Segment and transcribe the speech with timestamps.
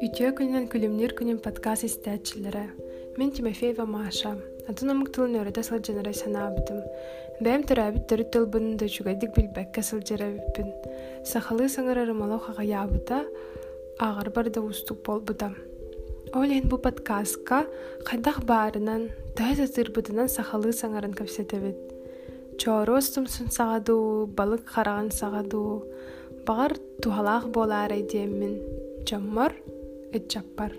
[0.00, 2.62] Үйтіе күнен күлімнер күнүн подкаст истәтчілері.
[3.20, 4.30] Мен Тимофеева Маша.
[4.64, 6.78] Атын омықтылын өреді сыл жанырай сана абытым.
[7.44, 10.70] Бәм түрәбіт түрі тілбінің да жүгәдік білбәкке сыл жарабіппін.
[11.28, 13.20] Сақалы сыңыр арымалау қағая абыта,
[14.00, 15.58] ағыр барды ұстық бол бұдам.
[16.32, 17.66] Олен бұ подкастқа
[18.08, 21.76] қайдақ барынан, тәз атырбыдынан сақалы саңарын көпсетебет.
[22.56, 25.64] Чоростым сын сағаду, балық қараған сағаду,
[26.48, 28.56] бағар тухалақ болар әйдемін.
[30.12, 30.72] Эчаппар.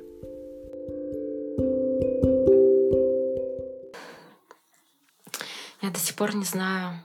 [5.82, 7.00] Я до сих пор не знаю,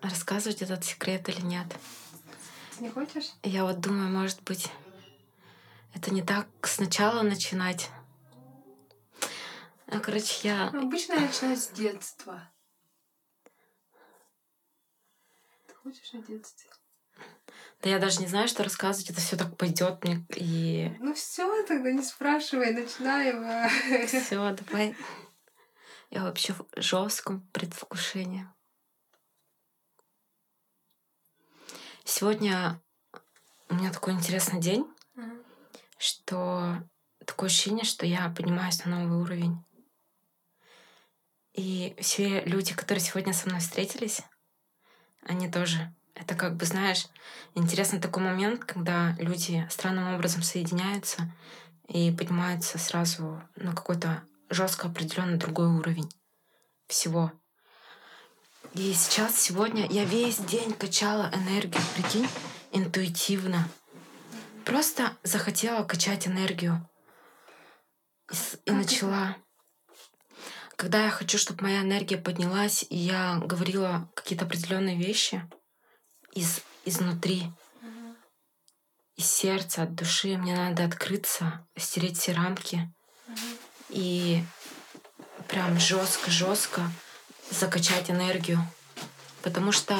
[0.00, 1.66] рассказывать этот секрет или нет.
[2.78, 3.32] Не хочешь?
[3.42, 4.70] Я вот думаю, может быть,
[5.92, 7.90] это не так сначала начинать.
[9.88, 10.68] А, короче, я...
[10.68, 12.48] Обычно я начинаю с детства.
[15.66, 16.70] Ты хочешь о детстве?
[17.82, 19.10] Да я даже не знаю, что рассказывать.
[19.10, 20.96] Это все так пойдет мне и...
[21.00, 23.68] Ну все, тогда не спрашивай, начинаем.
[24.06, 24.96] Все, давай.
[26.10, 28.46] Я вообще в жестком предвкушении.
[32.04, 32.80] Сегодня
[33.68, 34.86] у меня такой интересный день,
[35.98, 36.76] что
[37.26, 39.56] такое ощущение, что я поднимаюсь на новый уровень.
[41.52, 44.22] И все люди, которые сегодня со мной встретились,
[45.22, 45.92] они тоже.
[46.14, 47.06] Это как бы, знаешь,
[47.54, 51.32] интересный такой момент, когда люди странным образом соединяются
[51.88, 56.08] и поднимаются сразу на какой-то жестко определенный другой уровень
[56.86, 57.32] всего.
[58.74, 62.28] И сейчас, сегодня, я весь день качала энергию, прикинь,
[62.72, 63.68] интуитивно.
[64.64, 66.88] Просто захотела качать энергию.
[68.30, 69.36] И, и начала.
[70.76, 75.46] Когда я хочу, чтобы моя энергия поднялась, и я говорила какие-то определенные вещи
[76.32, 77.50] из, изнутри,
[79.16, 82.92] из сердца, от души, мне надо открыться, стереть все рамки
[83.88, 84.42] и
[85.48, 86.90] прям жестко-жестко
[87.50, 88.66] закачать энергию.
[89.42, 89.96] Потому что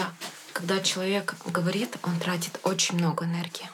[0.52, 3.68] когда человек говорит, он тратит очень много энергии.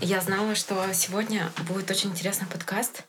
[0.00, 3.04] Я знала, что сегодня будет очень интересный подкаст.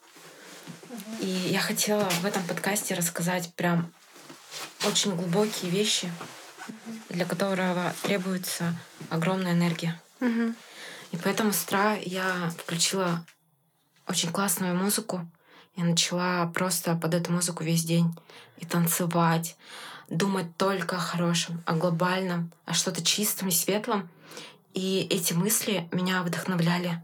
[1.19, 3.91] И я хотела в этом подкасте рассказать прям
[4.85, 6.11] очень глубокие вещи,
[7.09, 8.75] для которого требуется
[9.09, 9.99] огромная энергия.
[11.11, 13.25] И поэтому с утра я включила
[14.07, 15.25] очень классную музыку
[15.75, 18.13] и начала просто под эту музыку весь день
[18.57, 19.55] и танцевать,
[20.09, 24.09] думать только о хорошем, о глобальном, о что-то чистом и светлом.
[24.73, 27.01] И эти мысли меня вдохновляли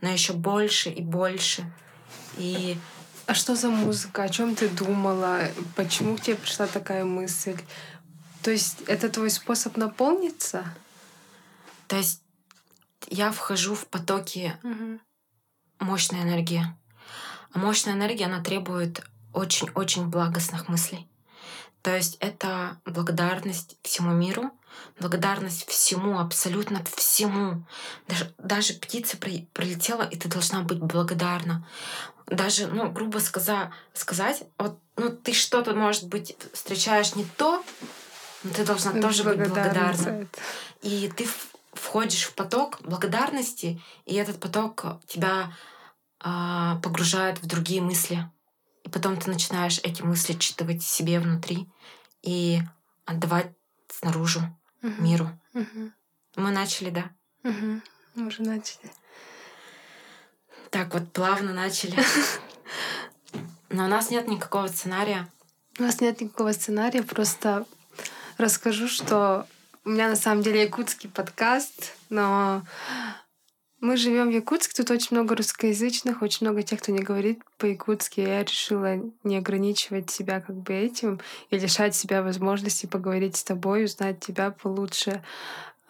[0.00, 1.64] на еще больше и больше.
[2.36, 2.78] И
[3.26, 4.24] А что за музыка?
[4.24, 5.48] О чем ты думала?
[5.76, 7.56] Почему к тебе пришла такая мысль?
[8.44, 10.64] То есть это твой способ наполниться?
[11.86, 12.22] то есть
[13.08, 14.58] я вхожу в потоки
[15.78, 16.66] мощной энергии.
[17.52, 19.02] А мощная энергия, она требует
[19.32, 21.08] очень-очень благостных мыслей.
[21.82, 24.50] То есть это благодарность всему миру,
[24.98, 27.64] благодарность всему, абсолютно всему.
[28.08, 31.66] Даже, даже птица при- прилетела, и ты должна быть благодарна.
[32.26, 37.62] Даже, ну, грубо сказа, сказать, вот, ну, ты что-то, может быть, встречаешь не то,
[38.44, 40.28] но ты должна тоже быть Благодарна это.
[40.82, 41.26] И ты
[41.72, 45.52] входишь в поток благодарности, и этот поток тебя
[46.20, 48.30] а, погружает в другие мысли.
[48.84, 51.68] И потом ты начинаешь эти мысли читывать себе внутри
[52.22, 52.60] и
[53.06, 53.50] отдавать
[53.88, 54.40] снаружи
[54.82, 55.04] Мгм.
[55.04, 55.40] миру.
[55.54, 55.92] Мгм.
[56.36, 57.10] Мы начали, да?
[57.42, 57.82] Мгм.
[58.14, 58.92] Мы уже начали.
[60.70, 61.98] Так вот, плавно начали.
[63.70, 65.28] Но у нас нет никакого сценария.
[65.78, 67.66] У нас нет никакого сценария, просто
[68.38, 69.46] расскажу, что
[69.84, 72.62] у меня на самом деле якутский подкаст, но
[73.84, 78.20] мы живем в Якутске, тут очень много русскоязычных, очень много тех, кто не говорит по-якутски.
[78.20, 83.84] Я решила не ограничивать себя как бы этим и лишать себя возможности поговорить с тобой,
[83.84, 85.22] узнать тебя получше,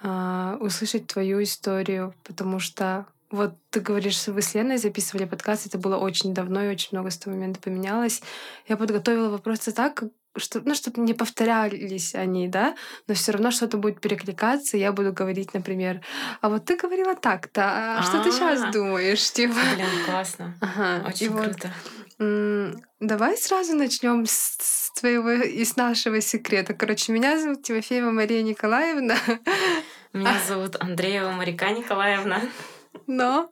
[0.03, 5.67] а, услышать твою историю, потому что вот ты говоришь, что вы с Леной записывали подкаст,
[5.67, 8.23] это было очень давно, и очень много с того момента поменялось.
[8.67, 10.02] Я подготовила вопросы так,
[10.36, 12.75] что, ну, чтобы не повторялись они, да,
[13.06, 16.00] но все равно что-то будет перекликаться, и я буду говорить, например,
[16.40, 18.70] а вот ты говорила так-то, а что ты сейчас А.
[18.72, 19.54] думаешь, типа?
[19.75, 20.54] Блин, классно.
[20.60, 21.72] Ага, и Очень вот, круто.
[22.19, 26.72] м, Давай сразу начнем с с твоего и с нашего секрета.
[26.72, 29.16] Короче, меня зовут Тимофеева Мария Николаевна,
[30.12, 32.40] Меня зовут Андреева Марика Николаевна.
[33.08, 33.50] но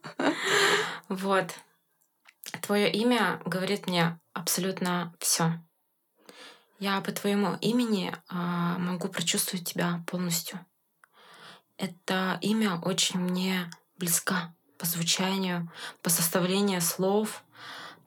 [1.09, 1.47] Вот.
[2.61, 5.55] Твое имя говорит мне абсолютно все.
[6.83, 10.59] Я по твоему имени а, могу прочувствовать тебя полностью.
[11.77, 15.71] Это имя очень мне близко, по звучанию,
[16.03, 17.45] по составлению слов,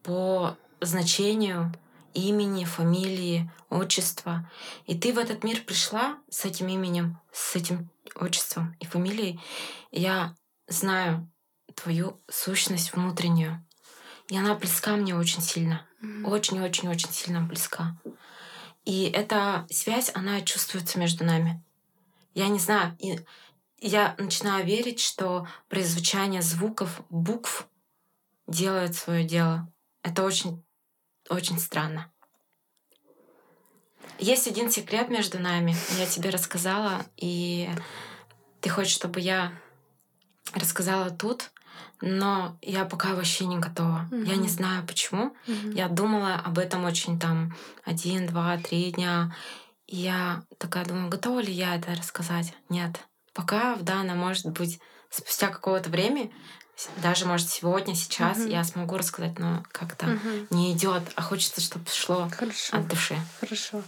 [0.04, 1.74] по значению
[2.14, 4.52] имени, фамилии, отчества.
[4.88, 9.40] И ты в этот мир пришла с этим именем, с этим отчеством и фамилией.
[9.94, 10.36] Я
[10.68, 11.32] знаю
[11.76, 13.66] твою сущность внутреннюю.
[14.28, 15.88] И она близка мне очень сильно.
[16.26, 17.96] Очень-очень-очень сильно близка.
[18.86, 21.62] И эта связь, она чувствуется между нами.
[22.36, 23.20] Я не знаю, и
[23.80, 27.68] я начинаю верить, что произзвучание звуков, букв
[28.48, 29.72] делает свое дело.
[30.04, 30.64] Это очень,
[31.30, 32.12] очень странно.
[34.20, 35.76] Есть один секрет между нами.
[35.98, 37.70] Я тебе рассказала, и
[38.62, 39.52] ты хочешь, чтобы я
[40.54, 41.52] рассказала тут,
[42.02, 44.08] но я пока вообще не готова.
[44.12, 44.26] Mm-hmm.
[44.26, 45.36] Я не знаю почему.
[45.48, 45.74] Mm-hmm.
[45.74, 49.36] Я думала об этом очень там один, два, три дня.
[49.88, 52.54] И я такая думаю, готова ли я это рассказать?
[52.70, 53.00] Нет.
[53.34, 54.80] Пока, да, она может быть
[55.10, 56.32] спустя какого-то времени,
[57.02, 58.48] даже может сегодня, сейчас угу.
[58.48, 60.48] я смогу рассказать, но как-то угу.
[60.50, 62.78] не идет, а хочется, чтобы шло Хорошо.
[62.78, 63.16] от души.
[63.40, 63.82] Хорошо.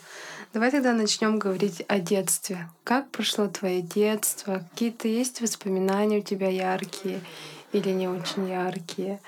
[0.54, 2.69] Давай тогда начнем говорить о детстве.
[2.86, 4.66] Как прошло твое детство?
[4.72, 7.22] Какие-то есть воспоминания у тебя яркие
[7.72, 9.22] или не очень яркие?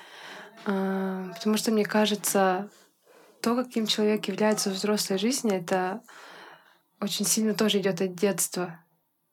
[0.66, 2.70] А, потому что мне кажется,
[3.42, 6.02] то, каким человек является в взрослой жизни, это
[7.02, 8.80] очень сильно тоже идет от детства.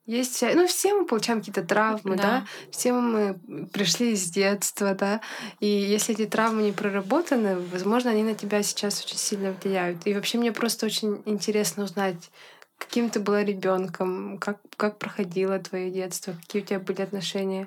[0.07, 2.23] Есть, ну, все мы получаем какие-то травмы, да.
[2.23, 3.41] да, все мы
[3.73, 5.21] пришли из детства, да,
[5.59, 10.07] и если эти травмы не проработаны, возможно, они на тебя сейчас очень сильно влияют.
[10.07, 12.31] И вообще мне просто очень интересно узнать,
[12.79, 17.67] каким ты была ребенком, как, как проходило твое детство, какие у тебя были отношения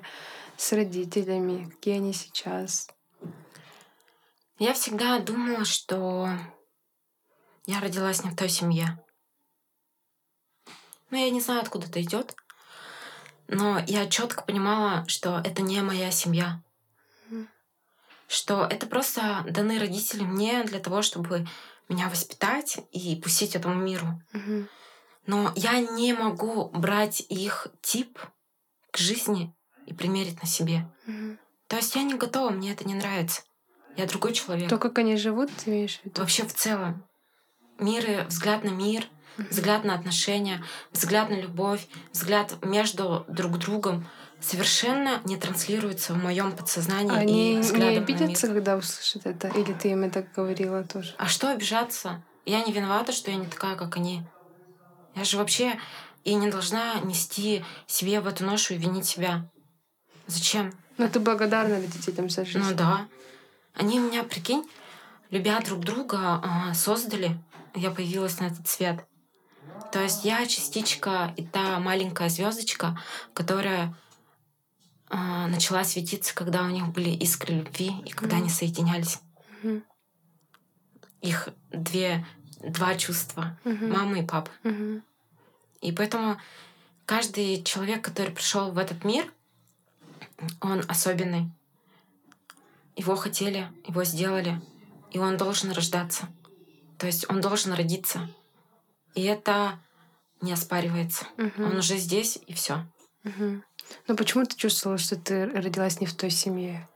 [0.60, 2.86] с родителями, какие они сейчас.
[4.58, 6.28] Я всегда думала, что
[7.64, 9.02] я родилась не в той семье.
[11.08, 12.36] Ну, я не знаю, откуда это идет.
[13.48, 16.62] Но я четко понимала, что это не моя семья.
[18.28, 21.48] Что это просто даны родители мне для того, чтобы
[21.88, 24.22] меня воспитать и пустить этому миру.
[25.24, 28.20] Но я не могу брать их тип
[28.90, 29.54] к жизни
[29.90, 30.86] и примерить на себе.
[31.66, 33.42] То есть я не готова, мне это не нравится.
[33.96, 34.70] Я другой человек.
[34.70, 36.20] То, как они живут, ты имеешь в виду?
[36.20, 37.04] Вообще в целом.
[37.78, 39.04] Мир, взгляд на мир—
[39.36, 44.06] взгляд на отношения, взгляд на любовь, взгляд между друг другом
[44.40, 49.48] совершенно не транслируется в моем подсознании Они и не обидятся, когда услышат это?
[49.48, 51.14] Или ты им это говорила тоже?
[51.18, 52.24] А что обижаться?
[52.46, 54.22] Я не виновата, что я не такая, как они.
[55.14, 55.78] Я же вообще
[56.24, 59.50] и не должна нести себе в эту ношу и винить себя.
[60.30, 60.72] Зачем?
[60.96, 62.58] Ну, ты благодарна родителям за жизнь.
[62.58, 63.08] Ну да.
[63.74, 64.64] Они меня, прикинь,
[65.30, 67.36] любя друг друга, а, создали.
[67.74, 69.04] Я появилась на этот свет.
[69.92, 73.00] То есть я частичка и та маленькая звездочка,
[73.34, 73.96] которая
[75.08, 78.40] э, начала светиться, когда у них были искры любви и когда mm-hmm.
[78.40, 79.18] они соединялись.
[79.62, 79.82] Mm-hmm.
[81.22, 82.24] Их две,
[82.62, 83.92] два чувства mm-hmm.
[83.92, 84.50] мамы и папы.
[84.62, 85.02] Mm-hmm.
[85.80, 86.40] И поэтому
[87.04, 89.32] каждый человек, который пришел в этот мир,
[90.60, 91.50] он особенный.
[92.96, 94.60] Его хотели, его сделали,
[95.10, 96.28] и он должен рождаться.
[96.98, 98.28] То есть он должен родиться.
[99.14, 99.78] И это
[100.40, 101.26] не оспаривается.
[101.38, 101.64] Угу.
[101.64, 102.86] Он уже здесь, и все.
[103.24, 103.62] Угу.
[104.08, 106.88] Но почему ты чувствовала, что ты родилась не в той семье?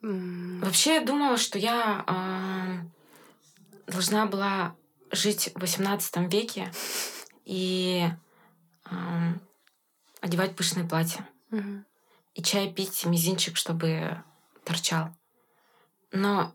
[0.00, 4.76] Вообще я думала, что я э, должна была
[5.10, 6.70] жить в XVIII веке
[7.44, 8.08] и
[8.84, 9.32] э,
[10.20, 11.28] одевать пышные платья.
[11.50, 11.84] Угу.
[12.38, 14.22] И чай пить мизинчик, чтобы
[14.64, 15.08] торчал.
[16.12, 16.54] Но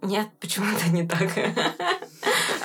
[0.00, 1.30] нет, почему-то не так.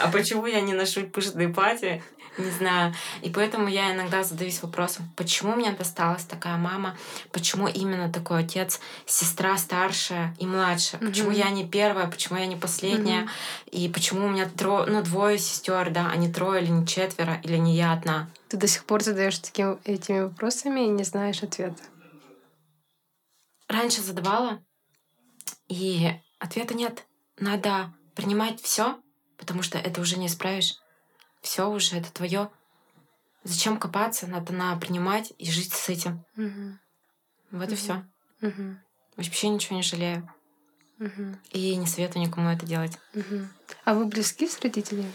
[0.01, 2.01] А почему я не ношу пышные платья?
[2.37, 2.93] Не знаю.
[3.21, 6.95] И поэтому я иногда задаюсь вопросом, почему мне досталась такая мама,
[7.33, 11.07] почему именно такой отец, сестра старшая и младшая, mm-hmm.
[11.09, 13.69] почему я не первая, почему я не последняя, mm-hmm.
[13.71, 14.85] и почему у меня тро...
[14.85, 18.29] ну, двое сестер, да, а не трое или не четверо, или не я одна.
[18.47, 21.81] Ты до сих пор задаешь таким, этими вопросами и не знаешь ответа.
[23.67, 24.63] Раньше задавала,
[25.67, 27.05] и ответа нет.
[27.37, 29.01] Надо принимать все
[29.37, 30.75] потому что это уже не исправишь.
[31.41, 32.49] Все уже, это твое.
[33.43, 34.27] Зачем копаться?
[34.27, 36.25] Надо на принимать и жить с этим.
[36.35, 36.77] Угу.
[37.51, 37.73] Вот угу.
[37.73, 38.05] и все.
[38.41, 38.77] Угу.
[39.15, 40.29] Вообще ничего не жалею.
[40.99, 41.37] Угу.
[41.51, 42.97] И не советую никому это делать.
[43.13, 43.47] Угу.
[43.85, 45.11] А вы близки с родителями?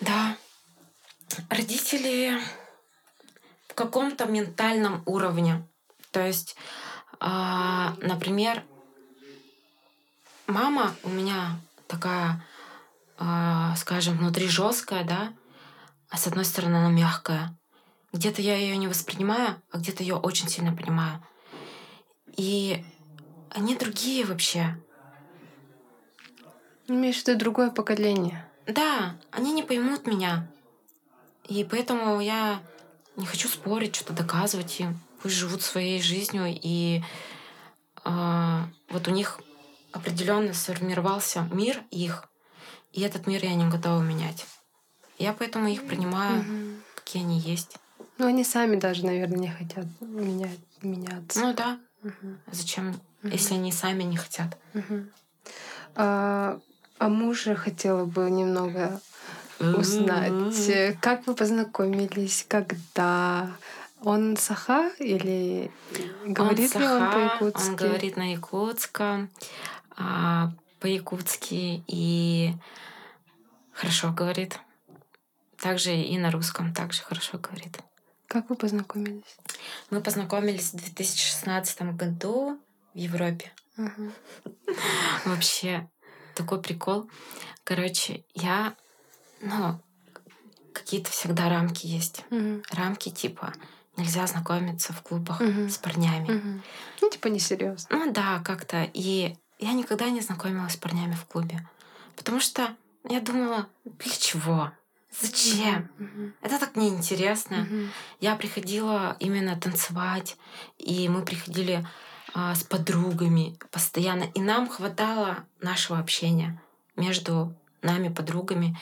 [0.00, 0.36] Да.
[1.48, 2.38] Родители
[3.68, 5.66] в каком-то ментальном уровне.
[6.10, 6.56] То есть,
[7.20, 8.62] э, например,
[10.46, 12.42] мама у меня такая
[13.18, 15.32] э, скажем, внутри жесткая, да,
[16.08, 17.56] а с одной стороны она мягкая.
[18.12, 21.22] Где-то я ее не воспринимаю, а где-то ее очень сильно понимаю.
[22.36, 22.84] И
[23.50, 24.78] они другие вообще.
[26.86, 28.48] Имеешь в виду другое поколение?
[28.66, 30.48] Да, они не поймут меня.
[31.44, 32.60] И поэтому я
[33.16, 34.98] не хочу спорить, что-то доказывать им.
[35.22, 36.44] Пусть живут своей жизнью.
[36.48, 37.02] И
[38.04, 38.58] э,
[38.90, 39.40] вот у них
[39.92, 42.24] определенно сформировался мир их,
[42.92, 44.46] и этот мир я не готова менять.
[45.18, 46.82] Я поэтому их принимаю, Мгм.
[46.94, 47.76] какие они есть.
[48.18, 51.40] Ну, они сами даже, наверное, не хотят менять, меняться.
[51.40, 52.38] Ну да, Мгм.
[52.52, 54.56] зачем, если они сами не хотят?
[54.74, 55.10] Мгм.
[55.94, 56.60] А,
[56.98, 59.00] о муже хотела бы немного
[59.60, 60.34] узнать.
[61.00, 62.44] Как вы познакомились?
[62.48, 63.56] Когда?
[64.02, 65.70] Он саха или
[66.24, 67.68] говорит он ли он саха, по-якутски?
[67.68, 69.30] Он говорит на якутском,
[69.96, 72.54] а, по-якутски и
[73.72, 74.58] хорошо говорит.
[75.58, 77.78] Также и на русском также хорошо говорит.
[78.28, 79.36] Как вы познакомились?
[79.90, 82.60] Мы познакомились в 2016 году
[82.92, 83.52] в Европе.
[83.76, 84.12] Мгм.
[85.24, 85.88] Вообще
[86.34, 87.08] такой прикол.
[87.64, 88.76] Короче, я,
[89.40, 89.80] ну,
[90.72, 92.24] какие-то всегда рамки есть.
[92.30, 92.62] Мгм.
[92.70, 93.52] Рамки типа
[93.96, 95.68] нельзя знакомиться в клубах Мгм.
[95.68, 96.28] с парнями.
[96.30, 96.62] Мгм.
[97.00, 97.96] Ну, типа несерьезно.
[97.96, 98.88] Ну да, как-то.
[98.92, 101.66] И я никогда не знакомилась с парнями в клубе.
[102.16, 102.68] Потому что
[103.08, 104.72] я думала, для чего?
[105.20, 105.88] Зачем?
[105.98, 106.34] Мгм.
[106.42, 107.58] Это так неинтересно.
[107.58, 107.90] Мгм.
[108.20, 110.36] Я приходила именно танцевать,
[110.78, 111.86] и мы приходили
[112.34, 114.24] а, с подругами постоянно.
[114.34, 116.60] И нам хватало нашего общения
[116.96, 118.78] между нами, подругами.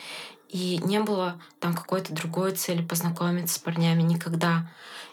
[0.49, 4.71] И не было там какой-то другой цели познакомиться с парнями никогда.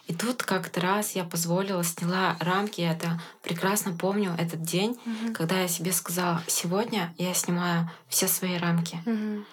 [0.08, 2.80] И тут как-то раз я позволила, сняла рамки.
[2.80, 5.34] Я это прекрасно помню этот день, Мгм.
[5.34, 9.00] когда я себе сказала, сегодня я снимаю все свои рамки.
[9.06, 9.46] Мгм.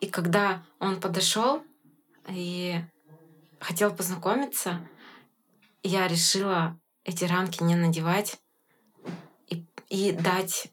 [0.00, 1.62] И когда он подошел
[2.28, 2.82] и
[3.60, 4.80] хотел познакомиться,
[5.84, 8.38] я решила эти рамки не надевать
[9.48, 10.66] и, и дать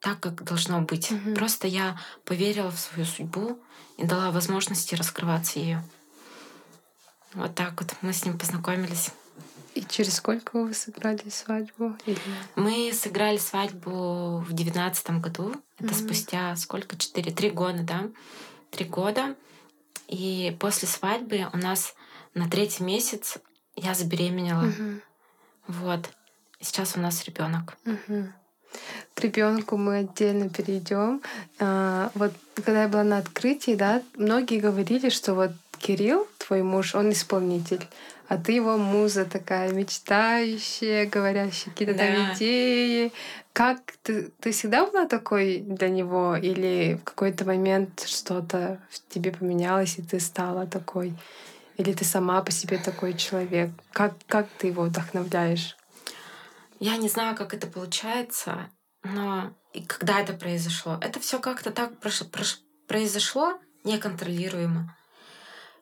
[0.00, 1.10] так, как должно быть.
[1.10, 1.34] Мгм.
[1.34, 3.58] Просто я поверила в свою судьбу
[3.96, 5.82] и дала возможности раскрываться ее.
[7.34, 9.10] Вот так вот мы с ним познакомились.
[9.74, 11.96] И через сколько вы сыграли свадьбу?
[12.06, 12.18] Или...
[12.54, 15.52] Мы сыграли свадьбу в девятнадцатом году.
[15.78, 15.94] Это Мгм.
[15.94, 16.96] спустя сколько?
[16.96, 18.04] Четыре, три года, да?
[18.70, 19.34] Три года.
[20.06, 21.94] И после свадьбы у нас
[22.34, 23.38] на третий месяц
[23.74, 24.62] я забеременела.
[24.62, 25.00] Мгм.
[25.66, 26.08] Вот.
[26.60, 27.76] Сейчас у нас ребенок.
[27.84, 28.32] Мгм.
[29.14, 31.20] К ребенку мы отдельно перейдем.
[31.58, 35.50] А, Вот когда я была на открытии, да, многие говорили, что вот
[35.84, 37.86] Кирилл, твой муж, он исполнитель,
[38.26, 42.32] а ты его муза такая мечтающая, говорящая какие-то там Да.
[42.32, 43.12] идеи.
[43.52, 49.30] Как ты, ты всегда была такой для него, или в какой-то момент что-то в тебе
[49.30, 51.12] поменялось, и ты стала такой?
[51.76, 53.68] Или ты сама по себе такой человек?
[53.92, 55.76] Как, как ты его вдохновляешь?
[56.80, 58.70] Я не знаю, как это получается,
[59.02, 60.96] но и когда это произошло.
[61.02, 61.92] Это все как-то так
[62.88, 64.96] произошло неконтролируемо.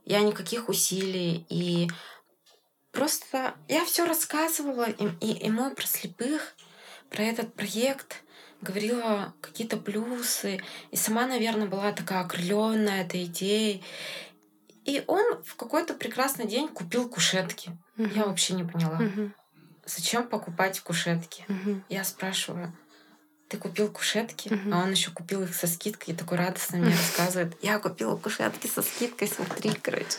[0.04, 1.88] Я никаких усилий и
[2.90, 6.54] просто я все рассказывала им, и ему про слепых,
[7.10, 8.22] про этот проект,
[8.60, 10.60] говорила какие-то плюсы.
[10.90, 13.82] И сама, наверное, была такая окрыленная этой идеей.
[14.84, 17.76] И он в какой-то прекрасный день купил кушетки.
[17.96, 18.22] Я Мгм.
[18.24, 18.98] вообще не поняла.
[18.98, 19.34] Мгм.
[19.84, 21.44] Зачем покупать кушетки?
[21.48, 21.84] Мгм.
[21.88, 22.76] Я спрашиваю,
[23.52, 24.48] ты купил кушетки?
[24.48, 24.72] Мгм.
[24.72, 27.54] А он еще купил их со скидкой и такой радостно мне рассказывает.
[27.62, 30.16] Я купила кушетки со скидкой, смотри, короче.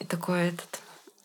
[0.00, 0.80] И такой этот.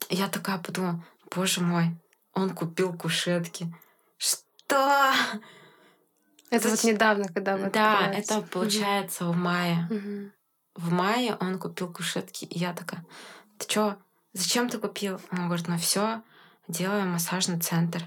[0.09, 1.03] Я такая подумала,
[1.35, 1.97] боже мой,
[2.33, 3.73] он купил кушетки.
[4.19, 5.11] Что?
[6.51, 9.87] Это вот Зач- недавно, когда вы Да, это получается в мае.
[9.89, 10.31] Мгм.
[10.75, 13.03] В мае он купил кушетки, и я такая,
[13.57, 13.97] ты чё,
[14.33, 15.19] зачем ты купил?
[15.31, 16.21] Он говорит, ну все,
[16.67, 18.03] делаем массажный центр.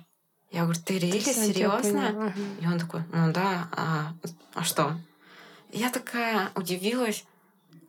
[0.51, 2.33] Я говорю, ты рели, я серьезно?
[2.61, 4.15] И он такой, ну да, а,
[4.55, 4.97] а что?
[5.73, 7.25] Я такая удивилась,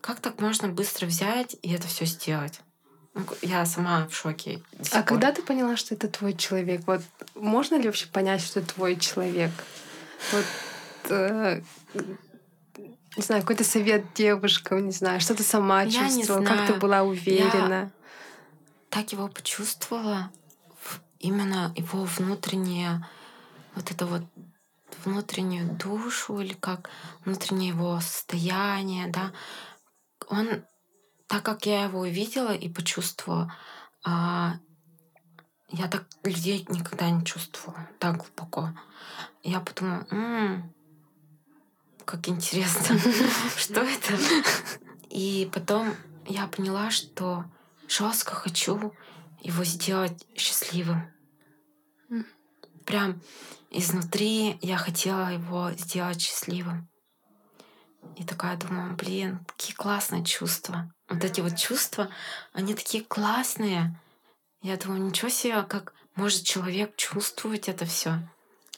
[0.01, 2.60] как так можно быстро взять и это все сделать?
[3.13, 4.62] Ну, Я сама в шоке.
[4.92, 6.82] А когда ты поняла, что это твой человек?
[6.86, 7.01] Вот
[7.36, 9.51] можно ли вообще понять, что это твой человек?
[10.32, 10.46] Вот
[11.10, 11.62] э,
[13.18, 17.04] не знаю, какой-то совет девушкам, не знаю, что ты сама Я чувствовала, как ты была
[17.04, 17.92] уверена.
[18.89, 20.32] так его почувствовала,
[21.20, 23.06] именно его внутреннее,
[23.76, 24.24] вот это вот
[25.04, 26.90] внутреннюю душу или как
[27.24, 29.32] внутреннее его состояние, да,
[30.28, 30.64] он,
[31.28, 33.54] так как я его увидела и почувствовала,
[34.04, 34.56] а,
[35.70, 38.70] я так людей никогда не чувствовала так глубоко.
[39.44, 40.74] Я подумала, «М,
[42.06, 42.98] как интересно,
[43.58, 44.18] что это?
[45.10, 45.94] И потом
[46.26, 47.46] я поняла, что
[47.88, 48.94] жестко хочу
[49.41, 51.12] его сделать счастливым.
[52.86, 53.22] Прям
[53.69, 56.89] изнутри я хотела его сделать счастливым.
[58.17, 60.91] И такая думаю, блин, какие классные чувства.
[61.08, 62.10] Вот эти вот чувства,
[62.53, 63.96] они такие классные.
[64.62, 68.19] Я думаю, ничего себе, как может человек чувствовать это все.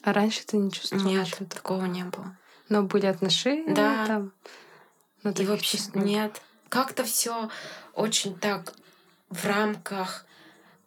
[0.03, 1.05] А раньше ты не чувствовала?
[1.05, 2.37] Нет, что такого не было.
[2.69, 4.05] Но были отношения да.
[4.05, 4.33] там?
[5.23, 6.41] Но И вообще нет.
[6.69, 7.49] Как-то все
[7.93, 8.73] очень так
[9.29, 10.25] в рамках,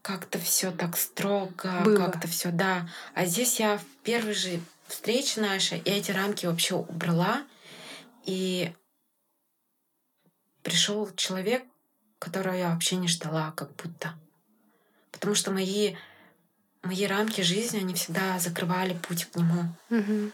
[0.05, 2.87] как-то все так строго, как-то все, да.
[3.15, 7.43] А здесь я в первой же встрече нашей, я эти рамки вообще убрала,
[8.27, 8.71] и
[10.63, 11.65] пришел человек,
[12.19, 14.15] которого я вообще не ждала, как будто.
[15.11, 15.97] Потому что мои,
[16.83, 19.75] мои рамки жизни, они всегда закрывали путь к нему.
[19.89, 20.33] Угу.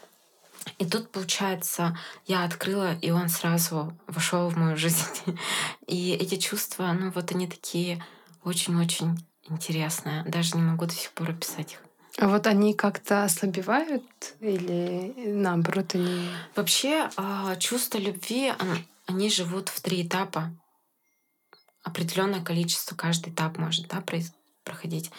[0.79, 1.97] И тут, получается,
[2.27, 5.07] я открыла, и он сразу вошел в мою жизнь.
[5.87, 8.05] И эти чувства, ну вот они такие
[8.43, 9.17] очень-очень
[9.51, 10.25] интересные.
[10.25, 11.83] Даже не могу до сих пор описать их.
[12.19, 14.05] А вот они как-то ослабевают
[14.41, 16.29] или наоборот они...
[16.55, 18.53] Вообще а, чувства любви,
[19.07, 20.51] они живут в три этапа.
[21.83, 24.03] Определенное количество каждый этап может да,
[24.65, 25.11] проходить.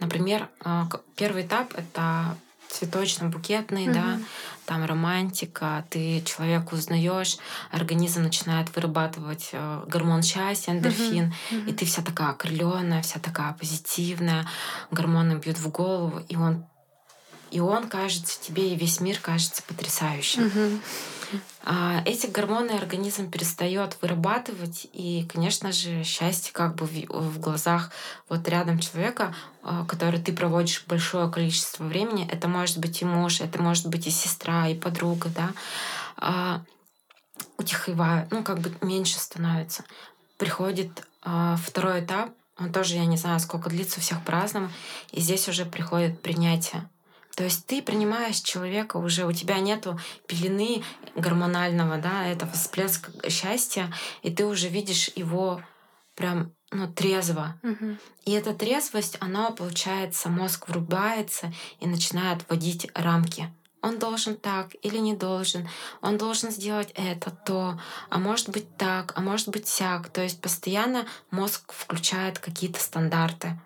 [0.00, 2.36] Например, а, первый этап— это
[2.70, 3.92] цветочно-букетный, mm-hmm.
[3.92, 4.18] да,
[4.66, 7.38] там романтика, ты человека узнаешь,
[7.70, 11.34] организм начинает вырабатывать э, гормон счастья, эндорфин.
[11.50, 11.70] Mm-hmm.
[11.70, 14.46] и ты вся такая окрыленная, вся такая позитивная,
[14.90, 16.64] гормоны бьют в голову, и он,
[17.50, 20.80] и он кажется тебе, и весь мир кажется потрясающим.
[21.62, 27.90] А, эти гормоны организм перестает вырабатывать, и, конечно же, счастье как бы в, глазах
[28.28, 33.40] вот рядом человека, а, который ты проводишь большое количество времени, это может быть и муж,
[33.40, 35.50] это может быть и сестра, и подруга, да,
[36.16, 36.62] а,
[37.58, 39.84] утихивает, ну, как бы меньше становится.
[40.38, 44.70] Приходит второй этап, он тоже, я не знаю, сколько длится, у всех по-разному,
[45.12, 46.88] и здесь уже приходит принятие
[47.36, 50.82] то есть ты принимаешь человека уже, у тебя нету пелены
[51.14, 55.62] гормонального, да, этого всплеска счастья, и ты уже видишь его
[56.14, 57.58] прям ну, трезво.
[57.62, 57.96] Угу.
[58.26, 63.52] И эта трезвость, она, получается, мозг врубается и начинает вводить рамки.
[63.82, 65.66] Он должен так или не должен,
[66.02, 70.10] он должен сделать это, то, а может быть так, а может быть сяк.
[70.10, 73.58] То есть постоянно мозг включает какие-то стандарты.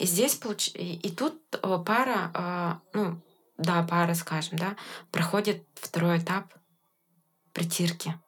[0.00, 0.70] И здесь получ...
[0.74, 3.20] и тут э, пара, а, ну,
[3.58, 4.74] да, пара, скажем, да,
[5.12, 6.54] проходит второй этап
[7.52, 8.18] притирки.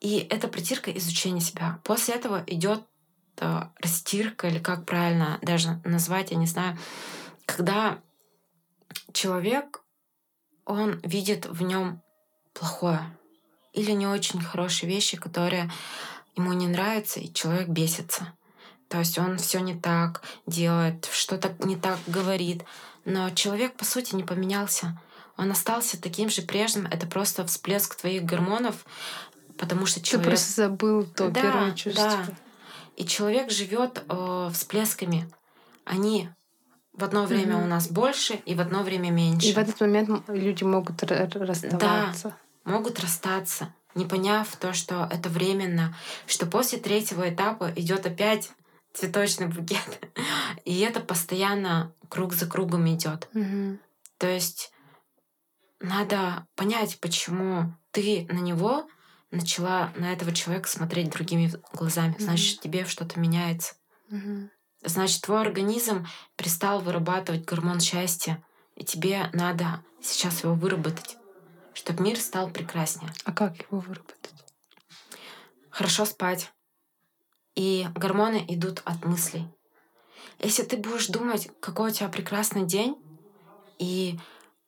[0.00, 1.80] И это притирка изучения себя.
[1.84, 2.82] После этого идет
[3.38, 6.76] э, растирка, или как правильно даже назвать, я не знаю,
[7.46, 7.98] когда
[9.14, 9.82] человек,
[10.66, 12.02] он видит в нем
[12.52, 13.00] плохое
[13.72, 15.70] или не очень хорошие вещи, которые
[16.36, 18.34] ему не нравятся, и человек бесится.
[18.92, 22.62] То есть он все не так делает, что-то не так говорит.
[23.06, 25.00] Но человек, по сути, не поменялся.
[25.38, 26.84] Он остался таким же прежним.
[26.84, 28.84] Это просто всплеск твоих гормонов,
[29.56, 30.24] потому что человек...
[30.24, 32.04] Ты просто забыл то да, первое чувство.
[32.04, 32.26] Да.
[32.96, 35.26] И человек живет э, всплесками.
[35.86, 36.28] Они
[36.92, 37.64] в одно время mm-hmm.
[37.64, 39.48] у нас больше, и в одно время меньше.
[39.48, 42.28] И в этот момент люди могут расставаться.
[42.28, 48.50] Да, могут расстаться, не поняв то, что это временно, что после третьего этапа идет опять
[48.94, 50.08] цветочный букет.
[50.64, 53.28] И это постоянно круг за кругом идет.
[53.34, 53.78] Угу.
[54.18, 54.72] То есть
[55.80, 58.86] надо понять, почему ты на него
[59.30, 62.14] начала на этого человека смотреть другими глазами.
[62.18, 63.74] Значит, mm тебе что-то меняется.
[64.10, 64.48] mm
[64.84, 68.42] Значит, твой организм перестал вырабатывать гормон счастья,
[68.74, 71.16] и тебе надо сейчас его выработать,
[71.72, 73.12] чтобы мир стал прекраснее.
[73.24, 74.34] А как его выработать?
[75.70, 76.52] Хорошо спать,
[77.54, 79.48] и гормоны идут от мыслей.
[80.38, 82.96] Если ты будешь думать, какой у тебя прекрасный день,
[83.78, 84.18] и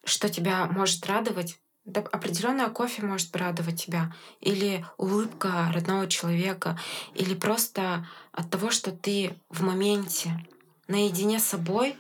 [0.04, 6.78] что тебя может радовать, да, определенное кофе может радовать тебя, или улыбка родного человека,
[7.14, 10.46] или просто от того, что ты в моменте
[10.88, 11.96] наедине с собой,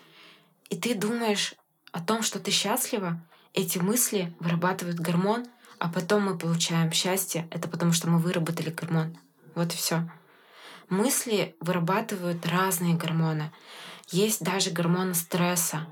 [0.70, 1.54] и ты думаешь
[1.92, 3.20] о том, что ты счастлива,
[3.52, 5.46] эти мысли вырабатывают гормон,
[5.78, 7.46] а потом мы получаем счастье.
[7.50, 9.16] Это потому, что мы выработали гормон.
[9.54, 10.08] Вот и все
[10.88, 13.52] мысли вырабатывают разные гормоны.
[14.10, 15.86] Есть даже гормоны стресса.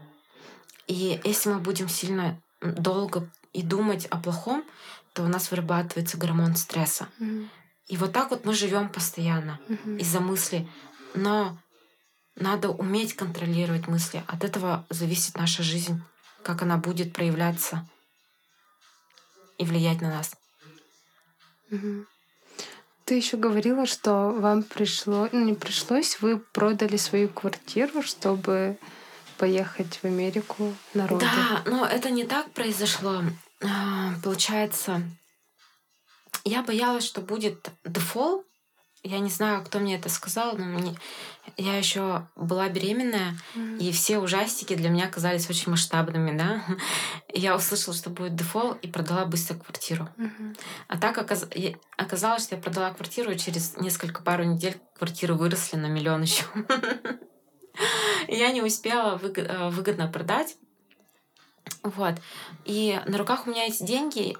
[0.87, 4.65] И если мы будем сильно долго и думать о плохом,
[5.13, 7.09] то у нас вырабатывается гормон стресса.
[7.19, 7.49] Mm-hmm.
[7.89, 9.99] И вот так вот мы живем постоянно mm-hmm.
[9.99, 10.71] из-за мыслей.
[11.15, 11.59] Но
[12.35, 14.25] надо уметь контролировать мысли.
[14.27, 16.03] От этого зависит наша жизнь,
[16.43, 17.87] как она будет проявляться
[19.59, 20.35] и влиять на нас.
[21.71, 22.07] Mm-hmm.
[23.05, 28.79] Ты еще говорила, что вам пришло, ну не пришлось, вы продали свою квартиру, чтобы
[29.39, 31.27] поехать в Америку на роды.
[31.27, 33.23] Да, но это не так произошло.
[33.61, 35.03] А, Получается,
[36.45, 38.45] я боялась, что будет дефол.
[39.05, 40.95] Я не знаю, кто мне это сказал, но мне...
[41.57, 43.79] я еще была беременная, Мгм.
[43.79, 46.65] и все ужастики для меня казались очень масштабными, да.
[47.35, 50.09] Я услышала, что будет дефол, и продала быстро квартиру.
[50.17, 50.55] Мгм.
[50.87, 51.49] А так оказ-
[51.97, 56.45] оказалось, что я продала квартиру, и через несколько пару недель квартиры выросли на миллион еще.
[58.29, 60.57] Я не успела э, выгодно продать.
[61.83, 62.15] Вот.
[62.65, 64.37] И на руках у меня эти деньги,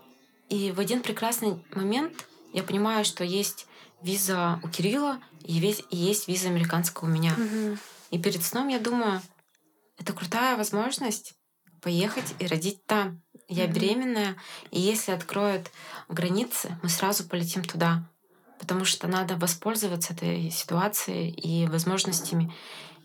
[0.49, 3.67] и в один прекрасный момент я понимаю, что есть
[4.03, 7.35] виза у Кирилла, и весь- и есть виза американская у меня.
[7.37, 7.79] Мгм.
[8.11, 9.23] И перед сном я думаю,
[9.99, 11.35] это крутая возможность
[11.81, 13.23] поехать и родить там.
[13.49, 13.75] Я Мгм.
[13.75, 14.37] беременная,
[14.71, 15.71] и если откроют
[16.09, 18.09] границы, мы сразу полетим туда.
[18.59, 22.55] Потому что надо воспользоваться этой ситуацией и возможностями.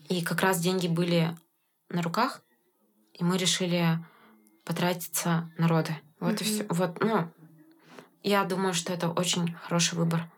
[0.08, 1.36] И как раз деньги были
[1.88, 2.42] на руках,
[3.12, 3.98] и мы решили
[4.64, 5.96] потратиться на роды.
[6.20, 6.54] Вот и Мгм.
[6.54, 6.66] все.
[6.68, 7.28] Вот, ну,
[8.22, 10.30] я думаю, что это очень хороший выбор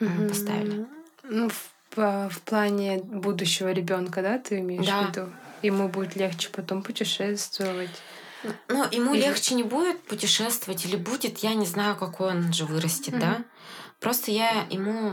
[0.00, 0.28] Мгм.
[0.28, 0.86] поставили.
[1.24, 5.02] Ну, в, в плане будущего ребенка, да, ты имеешь Да.
[5.02, 5.32] в виду?
[5.62, 7.90] Ему будет легче потом путешествовать.
[8.68, 12.64] Ну, ему Или- легче не будет путешествовать или будет, я не знаю, какой он же
[12.64, 13.30] вырастет, да.
[13.34, 13.44] Мгм.
[14.00, 15.12] Просто я ему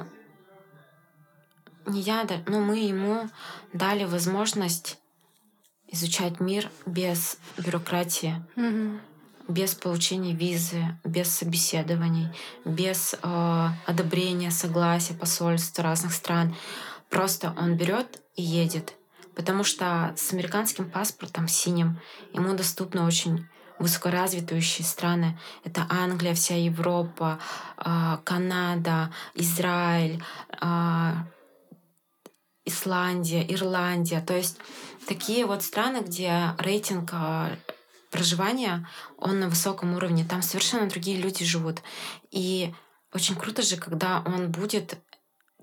[1.86, 3.30] не я, да- но мы ему
[3.74, 4.98] дали возможность
[5.88, 9.02] изучать мир без бюрократии, Мгм.
[9.50, 12.30] Без получения визы, без собеседований,
[12.64, 16.56] без э, одобрения, согласия посольств разных стран.
[17.10, 18.94] Просто он берет и едет.
[19.36, 22.00] Потому что с американским паспортом синим
[22.34, 23.48] ему доступны очень
[23.80, 25.40] высокоразвитые страны.
[25.64, 27.40] Это Англия, вся Европа,
[27.78, 30.22] э, Канада, Израиль,
[30.62, 31.12] э,
[32.66, 34.22] Исландия, Ирландия.
[34.22, 34.58] То есть
[35.08, 37.56] такие вот страны, где рейтинг э,
[38.10, 40.26] проживания, он на высоком уровне.
[40.26, 41.82] Там совершенно другие люди живут.
[42.32, 42.74] И
[43.14, 44.98] очень круто же, когда он будет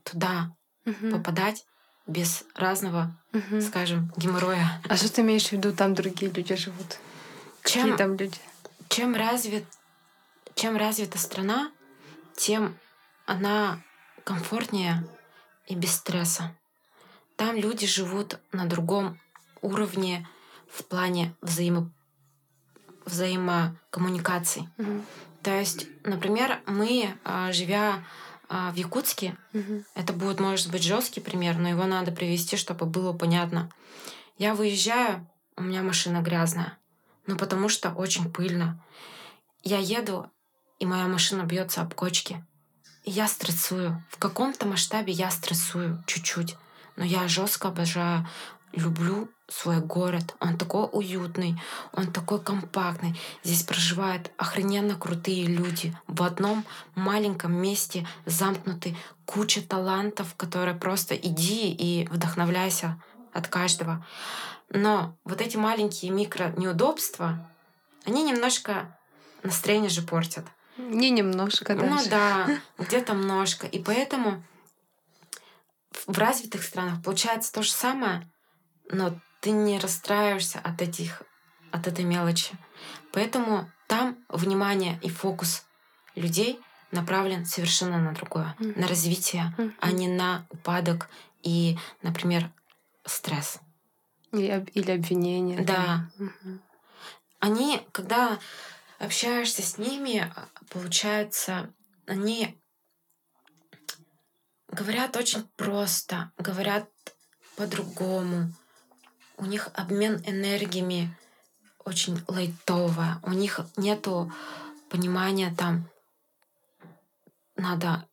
[0.05, 0.55] туда
[0.85, 1.11] Мгм.
[1.11, 1.65] попадать
[2.07, 3.61] без разного, Мгм.
[3.61, 4.81] скажем, геморроя.
[4.89, 6.99] А что ты имеешь в виду, там другие люди живут?
[7.63, 8.39] Какие Чем, там люди?
[8.89, 9.65] чем, развит,
[10.55, 11.73] чем развита страна,
[12.37, 12.79] тем
[13.27, 13.83] она
[14.25, 15.05] комфортнее
[15.67, 16.55] и без стресса.
[17.37, 19.21] Там люди живут на другом
[19.61, 20.27] уровне
[20.71, 21.93] в плане взаимо...
[23.07, 24.69] взаимокоммуникаций.
[24.77, 25.05] Мгм.
[25.43, 28.05] То есть, например, мы, а, живя
[28.49, 29.85] а, в Якутске, Мгм.
[29.95, 33.71] это будет, может быть, жесткий пример, но его надо привести, чтобы было понятно.
[34.39, 36.79] Я выезжаю, у меня машина грязная,
[37.27, 38.81] ну потому что очень пыльно.
[39.63, 40.31] Я еду,
[40.79, 42.45] и моя машина бьется об кочки.
[43.05, 44.05] И я стрессую.
[44.11, 46.57] В каком-то масштабе я стрессую чуть-чуть.
[46.97, 48.29] Но я жестко обожаю,
[48.73, 50.35] люблю свой город.
[50.41, 51.61] Он такой уютный,
[51.93, 53.19] он такой компактный.
[53.45, 55.97] Здесь проживают охрененно крутые люди.
[56.07, 63.01] В одном маленьком месте замкнуты куча талантов, которые просто иди и вдохновляйся
[63.33, 64.05] от каждого.
[64.71, 67.49] Но вот эти маленькие микро неудобства,
[68.05, 68.99] они немножко
[69.43, 70.45] настроение же портят.
[70.77, 71.87] Не немножко даже.
[71.87, 72.49] Ну да,
[72.79, 73.67] где-то немножко.
[73.67, 74.43] И поэтому
[76.07, 78.29] в развитых странах получается то же самое,
[78.91, 81.23] но ты не расстраиваешься от этих
[81.73, 82.57] от этой мелочи.
[83.13, 85.65] Поэтому там внимание и фокус
[86.15, 88.81] людей направлен совершенно на другое, Мгм.
[88.81, 89.75] на развитие, Мгм.
[89.81, 91.09] а не на упадок
[91.43, 92.51] и, например,
[93.05, 93.59] стресс.
[94.33, 95.63] Или, или обвинения.
[95.63, 96.11] Да.
[96.19, 96.63] Мгм.
[97.41, 98.39] Они, когда
[98.99, 100.33] общаешься с ними,
[100.71, 101.73] получается,
[102.07, 102.59] они
[104.69, 106.89] говорят очень просто, говорят
[107.57, 108.53] по-другому.
[109.39, 111.17] У них обмен энергиями
[111.85, 113.17] очень лайтовый.
[113.23, 114.33] У них нету
[114.89, 115.89] понимания там
[117.57, 118.07] надо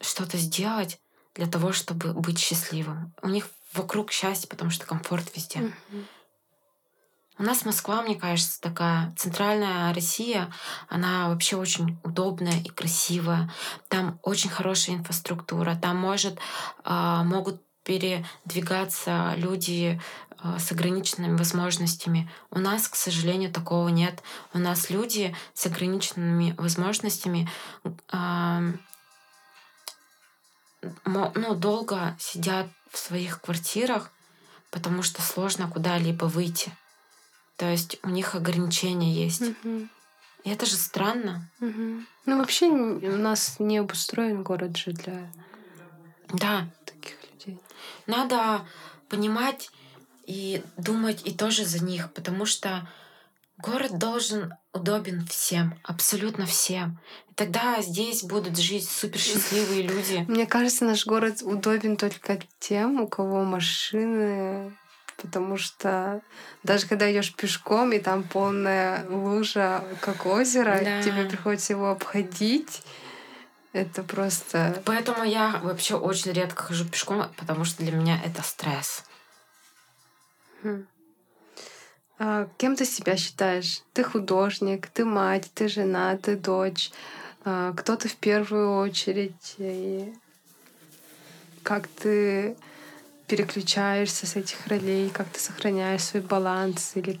[0.00, 1.00] что-то сделать
[1.34, 3.14] для того, чтобы быть счастливым.
[3.22, 5.60] У них вокруг счастье, потому что комфорт везде.
[5.60, 6.06] Мгм.
[7.38, 10.50] У нас Москва, мне кажется, такая центральная Россия,
[10.88, 13.52] она вообще очень удобная и красивая.
[13.88, 16.38] Там очень хорошая инфраструктура, там может,
[16.82, 20.00] а, могут передвигаться люди
[20.38, 22.28] а, с ограниченными возможностями.
[22.50, 24.22] У нас, к сожалению, такого нет.
[24.52, 27.48] У нас люди с ограниченными возможностями
[31.04, 34.10] мо- ну, долго сидят в своих квартирах,
[34.70, 36.72] потому что сложно куда-либо выйти.
[37.56, 39.40] То есть у них ограничения есть.
[39.40, 39.90] Мгм.
[40.44, 41.50] И это же странно.
[41.60, 42.06] Мгм.
[42.26, 45.32] Ну, вообще у нас не обустроен город же для
[46.28, 46.68] Да,
[47.46, 47.60] людей.
[48.06, 48.66] надо
[49.08, 49.70] понимать
[50.26, 52.88] и думать и тоже за них, потому что
[53.58, 56.98] город должен удобен всем, абсолютно всем.
[57.30, 60.24] И тогда здесь будут жить супер счастливые люди.
[60.28, 64.76] Мне кажется, наш город удобен только тем, у кого машины,
[65.16, 66.20] потому что
[66.62, 71.02] даже когда идешь пешком и там полная лужа, как озеро, да.
[71.02, 72.82] тебе приходится его обходить.
[73.76, 74.82] Это просто...
[74.86, 79.04] Поэтому я вообще очень редко хожу пешком, потому что для меня это стресс.
[80.62, 80.86] Хм.
[82.18, 83.82] А кем ты себя считаешь?
[83.92, 86.90] Ты художник, ты мать, ты жена, ты дочь.
[87.44, 89.56] А, кто ты в первую очередь?
[89.58, 90.10] И
[91.62, 92.56] как ты
[93.26, 97.20] переключаешься с этих ролей, как ты сохраняешь свой баланс или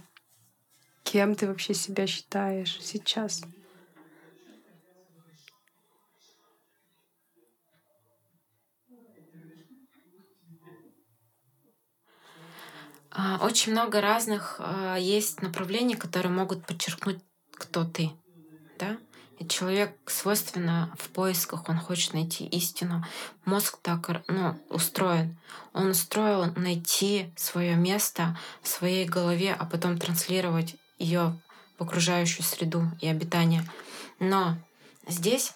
[1.02, 3.42] кем ты вообще себя считаешь сейчас?
[13.40, 17.18] Очень много разных а, есть направлений, которые могут подчеркнуть,
[17.52, 18.10] кто ты.
[18.78, 18.98] Да?
[19.38, 23.04] И человек свойственно в поисках, он хочет найти истину.
[23.44, 25.36] Мозг так ну, устроен.
[25.72, 31.38] Он устроил найти свое место в своей голове, а потом транслировать ее
[31.78, 33.62] в окружающую среду и обитание.
[34.18, 34.56] Но
[35.06, 35.52] здесь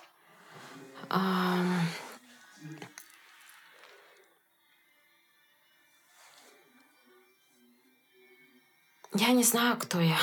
[9.15, 10.19] Я не знаю, кто я.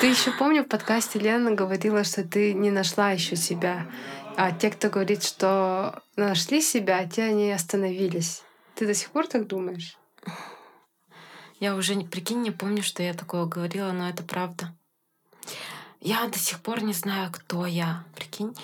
[0.00, 3.86] Ты еще помню, в подкасте Лена говорила, что ты не нашла еще себя.
[4.36, 8.42] А те, кто говорит, что нашли себя, те они остановились.
[8.76, 9.98] Ты до сих пор так думаешь?
[11.58, 14.74] Я уже, прикинь, не помню, что я такое говорила, но это правда.
[16.00, 18.56] Я до сих пор не знаю, кто я, прикинь.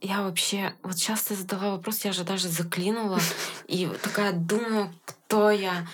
[0.00, 0.74] Я вообще...
[0.82, 3.20] Вот сейчас ты задала вопрос, я же даже заклинула.
[3.66, 5.86] И такая думаю, кто я.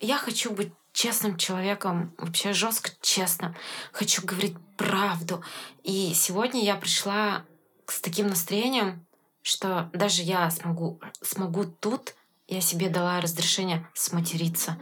[0.00, 3.54] Я хочу быть честным человеком, вообще жестко честным.
[3.92, 5.42] Хочу говорить правду.
[5.84, 7.44] И сегодня я пришла
[7.86, 9.06] с таким настроением,
[9.42, 12.14] что даже я смогу, смогу тут,
[12.48, 14.78] я себе дала разрешение сматериться.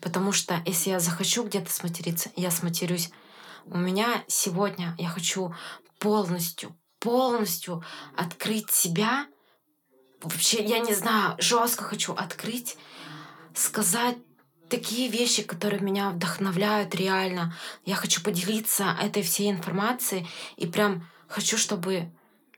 [0.00, 3.10] Потому что если я захочу где-то сматериться, я сматерюсь.
[3.66, 5.54] У меня сегодня я хочу
[5.98, 6.74] полностью,
[7.06, 7.84] полностью
[8.16, 9.28] открыть себя.
[10.20, 12.76] Вообще, я не знаю, жестко хочу открыть,
[13.54, 14.16] сказать
[14.68, 17.54] такие вещи, которые меня вдохновляют реально.
[17.84, 22.10] Я хочу поделиться этой всей информацией и прям хочу, чтобы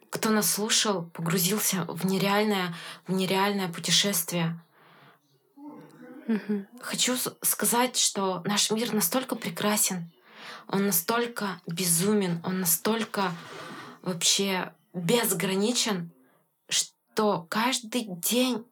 [0.09, 2.75] кто нас слушал, погрузился в нереальное,
[3.07, 4.59] в нереальное путешествие.
[6.81, 10.11] Хочу сказать, что наш мир настолько прекрасен,
[10.69, 13.35] он настолько безумен, он настолько
[14.09, 16.11] вообще безграничен,
[16.69, 18.65] что каждый день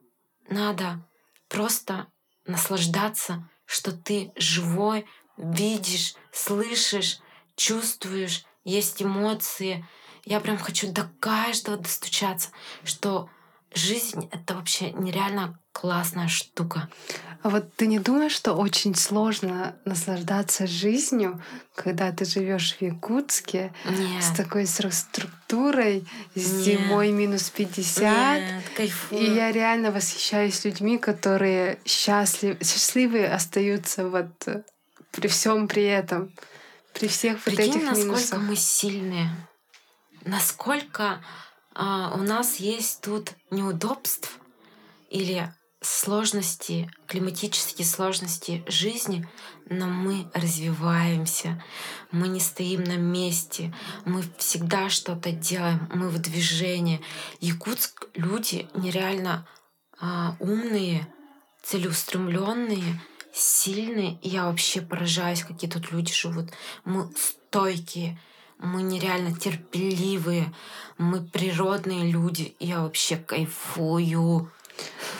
[0.48, 1.04] надо
[1.48, 2.06] просто
[2.46, 7.20] наслаждаться, что ты живой, видишь, слышишь,
[7.54, 9.86] чувствуешь, есть эмоции.
[10.24, 12.50] Я прям хочу до каждого достучаться,
[12.82, 13.28] что
[13.76, 16.88] жизнь— это вообще нереально классная штука.
[17.42, 21.40] А вот ты не думаешь, что очень сложно наслаждаться жизнью,
[21.74, 24.24] когда ты живешь в Якутске Нет.
[24.24, 28.40] с такой структурой, зимой минус 50?
[28.40, 29.20] Нет, кайфую.
[29.20, 34.48] И я реально восхищаюсь людьми, которые счастлив, счастливые остаются вот
[35.12, 36.32] при всем при этом,
[36.92, 38.40] при всех Прикинь, вот этих насколько минусах.
[38.40, 39.30] мы сильные,
[40.24, 41.20] насколько
[41.78, 44.38] а, у нас есть тут неудобств
[45.10, 49.28] или сложности, климатические сложности жизни,
[49.68, 51.62] но мы развиваемся,
[52.10, 53.74] мы не стоим на месте,
[54.06, 57.02] мы всегда что-то делаем, мы в движении.
[57.40, 59.46] Якутск люди нереально
[60.00, 61.06] а, умные,
[61.62, 63.00] целеустремленные,
[63.34, 64.18] сильные.
[64.22, 66.52] Я вообще поражаюсь, какие тут люди живут.
[66.86, 68.18] Мы стойкие,
[68.58, 70.52] мы нереально терпеливые,
[70.98, 72.54] мы природные люди.
[72.58, 74.50] Я вообще кайфую.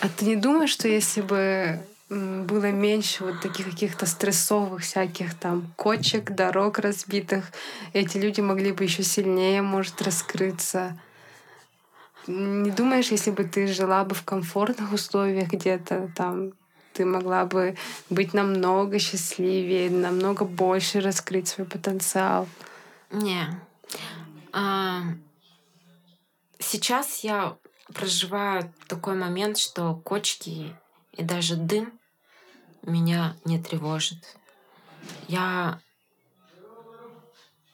[0.01, 5.73] А ты не думаешь, что если бы было меньше вот таких каких-то стрессовых всяких там
[5.75, 7.51] кочек, дорог разбитых,
[7.93, 10.97] эти люди могли бы еще сильнее, может, раскрыться.
[12.25, 16.51] Не думаешь, если бы ты жила бы в комфортных условиях где-то там,
[16.93, 17.75] ты могла бы
[18.09, 22.47] быть намного счастливее, намного больше раскрыть свой потенциал?
[23.09, 23.61] Не.
[24.51, 25.03] А,
[26.59, 27.57] сейчас я
[27.93, 30.75] проживаю такой момент, что кочки
[31.13, 31.99] и даже дым
[32.81, 34.37] меня не тревожит.
[35.27, 35.79] Я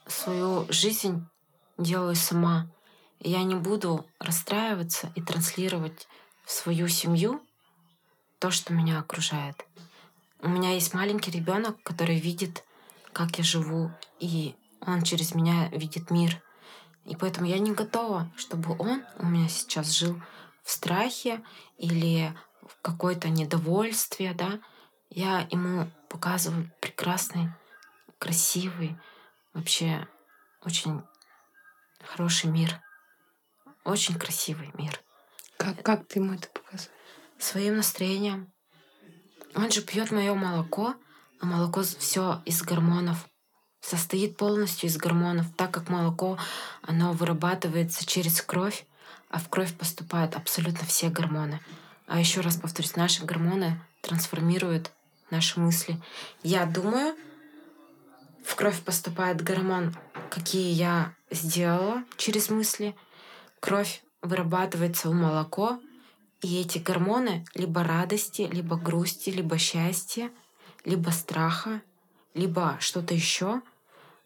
[0.08, 1.26] свою жизнь
[1.78, 2.70] делаю сама.
[3.20, 6.08] Я не буду расстраиваться и транслировать
[6.46, 7.42] в свою семью
[8.40, 9.66] то, что меня окружает.
[10.40, 12.66] У меня есть маленький ребенок, который видит,
[13.14, 16.42] как я живу, и он через меня видит мир.
[17.06, 20.22] И поэтому я не готова, чтобы он у меня сейчас жил
[20.64, 21.44] в страхе
[21.78, 24.60] или в какое-то недовольстве, да.
[25.10, 27.50] Я ему показываю прекрасный,
[28.18, 28.98] красивый,
[29.54, 30.08] вообще
[30.62, 31.04] очень
[32.04, 32.82] хороший мир.
[33.84, 35.00] Очень красивый мир.
[35.58, 36.90] Как, как ты ему это показываешь?
[37.38, 38.54] Своим настроением.
[39.56, 40.96] Он же пьет мое молоко,
[41.42, 43.28] а молоко все из гормонов.
[43.84, 46.38] Состоит полностью из гормонов, так как молоко,
[46.82, 48.86] оно вырабатывается через кровь,
[49.30, 51.60] а в кровь поступают абсолютно все гормоны.
[52.08, 54.92] А еще раз повторюсь, наши гормоны трансформируют
[55.32, 56.00] наши мысли.
[56.44, 57.14] Я думаю,
[58.46, 59.94] в кровь поступает гормон,
[60.30, 62.96] какие я сделала через мысли.
[63.60, 65.78] Кровь вырабатывается у молоко,
[66.42, 70.32] и эти гормоны либо радости, либо грусти, либо счастья,
[70.86, 71.82] либо страха,
[72.34, 73.62] либо что-то еще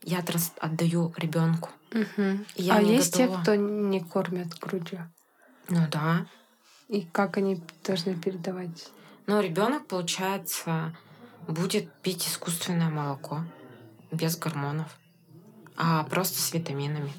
[0.07, 1.69] я транс отдаю ребенку.
[1.91, 2.45] Угу.
[2.71, 3.37] а есть готова.
[3.37, 5.11] те, кто не кормят грудью?
[5.67, 6.25] Ну да.
[6.87, 8.89] И как они должны передавать?
[9.25, 10.95] Ну, ребенок, получается,
[11.45, 13.41] будет пить искусственное молоко
[14.09, 14.97] без гормонов,
[15.75, 17.11] а просто с витаминами.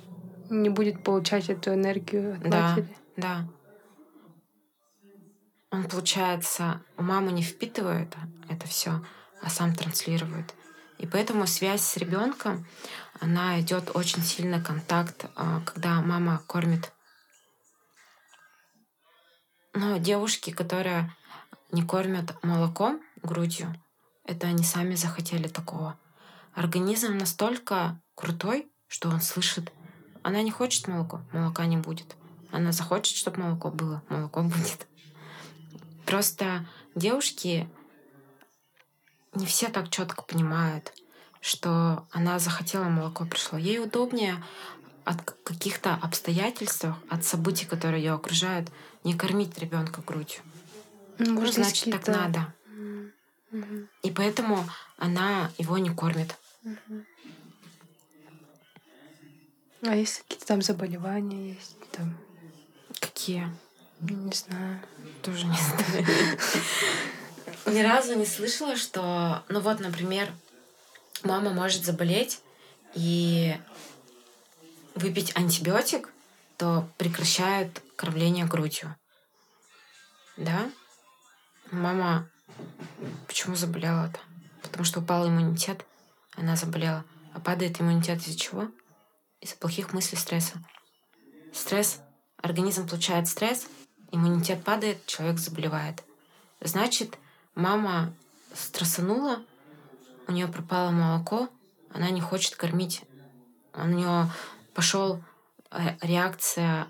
[0.48, 2.96] Не будет получать эту энергию от да, матери?
[3.18, 3.48] Да.
[5.70, 8.16] Он, получается, у мамы не впитывает
[8.48, 9.04] это все,
[9.42, 10.54] а сам транслирует.
[10.98, 12.66] И поэтому связь с ребенком,
[13.20, 16.92] она идет очень сильный контакт, а, когда мама кормит.
[19.74, 21.14] Но девушки, которые
[21.70, 23.74] не кормят молоком, грудью,
[24.24, 25.98] это они сами захотели такого.
[26.54, 29.72] Организм настолько крутой, что он слышит.
[30.22, 32.16] Она не хочет молоко, молока не будет.
[32.50, 34.88] Она захочет, чтобы молоко было, молоко будет.
[36.04, 37.68] Просто девушки
[39.34, 40.92] не все так четко понимают,
[41.40, 43.58] что она захотела молоко пришло.
[43.58, 44.42] Ей удобнее
[45.04, 48.70] от каких-то обстоятельств, от событий, которые ее окружают,
[49.04, 50.40] не кормить ребенка грудью.
[51.18, 52.54] Ну, значит, так надо.
[54.02, 56.36] И поэтому она его не кормит.
[59.82, 61.76] А если какие-то там заболевания есть?
[61.92, 62.16] Там...
[63.00, 63.48] Какие?
[64.00, 64.80] Не знаю.
[65.22, 66.06] Тоже не знаю.
[67.70, 70.32] Ни разу не слышала, что, ну вот, например,
[71.22, 72.40] мама может заболеть
[72.94, 73.56] и
[74.94, 76.10] выпить антибиотик,
[76.56, 78.96] то прекращают кормление грудью.
[80.36, 80.70] Да?
[81.70, 82.28] Мама
[83.26, 84.18] Почему заболела-то?
[84.62, 85.84] Потому что упал иммунитет,
[86.36, 87.04] она заболела.
[87.34, 88.68] А падает иммунитет из-за чего?
[89.40, 90.62] Из-за плохих мыслей, стресса.
[91.52, 92.00] Стресс,
[92.38, 93.66] организм получает стресс,
[94.10, 96.02] иммунитет падает, человек заболевает.
[96.60, 97.18] Значит,
[97.58, 98.14] мама
[98.54, 99.40] стрессанула,
[100.26, 101.48] у нее пропало молоко,
[101.92, 103.02] она не хочет кормить.
[103.74, 104.30] У нее
[104.74, 105.22] пошел
[105.70, 106.86] э, реакция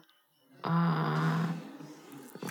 [0.62, 1.46] а,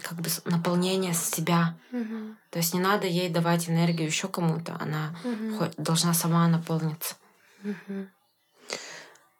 [0.01, 1.75] как бы наполнение себя.
[1.91, 2.35] Угу.
[2.49, 5.65] То есть не надо ей давать энергию еще кому-то, она угу.
[5.77, 7.15] должна сама наполниться.
[7.63, 8.07] Угу.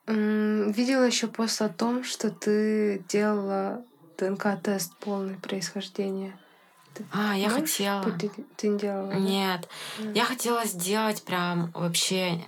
[0.07, 3.83] Видела еще пост о том, что ты делала
[4.17, 6.37] ДНК-тест полное происхождение.
[6.97, 8.03] Ты а, я хотела.
[8.12, 9.12] Ты, ты не делала?
[9.13, 9.69] Нет.
[9.99, 10.15] Mm.
[10.15, 12.43] Я хотела сделать прям вообще,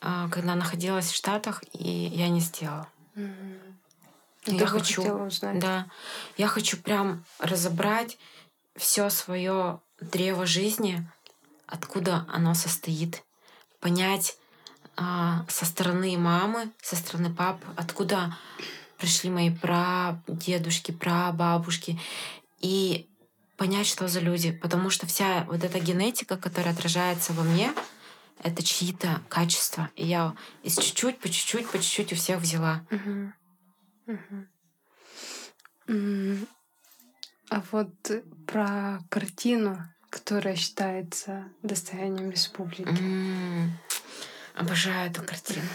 [0.00, 2.88] а, когда находилась в Штатах, и я не сделала.
[3.14, 3.58] Mm.
[4.46, 5.58] Я хочу, узнать.
[5.60, 5.86] да,
[6.36, 8.18] я хочу прям разобрать
[8.76, 11.06] все свое древо жизни,
[11.66, 13.22] откуда оно состоит,
[13.80, 14.38] понять
[14.96, 18.36] а, со стороны мамы, со стороны папы, откуда
[18.96, 22.00] пришли мои прадедушки, прабабушки,
[22.60, 23.07] и
[23.58, 27.74] понять, что за люди, потому что вся вот эта генетика, которая отражается во мне,
[28.42, 29.90] это чьи-то качества.
[29.96, 32.86] И я из чуть-чуть, по чуть-чуть, по чуть-чуть у всех взяла.
[32.90, 33.32] Uh-huh.
[37.50, 38.10] А вот
[38.46, 43.02] про картину, которая считается достоянием республики.
[44.54, 45.66] Обожаю эту картину.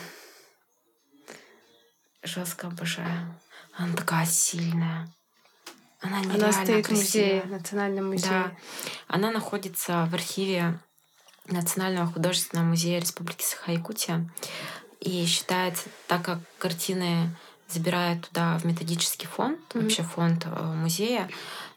[2.23, 3.39] Жестко обожаю.
[3.73, 5.09] Она такая сильная.
[6.03, 6.85] Она Она стоит красивая.
[6.85, 8.29] в музее, Национальном музее.
[8.29, 8.51] Да.
[9.07, 10.79] Она находится в архиве
[11.47, 14.29] Национального художественного музея Республики Саха-Якутия.
[14.99, 17.29] И считается, так как картины
[17.67, 19.81] забирает туда в методический фонд, mm-hmm.
[19.81, 21.29] вообще фонд э, музея,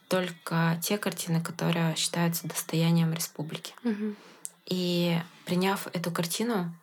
[0.07, 3.73] только те картины, которые считаются достоянием республики.
[3.83, 4.15] Mm-hmm.
[4.67, 6.73] И приняв эту картину,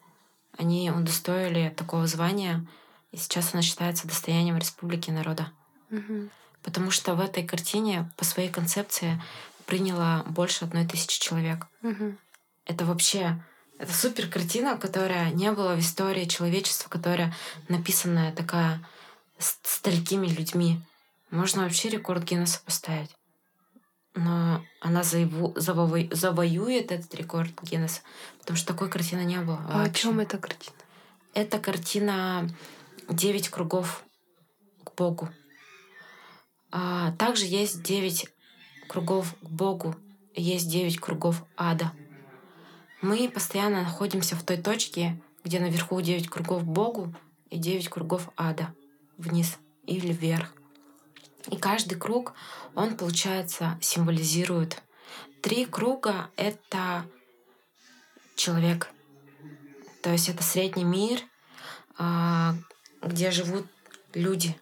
[0.56, 2.66] они удостоили такого звания,
[3.12, 5.50] и сейчас она считается достоянием республики народа.
[5.90, 6.30] Mm-hmm.
[6.64, 9.22] Потому что в этой картине по своей концепции
[9.66, 11.66] приняло больше одной тысячи человек.
[11.82, 12.18] Мгм.
[12.66, 13.40] Это вообще
[13.78, 17.34] это супер картина, которая не была в истории человечества, которая
[17.68, 18.86] написанная такая
[19.38, 20.80] с столькими людьми.
[21.30, 23.10] Можно вообще рекорд Гиннесса поставить.
[24.14, 28.00] Но она заяву, завои- завоюет этот рекорд Гиннесса,
[28.38, 29.58] потому что такой картины не было.
[29.68, 30.02] А о вообще.
[30.02, 30.76] чем эта картина?
[31.34, 32.48] Это картина
[33.08, 34.04] «Девять кругов
[34.84, 35.28] к Богу».
[36.76, 38.26] А, также есть девять
[38.88, 39.94] кругов к Богу,
[40.34, 41.92] есть девять кругов ада.
[43.00, 47.14] Мы постоянно находимся в той точке, где наверху девять кругов Богу
[47.48, 48.74] и девять кругов ада.
[49.16, 49.56] Вниз
[49.86, 50.52] или вверх.
[51.48, 52.34] И каждый круг,
[52.74, 54.82] он, получается, символизирует.
[55.42, 57.06] Три круга— это
[58.34, 58.90] человек.
[60.02, 61.20] То есть это средний мир,
[61.98, 62.56] а,
[63.00, 63.66] где живут
[64.12, 64.56] люди.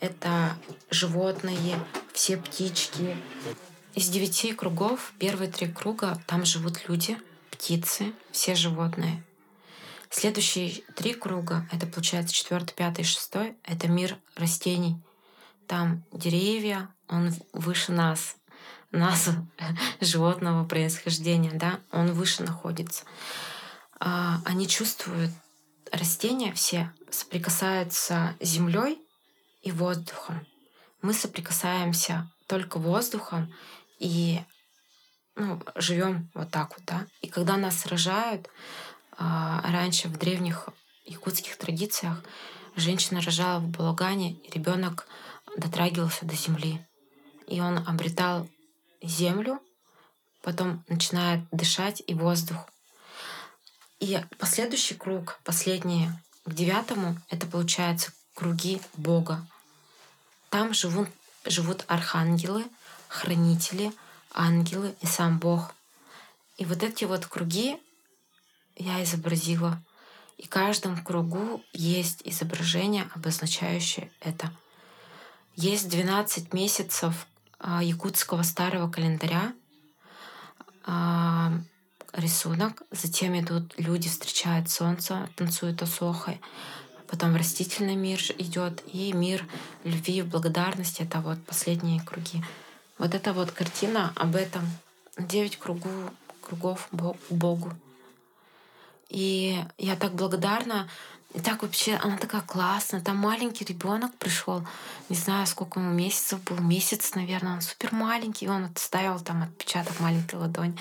[0.00, 0.56] Это
[0.90, 1.78] животные,
[2.12, 3.16] все птички.
[3.94, 7.16] Из девяти кругов, первые три круга, там живут люди,
[7.50, 9.22] птицы, все животные.
[10.10, 14.96] Следующие три круга, это получается четвертый, пятый, шестой, это мир растений.
[15.66, 18.36] Там деревья, он выше нас,
[18.90, 19.28] нас,
[20.00, 23.04] животного происхождения, да, он выше находится.
[23.98, 25.30] А, Они чувствуют,
[25.90, 29.03] растения все соприкасаются с землей
[29.64, 30.46] и воздухом.
[31.02, 33.52] Мы соприкасаемся только воздухом
[33.98, 34.40] и
[35.36, 37.06] ну, живем вот так вот, да.
[37.20, 38.48] И когда нас сражают,
[39.16, 40.68] а, раньше в древних
[41.04, 42.22] якутских традициях
[42.76, 45.06] женщина рожала в балагане, и ребенок
[45.56, 46.86] дотрагивался до земли.
[47.46, 48.48] И он обретал
[49.02, 49.60] землю,
[50.42, 52.68] потом начинает дышать и воздух.
[54.00, 56.08] И последующий круг, последний,
[56.44, 59.46] к девятому, это получается круги Бога.
[60.54, 61.08] Там живут,
[61.44, 62.64] живут архангелы,
[63.08, 63.92] хранители,
[64.32, 65.74] ангелы и сам Бог.
[66.58, 67.76] И вот эти вот круги
[68.76, 69.82] я изобразила.
[70.38, 74.52] И в каждом кругу есть изображение, обозначающее это.
[75.56, 77.26] Есть 12 месяцев
[77.58, 79.52] а, якутского старого календаря,
[80.86, 81.50] а,
[82.12, 82.84] рисунок.
[82.92, 86.40] Затем идут люди, встречают солнце, танцуют осохой.
[87.14, 89.46] Потом растительный мир идет и мир
[89.84, 91.02] любви благодарности.
[91.02, 92.42] Это вот последние круги.
[92.98, 94.64] Вот эта вот картина об этом.
[95.16, 95.88] Девять кругу,
[96.40, 97.72] кругов Бо- Богу.
[99.10, 100.88] И я так благодарна.
[101.34, 103.00] И так вообще, она такая классная.
[103.00, 104.64] Там маленький ребенок пришел,
[105.08, 109.98] не знаю, сколько ему месяцев был, месяц, наверное, он супер маленький, он оставил там отпечаток
[109.98, 110.78] маленькой ладони.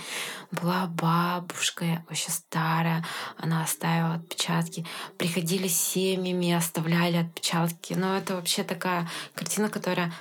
[0.52, 3.04] Была бабушка, вообще старая,
[3.38, 4.86] она оставила отпечатки.
[5.18, 7.94] Приходили семьями, оставляли отпечатки.
[7.94, 10.14] Но это вообще такая картина, которая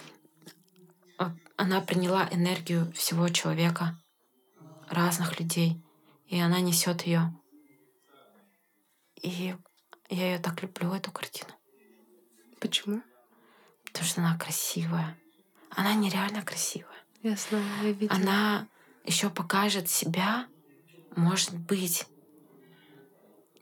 [1.19, 3.99] а, она приняла энергию всего человека,
[4.89, 5.85] разных людей,
[6.27, 7.35] и она несет ее.
[9.21, 9.55] И
[10.15, 11.51] я ее так люблю, эту картину.
[12.61, 13.03] Почему?
[13.85, 15.19] Потому что она красивая.
[15.71, 16.89] Она нереально красивая.
[17.23, 18.17] Я знаю, я видела.
[18.17, 18.69] Она
[19.05, 20.47] еще покажет себя,
[21.17, 22.07] может быть,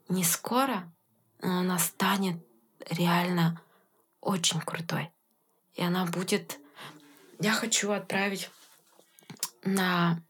[0.08, 0.92] не скоро,
[1.40, 2.44] но она станет
[2.90, 3.62] реально
[4.20, 5.10] очень крутой.
[5.74, 6.58] И она будет...
[7.38, 8.50] Я хочу отправить
[9.62, 10.22] на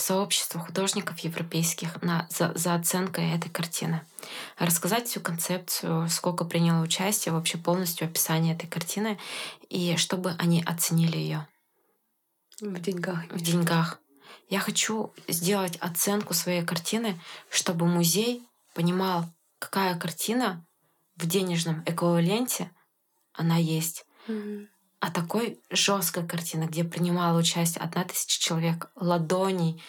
[0.00, 4.00] в сообщество художников европейских на, за, за оценкой этой картины.
[4.58, 9.18] Рассказать всю концепцию, сколько приняло участие, вообще полностью описание этой картины,
[9.68, 11.46] и чтобы они оценили ее
[12.62, 13.26] В деньгах.
[13.30, 14.00] в деньгах.
[14.48, 17.20] Я хочу сделать оценку своей картины,
[17.50, 18.42] чтобы музей
[18.74, 19.26] понимал,
[19.58, 20.64] какая картина
[21.16, 22.70] в денежном эквиваленте
[23.34, 24.06] она есть.
[24.26, 24.68] Мгм.
[25.00, 29.82] А такой жесткой картины, где принимала участие одна тысяча человек, ладоней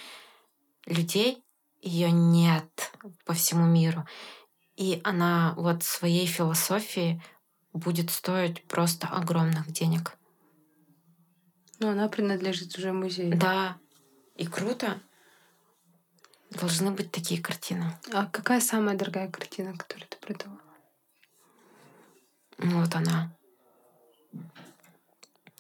[0.86, 1.43] людей,
[1.82, 2.93] ее нет
[3.26, 4.05] по всему миру.
[4.78, 7.22] И она вот своей философией
[7.74, 10.18] будет стоить просто огромных денег.
[11.80, 13.38] Но она принадлежит уже музею.
[13.38, 13.78] Да,
[14.36, 15.01] и круто.
[16.51, 17.97] Должны быть такие картины.
[18.14, 20.59] А какая самая дорогая картина, которую ты продала?
[22.57, 23.36] Ну, Вот она.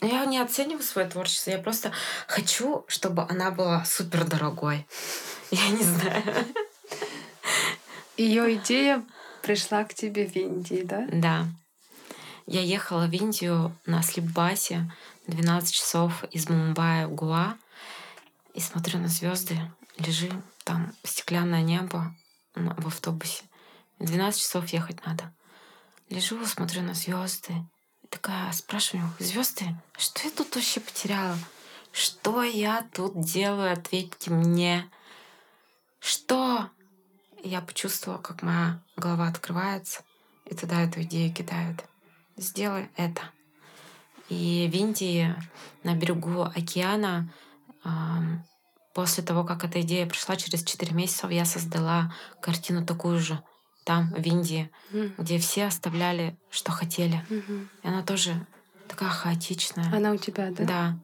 [0.01, 1.91] Я не оцениваю свое творчество, я просто
[2.27, 4.87] хочу, чтобы она была супер дорогой.
[5.51, 6.23] Я не знаю.
[8.17, 9.05] Ее идея
[9.43, 11.07] пришла к тебе в Индии, да?
[11.11, 11.45] Да.
[12.47, 14.91] Я ехала в Индию на слепбасе
[15.27, 17.55] 12 часов из Мумбаи в Гуа
[18.53, 19.57] и смотрю на звезды,
[19.97, 20.31] лежи
[20.63, 22.15] там стеклянное небо
[22.55, 23.43] в автобусе.
[23.99, 25.31] 12 часов ехать надо.
[26.09, 27.53] Лежу, смотрю на звезды,
[28.11, 29.65] такая спрашиваю, звезды,
[29.97, 31.35] что я тут вообще потеряла?
[31.91, 33.73] Что я тут делаю?
[33.73, 34.87] Ответьте мне.
[35.99, 36.69] Что?
[37.43, 40.03] Я почувствовала, как моя голова открывается,
[40.45, 41.83] и туда эту идею кидают.
[42.37, 43.21] Сделай это.
[44.29, 45.35] И в Индии
[45.83, 47.33] на берегу океана
[48.93, 53.41] после того, как эта идея пришла, через 4 месяца я создала картину такую же
[53.91, 55.15] там, в Индии, mm.
[55.17, 57.25] где все оставляли, что хотели.
[57.29, 57.67] Mm-hmm.
[57.83, 58.47] И она тоже
[58.87, 59.93] такая хаотичная.
[59.93, 60.63] Она у тебя, да?
[60.63, 60.99] Да.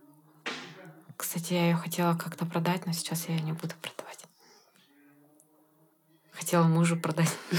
[1.17, 4.23] Кстати, я ее хотела как-то продать, но сейчас я ее не буду продавать.
[6.31, 7.35] Хотела мужу продать.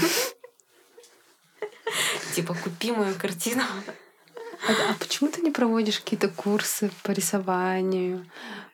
[2.35, 3.61] Типа, купи мою картину.
[4.67, 8.25] А, а почему ты не проводишь какие-то курсы по рисованию?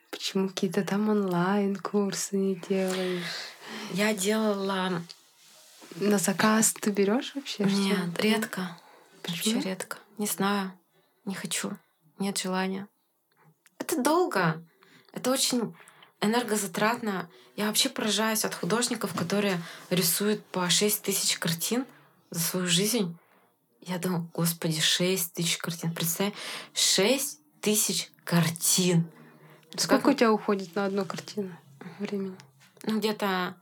[0.09, 3.23] Почему какие-то там онлайн-курсы не делаешь?
[3.91, 5.01] Я делала...
[5.95, 7.63] На заказ ты берешь вообще?
[7.63, 8.21] Нет, что?
[8.21, 8.77] редко.
[9.21, 9.55] Почему?
[9.55, 9.97] Вообще редко.
[10.17, 10.73] Не знаю.
[11.23, 11.71] Не хочу.
[12.19, 12.87] Нет желания.
[13.79, 14.63] Это долго.
[15.13, 15.75] Это очень
[16.21, 17.29] энергозатратно.
[17.55, 21.85] Я вообще поражаюсь от художников, которые рисуют по 6 тысяч картин
[22.29, 23.17] за свою жизнь.
[23.81, 25.93] Я думаю, господи, 6 тысяч картин.
[25.93, 26.33] Представь,
[26.73, 29.09] 6 тысяч картин.
[29.77, 30.13] Сколько как...
[30.13, 31.55] у тебя уходит на одну картину
[31.99, 32.35] времени?
[32.83, 33.55] Ну, где-то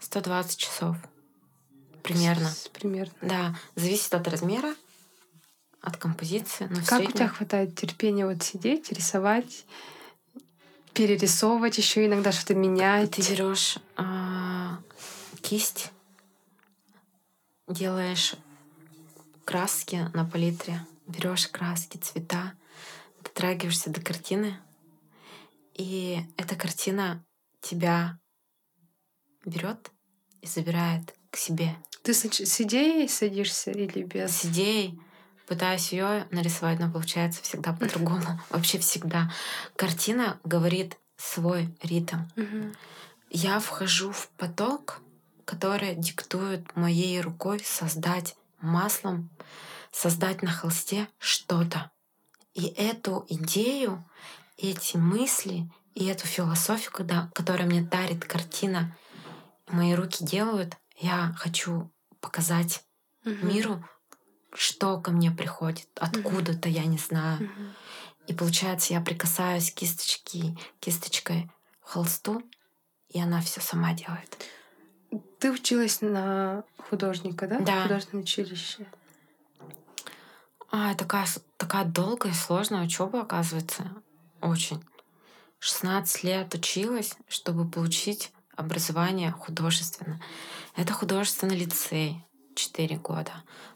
[0.00, 0.96] 120 часов.
[2.02, 2.50] Примерно.
[2.50, 3.14] С, примерно.
[3.22, 3.56] Да.
[3.76, 4.74] Зависит от размера,
[5.80, 6.66] от композиции.
[6.70, 9.64] Но как у тебя хватает терпения вот сидеть, рисовать,
[10.94, 13.12] перерисовывать, еще иногда что-то менять?
[13.12, 14.78] Ты берешь а,
[15.40, 15.92] кисть,
[17.68, 18.34] делаешь
[19.44, 22.54] краски на палитре, берешь краски, цвета,
[23.22, 24.58] дотрагиваешься до картины,
[25.74, 27.24] и эта картина
[27.60, 28.18] тебя
[29.44, 29.90] берет
[30.40, 31.74] и забирает к себе.
[32.02, 34.30] Ты с, идеей садишься или без?
[34.30, 35.00] С идеей
[35.46, 38.40] пытаюсь ее нарисовать, но получается всегда по-другому.
[38.50, 39.32] Вообще всегда.
[39.74, 42.18] Картина говорит свой ритм.
[43.30, 45.00] Я вхожу в поток,
[45.44, 49.30] который диктует моей рукой создать маслом,
[49.90, 51.90] создать на холсте что-то.
[52.52, 54.04] И эту идею,
[54.58, 58.94] эти мысли и эту философию, когда, которая мне дарит картина,
[59.68, 61.90] мои руки делают, я хочу
[62.20, 62.84] показать
[63.24, 63.34] угу.
[63.46, 63.84] миру,
[64.54, 67.44] что ко мне приходит, откуда-то, я не знаю.
[67.44, 67.62] Угу.
[68.28, 71.50] И получается, я прикасаюсь кисточки, кисточкой
[71.80, 72.42] к холсту,
[73.08, 74.38] и она все сама делает.
[75.40, 77.58] Ты училась на художника, да?
[77.58, 77.80] Да.
[77.80, 78.86] В художественном училище.
[80.70, 81.26] А, такая,
[81.56, 83.90] такая долгая, сложная учеба, оказывается.
[84.40, 84.82] Очень.
[85.58, 88.32] 16 лет училась, чтобы получить
[88.62, 90.20] образование художественное.
[90.76, 93.32] Это художественный лицей 4 года,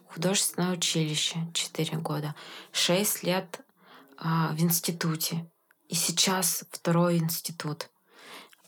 [0.07, 2.35] художественное училище 4 года,
[2.71, 3.61] 6 лет
[4.17, 5.49] а, в институте.
[5.87, 7.89] И сейчас второй институт.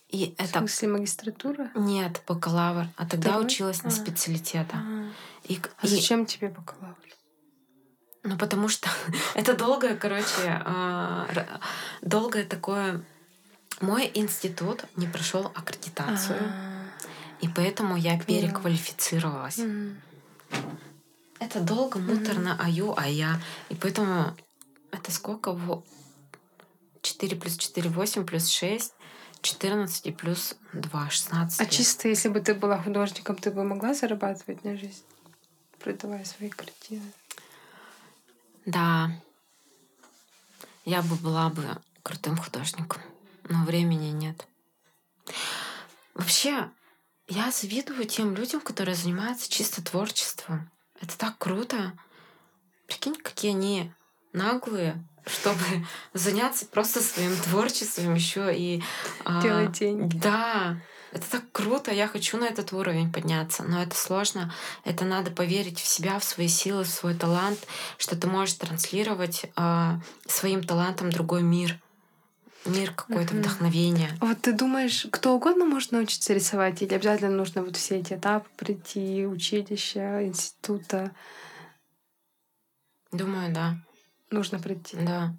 [0.10, 0.60] И в это...
[0.60, 1.72] смысле магистратура?
[1.76, 2.88] Нет, бакалавр.
[2.96, 3.46] А тогда Второй?
[3.46, 3.92] училась на а.
[3.92, 4.78] специалитета.
[4.78, 5.12] А,
[5.44, 5.90] и, а и...
[5.90, 6.96] зачем тебе бакалавр?
[8.24, 8.90] Ну, потому что
[9.36, 11.28] это долгое, короче, а,
[12.02, 13.04] долгое такое...
[13.82, 16.52] Мой институт не прошел аккредитацию,
[17.42, 19.60] и поэтому я переквалифицировалась.
[21.40, 23.40] Это долго, муторно, а ю, а я.
[23.70, 24.36] И поэтому
[24.92, 25.58] это сколько?
[27.02, 28.94] 4 плюс 4, 8 плюс 6.
[29.42, 31.72] 14 и плюс 2, 16 А лет.
[31.72, 35.04] чисто, если бы ты была художником, ты бы могла зарабатывать на жизнь,
[35.80, 37.10] продавая свои картины?
[38.66, 39.12] Да.
[40.84, 41.64] Я бы была бы
[42.04, 43.02] крутым художником,
[43.50, 44.48] но времени нет.
[46.14, 46.70] Вообще,
[47.28, 50.72] я завидую тем людям, которые занимаются чисто творчеством.
[51.02, 51.94] Это так круто.
[52.88, 53.92] Прикинь, какие они
[54.34, 58.82] наглые, чтобы заняться просто своим творчеством еще и
[59.26, 60.18] а, делать а, деньги.
[60.18, 60.78] Да,
[61.12, 64.54] это так круто, я хочу на этот уровень подняться, но это сложно.
[64.84, 67.60] Это надо поверить в себя, в свои силы, в свой талант,
[67.98, 69.92] что ты можешь транслировать э,
[70.28, 71.80] своим талантом другой мир.
[72.66, 73.40] Мир какое-то mm-hmm.
[73.40, 74.10] вдохновение.
[74.20, 78.50] Вот ты думаешь, кто угодно может научиться рисовать, или обязательно нужно вот все эти этапы
[78.58, 81.12] прийти, училища, института?
[83.12, 83.78] Думаю, да
[84.32, 84.98] нужно прийти.
[84.98, 85.34] Да.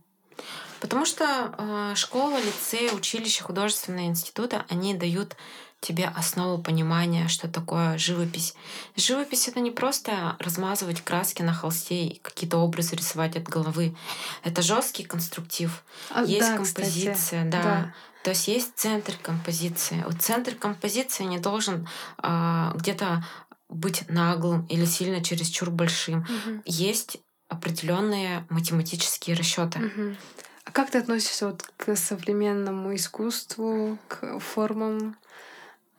[0.80, 5.36] Потому что э, школа, лицей, училище, художественные институты, они дают
[5.80, 8.54] тебе основу понимания, что такое живопись.
[8.96, 13.96] Живопись это не просто размазывать краски на холсте и какие-то образы рисовать от головы.
[14.44, 15.82] Это жесткий конструктив.
[16.10, 17.62] А, есть да, композиция, да.
[17.62, 17.94] да.
[18.22, 20.02] То есть есть центр композиции.
[20.06, 21.88] Вот центр композиции не должен
[22.22, 23.24] э, где-то
[23.70, 26.20] быть наглым или сильно чересчур большим.
[26.20, 26.62] Угу.
[26.66, 27.18] Есть
[27.48, 29.78] определенные математические расчеты.
[29.78, 30.16] Мгм.
[30.64, 35.16] А как ты относишься вот к современному искусству, к формам?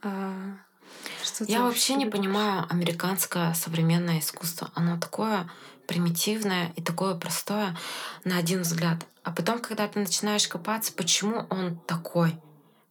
[0.02, 0.34] А,
[1.24, 4.72] что Я вообще не понимаю американское современное искусство.
[4.76, 5.50] Оно такое
[5.88, 7.78] примитивное и такое простое
[8.24, 9.06] на один взгляд.
[9.24, 12.36] А потом, когда ты начинаешь копаться, почему он такой?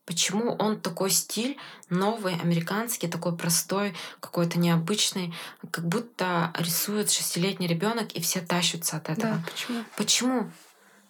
[0.06, 1.56] Почему он такой стиль,
[1.88, 5.32] новый, американский, такой простой, какой-то необычный,
[5.70, 9.34] как будто рисует шестилетний ребенок, и все тащатся от этого.
[9.34, 9.84] Да, почему?
[9.96, 10.50] Почему?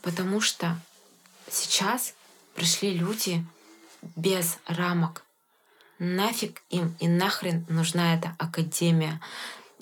[0.03, 0.79] Потому что
[1.51, 2.15] сейчас
[2.55, 3.45] пришли люди
[4.17, 5.25] без рамок.
[6.01, 9.21] Нафиг им и нахрен нужна эта академия.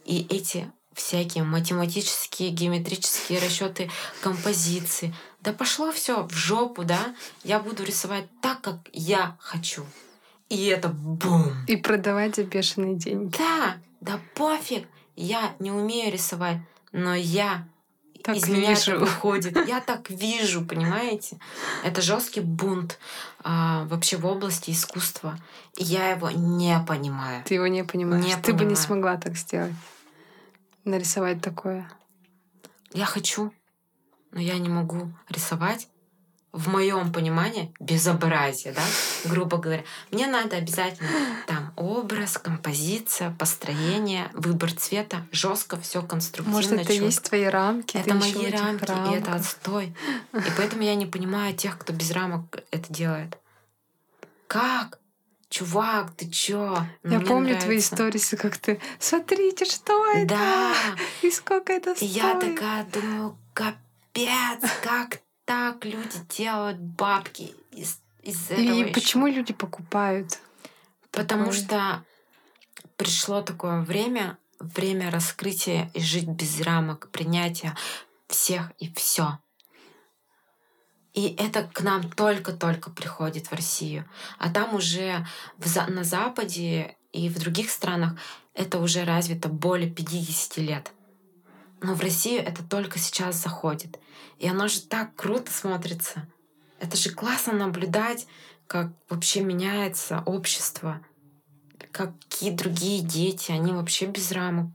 [0.04, 3.88] И эти всякие математические, геометрические расчеты
[4.20, 5.14] композиции.
[5.40, 7.14] Да пошло все в жопу, да?
[7.44, 9.86] Я буду рисовать так, как я хочу.
[10.48, 11.52] И это бум!
[11.68, 13.36] И продавать за бешеные деньги.
[13.38, 14.88] Да, да пофиг.
[15.14, 16.58] Я не умею рисовать,
[16.90, 17.68] но я
[18.28, 19.00] Так из меня это вижу.
[19.00, 19.56] выходит.
[19.66, 21.38] Я так вижу, понимаете?
[21.82, 22.98] Это жесткий бунт
[23.42, 25.38] а, вообще в области искусства.
[25.78, 27.42] И я его не понимаю.
[27.46, 28.22] Ты его не понимаешь.
[28.22, 28.76] Не ты бы не понимаю.
[28.76, 29.72] смогла так сделать.
[30.84, 31.90] Нарисовать такое.
[32.92, 33.50] Я хочу,
[34.32, 35.88] но я не могу рисовать
[36.58, 38.82] в моем понимании безобразие, да,
[39.24, 39.84] грубо говоря.
[40.10, 41.08] Мне надо обязательно
[41.46, 46.56] там образ, композиция, построение, выбор цвета, жестко все конструктивно.
[46.56, 47.04] Может, это и чётко.
[47.04, 47.96] есть твои рамки?
[47.96, 49.34] Это мои рамки, и это рамках.
[49.36, 49.94] отстой.
[50.34, 53.38] И поэтому я не понимаю тех, кто без рамок это делает.
[54.46, 54.98] Как?
[55.50, 56.76] Чувак, ты чё?
[57.02, 57.94] Ну, Я помню твои нравится.
[57.96, 60.26] сторисы, как ты «Смотрите, что это!
[60.34, 60.74] Да.
[61.22, 68.02] И сколько это И стоит!» я такая думаю, капец, как так люди делают бабки из,
[68.22, 70.40] из этого И ещё?» почему люди покупают?
[71.10, 71.58] Потому такое?
[71.58, 72.04] что
[72.98, 77.74] пришло такое время, время раскрытия и жить без рамок, принятия
[78.26, 79.38] всех и все.
[81.14, 84.04] И это к нам только-только приходит в Россию.
[84.38, 85.26] А там уже
[85.56, 88.20] в на Западе и в других странах
[88.52, 90.92] это уже развито более 50 лет.
[91.80, 93.98] Но в Россию это только сейчас заходит.
[94.38, 96.26] И оно же так круто смотрится.
[96.80, 98.26] Это же классно наблюдать,
[98.66, 101.00] как вообще меняется общество.
[101.90, 104.70] Какие другие дети, они вообще без рамок.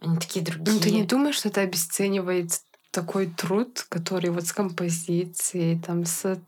[0.00, 0.74] Они такие другие.
[0.74, 6.40] Ну, ты не думаешь, что это обесценивает такой труд, который вот с композицией, там, с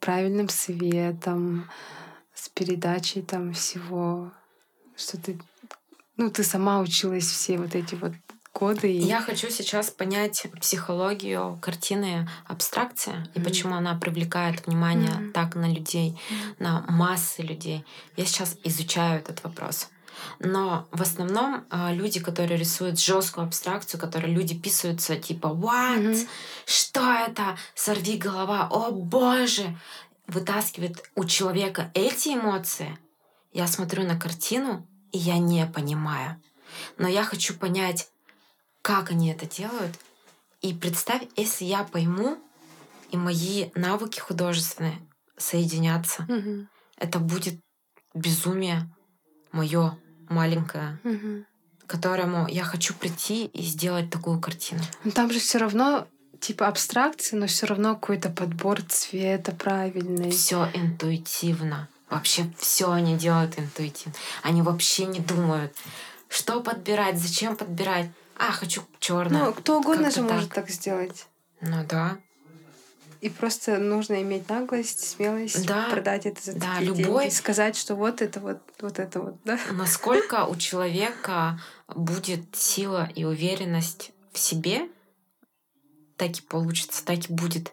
[0.00, 1.68] правильным светом,
[2.34, 4.32] с передачей там всего,
[4.96, 5.38] что ты,
[6.16, 8.12] ну, ты сама училась все вот эти вот
[8.58, 8.92] годы.
[8.92, 8.98] И...
[8.98, 13.44] Я хочу сейчас понять психологию картины абстракция и Мгм.
[13.44, 15.32] почему она привлекает внимание Мгм.
[15.32, 16.18] так на людей,
[16.58, 17.84] на массы людей.
[18.16, 19.88] Я сейчас изучаю этот вопрос.
[20.40, 25.98] Но в основном а, люди, которые рисуют жесткую абстракцию, которые люди писаются типа «What?
[25.98, 26.28] Мгм.
[26.64, 27.58] Что это?
[27.74, 28.68] Сорви голова!
[28.70, 29.76] О боже!»
[30.26, 32.98] Вытаскивает у человека эти эмоции.
[33.52, 36.40] Я смотрю на картину, и я не понимаю.
[36.98, 38.08] Но я хочу понять,
[38.86, 39.98] как они это делают.
[40.60, 42.38] И представь, если я пойму,
[43.10, 44.96] и мои навыки художественные
[45.36, 46.68] соединятся, Мгм.
[46.96, 47.60] это будет
[48.14, 48.88] безумие
[49.50, 51.00] мое маленькое,
[51.84, 54.82] к которому я хочу прийти и сделать такую картину.
[55.02, 56.06] Ну, там же все равно
[56.40, 60.30] типа абстракции, но все равно какой-то подбор цвета правильный.
[60.30, 61.88] Все интуитивно.
[62.08, 64.14] Вообще все они делают интуитивно.
[64.44, 65.74] Они вообще не думают,
[66.28, 68.08] что подбирать, зачем подбирать.
[68.38, 69.46] А, хочу черное.
[69.46, 70.30] Ну, кто угодно же так.
[70.30, 71.26] может так сделать.
[71.60, 72.18] Ну да.
[73.22, 77.76] И просто нужно иметь наглость, смелость Да, продать это за да, такие любой- деньги, сказать,
[77.76, 79.58] что вот это вот, вот это вот, да?
[79.72, 81.58] Насколько у человека
[81.88, 84.88] будет сила и уверенность в себе,
[86.18, 87.72] так и получится, так и будет.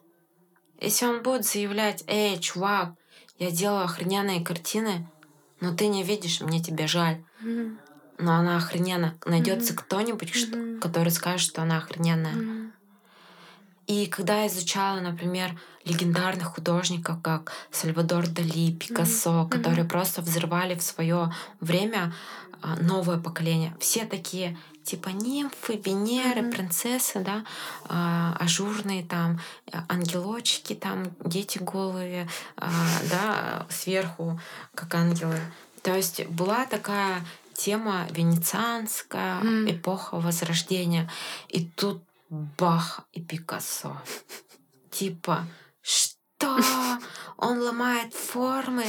[0.79, 2.93] Если он будет заявлять, эй, чувак,
[3.37, 5.07] я делаю охрененные картины,
[5.59, 7.23] но ты не видишь, мне тебя жаль.
[7.41, 7.79] Мгм.
[8.17, 9.15] Но она охрененна.
[9.25, 9.81] Найдется Мгм.
[9.83, 10.79] кто-нибудь, Мгм.
[10.79, 12.33] который скажет, что она охрененная.
[12.33, 12.73] Мгм.
[13.87, 19.49] И когда я изучала, например, легендарных художников, как Сальвадор Дали, Пикассо, Мгм.
[19.49, 22.13] которые просто взрывали в свое время
[22.65, 26.51] а, новое поколение, все такие типа нимфы, Венеры, Мгм.
[26.51, 27.43] принцессы, да,
[27.89, 29.41] а, ажурные там,
[29.73, 32.71] э, ангелочки там, дети голые, а,
[33.11, 34.39] да, сверху,
[34.75, 35.37] как ангелы.
[35.81, 37.25] То есть была такая
[37.63, 39.71] тема венецианская, Мгм.
[39.71, 41.09] эпоха Возрождения.
[41.47, 43.95] И тут Бах и Пикассо.
[44.91, 45.45] Типа,
[45.81, 46.57] что?
[47.37, 48.85] Он ломает формы.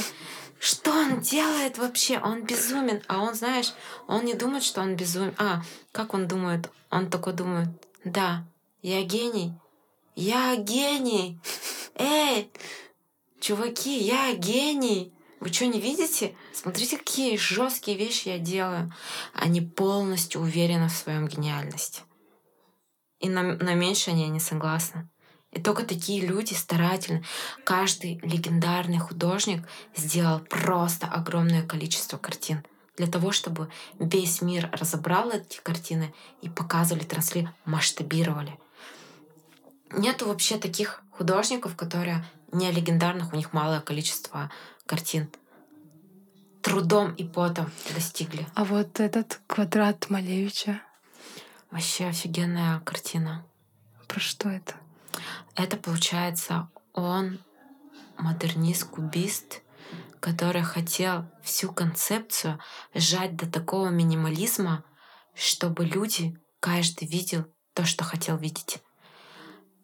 [0.59, 2.19] Что он делает вообще?
[2.19, 3.01] Он безумен.
[3.07, 3.73] А он, знаешь,
[4.07, 5.33] он не думает, что он безумен.
[5.37, 5.61] А,
[5.91, 6.69] как он думает?
[6.89, 7.69] Он такой думает,
[8.03, 8.43] Да,
[8.81, 9.53] я гений.
[10.15, 11.39] Я гений.
[11.95, 12.51] Эй,
[13.39, 15.13] чуваки, я гений.
[15.39, 16.35] Вы что, не видите?
[16.53, 18.91] Смотрите, какие жесткие вещи я делаю.
[19.33, 22.01] Они полностью уверены в своем гениальности.
[23.19, 25.09] И на, на меньшее они не согласны.
[25.51, 27.23] И только такие люди старательно.
[27.63, 29.65] Каждый легендарный художник
[29.95, 32.65] сделал просто огромное количество картин
[32.97, 33.69] для того, чтобы
[33.99, 38.57] весь мир разобрал эти картины и показывали, трансли, масштабировали.
[39.91, 44.51] Нету вообще таких художников, которые не легендарных, у них малое количество
[44.85, 45.29] картин.
[46.61, 48.47] Трудом и потом достигли.
[48.55, 50.81] А вот этот квадрат Малевича?
[51.71, 53.45] Вообще офигенная картина.
[54.07, 54.75] Про что это?
[55.55, 57.39] Это получается он
[58.17, 59.61] модернист-кубист,
[60.19, 62.59] который хотел всю концепцию
[62.93, 64.83] сжать до такого минимализма,
[65.35, 68.81] чтобы люди, каждый видел то, что хотел видеть.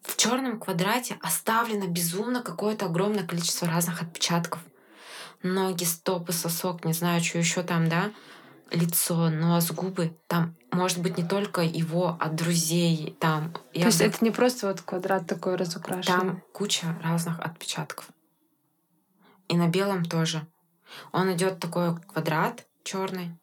[0.02, 4.60] В черном квадрате оставлено безумно какое-то огромное количество разных отпечатков.
[5.42, 8.12] Ноги, стопы, сосок, не знаю, что еще там, да,
[8.70, 10.16] лицо, нос, губы.
[10.26, 13.16] Там может быть не только его, а друзей.
[13.20, 14.04] Там, То есть бы...
[14.04, 16.18] это не просто вот квадрат такой разукрашенный?
[16.18, 18.08] Там куча разных отпечатков.
[19.48, 20.46] И на белом тоже.
[21.12, 23.36] Он идет такой квадрат черный,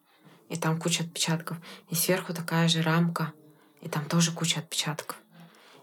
[0.48, 1.58] и там куча отпечатков.
[1.88, 3.32] И сверху такая же рамка,
[3.80, 5.16] и там тоже куча отпечатков.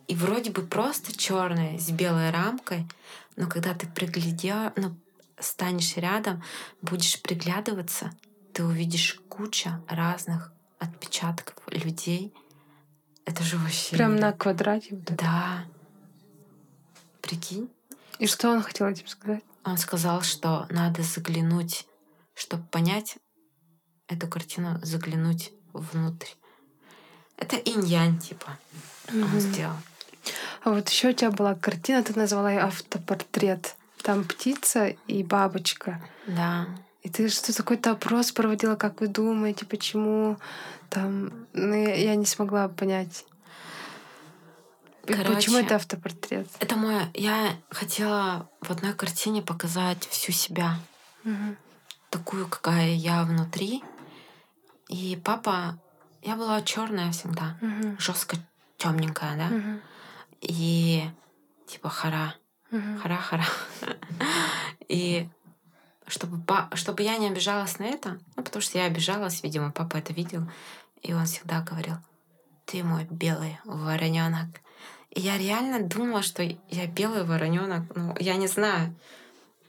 [0.08, 2.88] И вроде бы просто черная с белой рамкой,
[3.36, 4.96] но когда ты приглядел, ну,
[5.40, 6.44] станешь рядом,
[6.82, 8.12] будешь приглядываться,
[8.54, 12.34] ты увидишь куча разных отпечатков людей.
[13.26, 13.96] Это же вообще...
[13.96, 14.96] Прям на квадрате?
[14.96, 15.66] Вот да.
[17.22, 17.70] Прикинь.
[18.20, 19.44] И что он хотел этим сказать?
[19.64, 21.86] Он сказал, что надо заглянуть,
[22.34, 23.18] чтобы понять
[24.08, 26.30] эту картину, заглянуть внутрь.
[27.38, 28.58] Это инь типа,
[29.08, 29.24] mm-hmm.
[29.24, 29.76] он сделал.
[30.64, 33.76] А вот еще у тебя была картина, ты назвала ее автопортрет.
[34.04, 36.02] Там птица и бабочка.
[36.28, 36.68] Да.
[37.04, 40.38] И ты что какой-то опрос проводила, как вы думаете, почему
[40.90, 41.48] там...
[41.54, 43.26] Ну, я, я не смогла понять.
[45.06, 46.48] Короче, почему это автопортрет?
[46.60, 46.96] Это мой...
[47.14, 50.80] Я хотела в одной картине показать всю себя.
[51.24, 51.56] Угу.
[52.10, 53.84] Такую, какая я внутри.
[54.90, 55.80] И папа...
[56.22, 57.58] Я была черная всегда.
[57.62, 57.98] Угу.
[58.00, 58.38] Жестко
[58.78, 59.56] темненькая, да?
[59.56, 59.80] Угу.
[60.42, 61.04] И
[61.68, 62.36] типа хара.
[62.72, 63.00] Угу.
[63.02, 63.46] Хара-хара.
[64.88, 65.28] И
[66.08, 66.42] чтобы,
[66.76, 70.50] чтобы я не обижалась на это, ну, потому что я обижалась, видимо, папа это видел,
[71.02, 71.96] и он всегда говорил,
[72.66, 74.48] ты мой белый вороненок.
[75.12, 78.96] И я реально думала, что я белый вороненок, ну, я не знаю.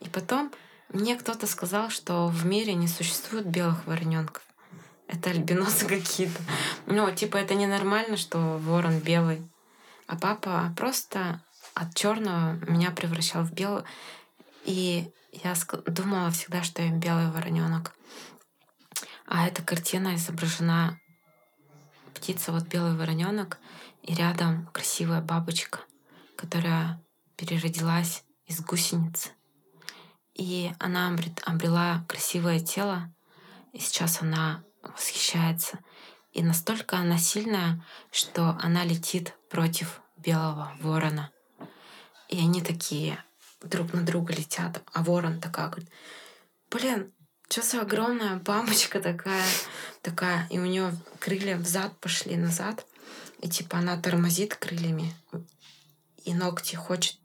[0.01, 0.53] И потом
[0.91, 4.43] мне кто-то сказал, что в мире не существует белых вороненков.
[5.07, 6.41] Это альбиносы какие-то.
[6.87, 9.43] Ну, типа, это ненормально, что ворон белый.
[10.07, 11.41] А папа просто
[11.75, 13.85] от черного меня превращал в белую.
[14.65, 15.55] И я
[15.87, 17.95] думала всегда, что я белый вороненок.
[19.27, 20.99] А эта картина изображена
[22.15, 23.59] птица, вот белый вороненок,
[24.03, 25.81] и рядом красивая бабочка,
[26.37, 27.03] которая
[27.37, 29.31] переродилась из гусеницы.
[30.35, 31.15] И она
[31.45, 33.13] обрела красивое тело,
[33.73, 35.81] и сейчас она восхищается.
[36.33, 41.31] И настолько она сильная, что она летит против белого ворона.
[42.29, 43.23] И они такие
[43.63, 45.91] друг на друга летят, а ворон такая говорит,
[46.71, 47.13] блин,
[47.49, 49.45] что за огромная бабочка такая,
[50.03, 52.87] такая, и у нее крылья взад пошли назад,
[53.41, 55.15] и типа она тормозит крыльями,
[56.25, 57.17] и ногти хочет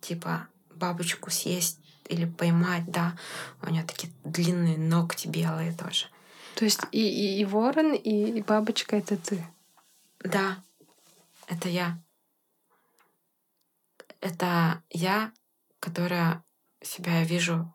[0.00, 3.16] типа бабочку съесть или поймать, да,
[3.62, 6.06] у нее такие длинные ногти белые тоже.
[6.54, 9.44] То есть и, и, и ворон, и, и бабочка это ты?
[10.20, 10.62] Да,
[11.48, 11.98] это я.
[14.22, 15.32] Это я
[15.82, 16.44] которая
[16.80, 17.74] себя вижу.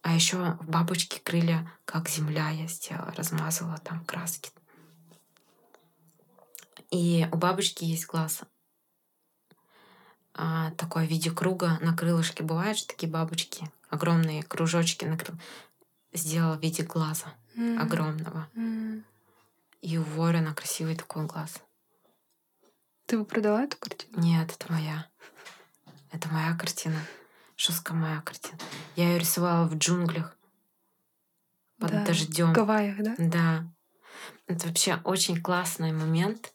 [0.00, 4.50] А еще в бабочке крылья, как земля я сделала, размазала там краски.
[6.90, 8.42] И у бабочки есть глаз.
[10.34, 12.42] А, такое в виде круга на крылышке.
[12.42, 15.36] Бывают же такие бабочки, огромные кружочки на крыл...
[16.12, 17.78] Сделала в виде глаза mm.
[17.78, 18.48] огромного.
[18.54, 19.02] Mm.
[19.82, 21.60] И у ворона красивый такой глаз.
[23.06, 24.22] Ты бы продала эту картину?
[24.22, 25.08] Нет, это моя.
[26.14, 27.00] Это моя картина.
[27.56, 28.56] Жесткая моя картина.
[28.94, 30.36] Я ее рисовала в джунглях.
[31.80, 32.50] Под да, дождем.
[32.50, 33.14] В Гавайях, да?
[33.18, 33.64] Да.
[34.46, 36.52] Это вообще очень классный момент,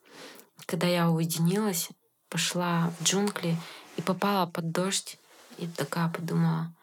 [0.66, 1.90] когда я уединилась,
[2.30, 3.58] пошла в джунгли
[3.98, 5.20] и попала под дождь.
[5.58, 6.74] И такая подумала,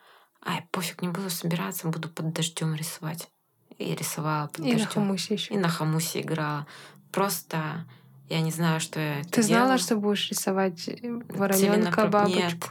[0.44, 3.30] ай, пофиг, не буду собираться, буду под дождем рисовать.
[3.78, 4.76] И рисовала под и дождем.
[4.76, 5.54] И на хамусе еще.
[5.54, 6.66] И на хамусе играла.
[7.10, 7.86] Просто
[8.28, 10.88] Я не знаю, что я Ты знала, что будешь рисовать
[11.28, 12.38] вороненка, бабочку?
[12.40, 12.64] Нет.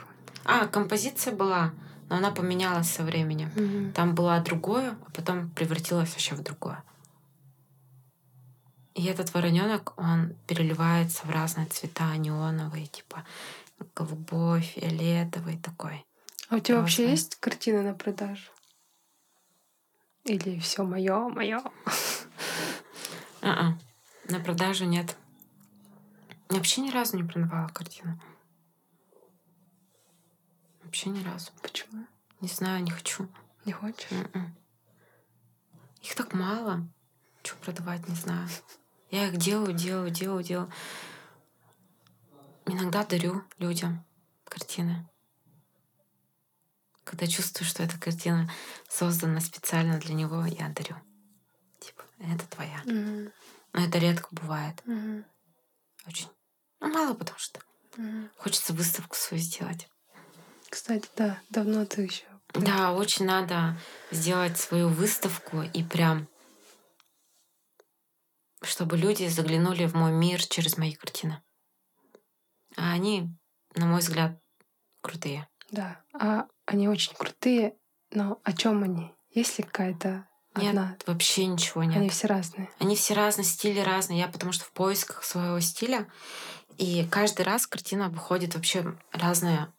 [0.43, 1.73] А, композиция была,
[2.09, 3.51] но она поменялась со временем.
[3.55, 3.93] Угу.
[3.93, 6.83] Там было другое, а потом превратилось вообще в другое.
[8.95, 13.25] И этот вороненок, он переливается в разные цвета, неоновые, типа
[13.95, 16.05] голубой, фиолетовый такой.
[16.49, 18.51] А у тебя вообще есть картина на продажу?
[20.25, 21.61] Или все мое, мое?
[23.41, 23.77] А-а.
[24.29, 25.15] На продажу нет.
[26.49, 28.19] Я вообще ни разу не продавала картину.
[30.83, 31.51] Вообще ни разу.
[31.61, 32.05] Почему?
[32.41, 33.27] Не знаю, не хочу.
[33.65, 34.11] Не хочешь?
[34.11, 34.49] Mm-mm.
[36.01, 36.87] Их так мало.
[37.43, 38.47] Что продавать, не знаю.
[39.09, 40.71] Я их делаю, делаю, делаю, делаю.
[42.65, 44.05] Иногда дарю людям
[44.45, 45.07] картины.
[47.03, 48.49] Когда чувствую, что эта картина
[48.87, 50.95] создана специально для него, я дарю.
[51.79, 52.81] Типа, это твоя.
[52.85, 53.31] Mm-hmm.
[53.73, 54.81] Но это редко бывает.
[54.85, 55.25] Mm-hmm.
[56.07, 56.29] Очень.
[56.85, 57.59] Ну, мало, потому что
[57.97, 58.29] mm-hmm.
[58.37, 59.89] хочется выставку свою сделать.
[60.69, 62.23] Кстати, да, давно ты еще.
[62.53, 63.77] Да, очень надо
[64.11, 66.27] сделать свою выставку и прям
[68.61, 71.41] чтобы люди заглянули в мой мир через мои картины.
[72.75, 73.29] А они,
[73.75, 74.39] на мой взгляд,
[75.01, 75.47] крутые.
[75.71, 77.75] Да, а они очень крутые,
[78.11, 79.13] но о чем они?
[79.29, 80.91] Есть ли какая-то одна?
[80.91, 81.97] Нет, вообще ничего нет.
[81.97, 82.69] Они все разные.
[82.79, 84.19] Они все разные, стили разные.
[84.19, 86.07] Я потому что в поисках своего стиля.
[86.77, 89.73] И каждый раз картина выходит вообще разная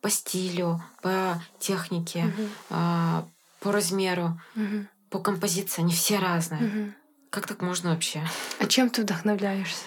[0.00, 2.48] по стилю, по технике, угу.
[2.70, 3.22] э,
[3.60, 4.86] по размеру, угу.
[5.10, 5.82] по композиции.
[5.82, 6.64] Они все разные.
[6.64, 6.92] Угу.
[7.30, 8.26] Как так можно вообще?
[8.58, 9.84] А чем ты вдохновляешься?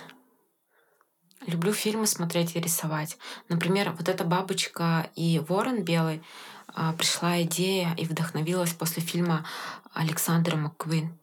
[1.48, 3.18] Люблю фильмы смотреть и рисовать.
[3.50, 6.22] Например, вот эта бабочка и ворон белый
[6.68, 9.46] а, пришла идея и вдохновилась после фильма
[9.94, 11.18] Александра МакКуин.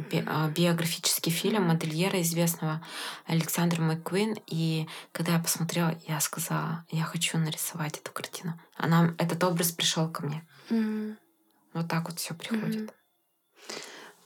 [0.00, 2.84] Би а, биографический фильм модельера известного
[3.26, 4.36] Александра МакКуин.
[4.46, 8.58] И когда я посмотрела, я сказала, я хочу нарисовать эту картину.
[8.76, 10.46] Она, этот образ пришел ко мне.
[10.70, 11.16] Mm-hmm.
[11.74, 12.90] Вот так вот все приходит.
[12.90, 12.94] Mm-hmm.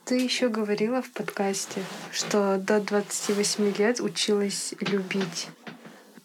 [0.05, 5.47] Ты еще говорила в подкасте, что до 28 лет училась любить.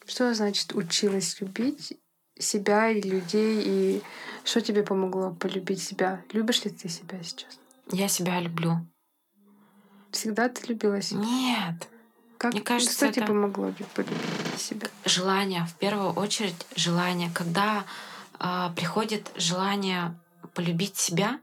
[0.07, 1.99] Что значит училась любить
[2.39, 4.03] себя и людей, и
[4.45, 6.23] что тебе помогло полюбить себя?
[6.33, 7.59] Любишь ли ты себя сейчас?
[7.91, 8.87] Я себя люблю.
[10.13, 11.21] Всегда ты любила себя?
[11.21, 11.89] Нет.
[12.39, 13.17] Как, Мне кажется, что это...
[13.17, 14.89] тебе помогло полюбить себя?
[15.05, 17.31] Желание, в первую очередь желание.
[17.35, 17.85] Когда
[18.39, 20.19] э, приходит желание
[20.55, 21.39] полюбить себя,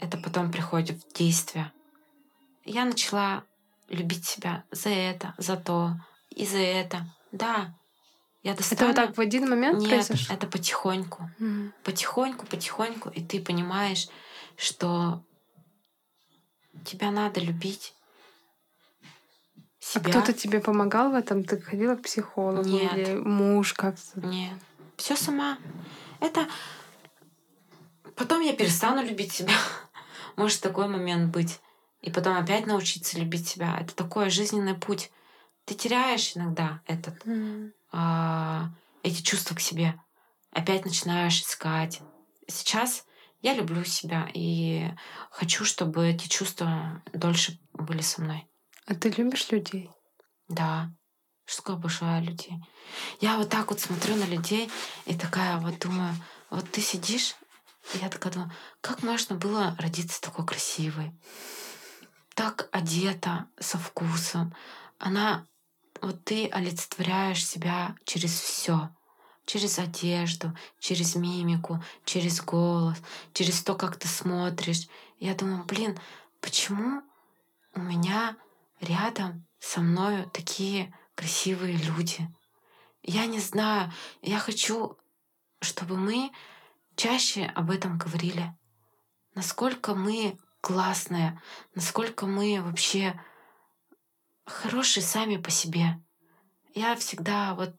[0.00, 1.72] это потом приходит в действие.
[2.64, 3.44] Я начала
[3.88, 5.92] любить себя за это, за то
[6.30, 7.06] и за это.
[7.32, 7.74] Да,
[8.42, 8.80] я достану...
[8.80, 10.34] Это вот так в один момент Нет, произошло?
[10.34, 11.30] это потихоньку.
[11.38, 11.72] Mm.
[11.84, 13.10] Потихоньку, потихоньку.
[13.10, 14.08] И ты понимаешь,
[14.56, 15.22] что
[16.84, 17.94] тебя надо любить.
[19.02, 20.06] А себя.
[20.06, 21.44] А кто-то тебе помогал в этом?
[21.44, 22.96] Ты ходила к психологу Нет.
[22.96, 24.20] или муж как-то?
[24.20, 24.58] Нет.
[24.96, 25.58] Все сама.
[26.20, 26.46] Это
[28.14, 29.54] потом я перестану любить себя.
[30.36, 31.60] Может такой момент быть.
[32.02, 33.78] И потом опять научиться любить себя.
[33.80, 35.10] Это такой жизненный путь.
[35.64, 37.72] Ты теряешь иногда этот, mm.
[37.92, 38.70] а,
[39.02, 40.00] эти чувства к себе.
[40.50, 42.00] Опять начинаешь искать.
[42.48, 43.04] Сейчас
[43.40, 44.90] я люблю себя и
[45.30, 48.46] хочу, чтобы эти чувства дольше были со мной.
[48.86, 49.90] А ты любишь людей?
[50.48, 50.90] Да.
[51.44, 52.56] Что такое обожаю людей?
[53.20, 54.70] Я вот так вот смотрю на людей
[55.06, 56.14] и такая вот думаю,
[56.50, 57.34] вот ты сидишь
[57.94, 61.12] я такая думаю, как можно было родиться такой красивой,
[62.34, 64.54] так одета, со вкусом.
[64.98, 65.46] Она,
[66.00, 68.90] вот ты олицетворяешь себя через все,
[69.50, 72.98] через одежду, через мимику, через голос,
[73.32, 74.86] через то, как ты смотришь.
[75.18, 75.98] Я думаю, блин,
[76.40, 77.02] почему
[77.74, 78.36] у меня
[78.80, 82.32] рядом со мною такие красивые люди?
[83.02, 83.92] Я не знаю,
[84.22, 84.96] я хочу,
[85.60, 86.30] чтобы мы
[86.94, 88.56] чаще об этом говорили.
[89.34, 91.42] Насколько мы классные,
[91.74, 93.20] насколько мы вообще
[94.46, 96.00] хорошие сами по себе.
[96.72, 97.74] Я всегда вот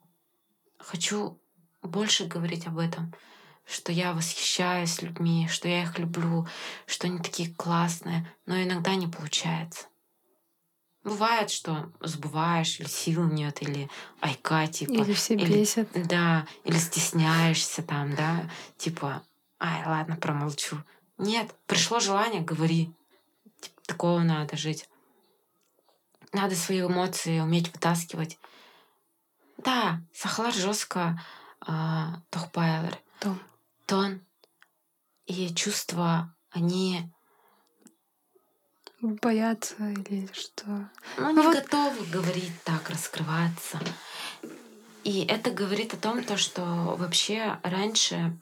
[0.77, 1.40] хочу
[1.81, 3.13] больше говорить об этом,
[3.65, 6.47] что я восхищаюсь людьми, что я их люблю,
[6.85, 9.85] что они такие классные, но иногда не получается.
[11.03, 14.91] Бывает, что забываешь, или сил нет, или айка, типа.
[14.91, 15.87] Или все бесят.
[15.93, 19.23] да, или стесняешься там, да, типа,
[19.59, 20.77] ай, ладно, промолчу.
[21.17, 22.93] Нет, пришло желание, говори.
[23.61, 24.87] Типа, такого надо жить.
[26.33, 28.37] Надо свои эмоции уметь вытаскивать.
[29.57, 31.19] Да, сахлар жестко
[31.61, 32.97] а, тохпайлер.
[33.19, 33.39] Тон.
[33.85, 34.21] Тон.
[35.25, 37.09] И чувства, они
[39.01, 40.89] боятся или что?
[41.17, 41.55] Ну, не вот...
[41.55, 43.79] готовы говорить так, раскрываться.
[45.03, 46.61] И это говорит о том, то, что
[46.97, 48.37] вообще раньше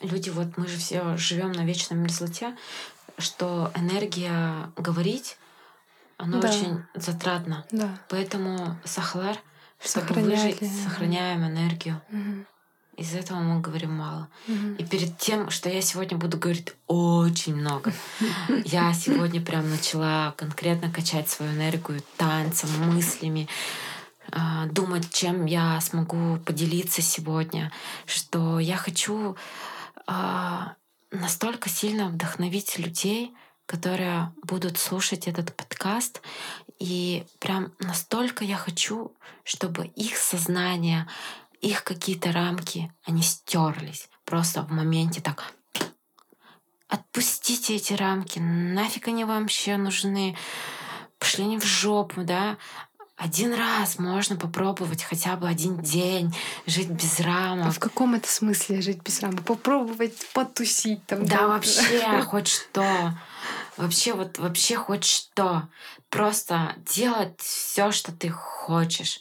[0.00, 2.56] люди, вот мы же все живем на вечном мерзлоте,
[3.18, 5.38] что энергия говорить,
[6.18, 6.48] она да.
[6.48, 7.64] очень затратна.
[7.70, 7.98] Да.
[8.08, 9.38] Поэтому сахлар,
[9.82, 12.00] чтобы выжить, сохраняем энергию.
[12.10, 12.46] Угу.
[12.96, 14.28] Из-за этого мы говорим мало.
[14.48, 14.76] Угу.
[14.78, 17.92] И перед тем, что я сегодня буду говорить очень много,
[18.64, 23.48] я сегодня прям начала конкретно качать свою энергию танцем, мыслями,
[24.32, 27.70] а, думать, чем я смогу поделиться сегодня,
[28.06, 29.36] что я хочу
[30.06, 30.74] а,
[31.10, 33.34] настолько сильно вдохновить людей,
[33.66, 36.22] которые будут слушать этот подкаст.
[36.78, 39.12] И прям настолько я хочу,
[39.44, 41.08] чтобы их сознание,
[41.60, 44.08] их какие-то рамки, они стерлись.
[44.24, 45.54] Просто в моменте так
[46.88, 50.36] отпустите эти рамки, нафиг они вам вообще нужны,
[51.18, 52.58] пошли они в жопу, да,
[53.16, 57.68] один раз можно попробовать хотя бы один день жить без рамок.
[57.68, 59.42] А в каком это смысле жить без рамок?
[59.42, 61.24] Попробовать потусить там.
[61.24, 61.48] Да, да?
[61.48, 63.14] вообще хоть что.
[63.76, 65.68] Вообще вот вообще хоть что.
[66.08, 69.20] Просто делать все, что ты хочешь.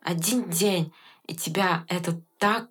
[0.00, 0.92] Один день,
[1.26, 2.68] и тебя это так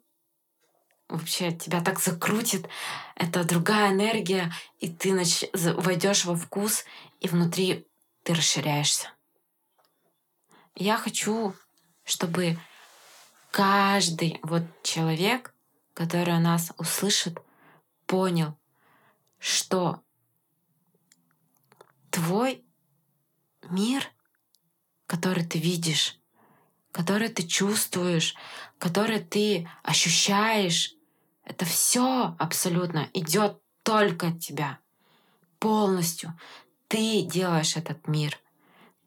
[1.12, 2.68] вообще тебя так закрутит,
[3.16, 5.44] это другая энергия, и ты нач...
[5.54, 6.86] войдешь во вкус,
[7.20, 7.86] и внутри
[8.24, 9.10] ты расширяешься.
[10.76, 11.54] Я хочу,
[12.06, 12.58] чтобы
[13.52, 15.54] каждый вот человек,
[15.94, 17.40] который нас услышит,
[18.06, 18.58] понял,
[19.38, 20.02] что
[22.12, 22.64] твой
[23.70, 24.04] мир,
[25.08, 26.20] который ты видишь,
[26.92, 28.36] который ты чувствуешь,
[28.78, 30.96] который ты ощущаешь,
[31.44, 34.80] это все абсолютно идет только от тебя.
[35.60, 36.38] Полностью.
[36.88, 38.38] Ты делаешь этот мир.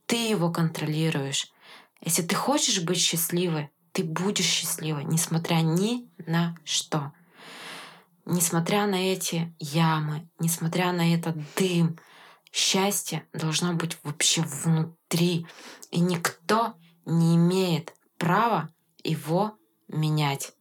[0.07, 1.53] Ты его контролируешь.
[2.01, 7.13] Если ты хочешь быть счастливой, ты будешь счастливой, несмотря ни на что.
[8.27, 11.99] Несмотря на эти ямы, несмотря на этот дым,
[12.55, 15.45] счастье должно быть вообще внутри.
[15.91, 20.55] И никто не имеет права его менять.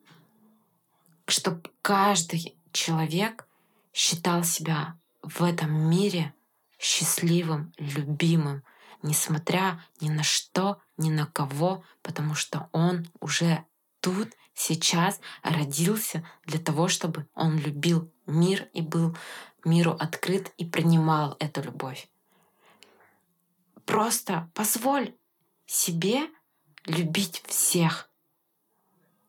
[1.27, 3.47] Чтобы каждый человек
[3.93, 6.33] считал себя в этом мире
[6.79, 8.63] счастливым, любимым,
[9.03, 13.63] несмотря ни на что, ни на кого, потому что он уже
[13.99, 19.15] тут, сейчас родился для того, чтобы он любил мир и был
[19.65, 22.07] миру открыт и принимал эту любовь.
[23.85, 25.13] Просто позволь
[25.65, 26.27] себе
[26.85, 28.09] любить всех.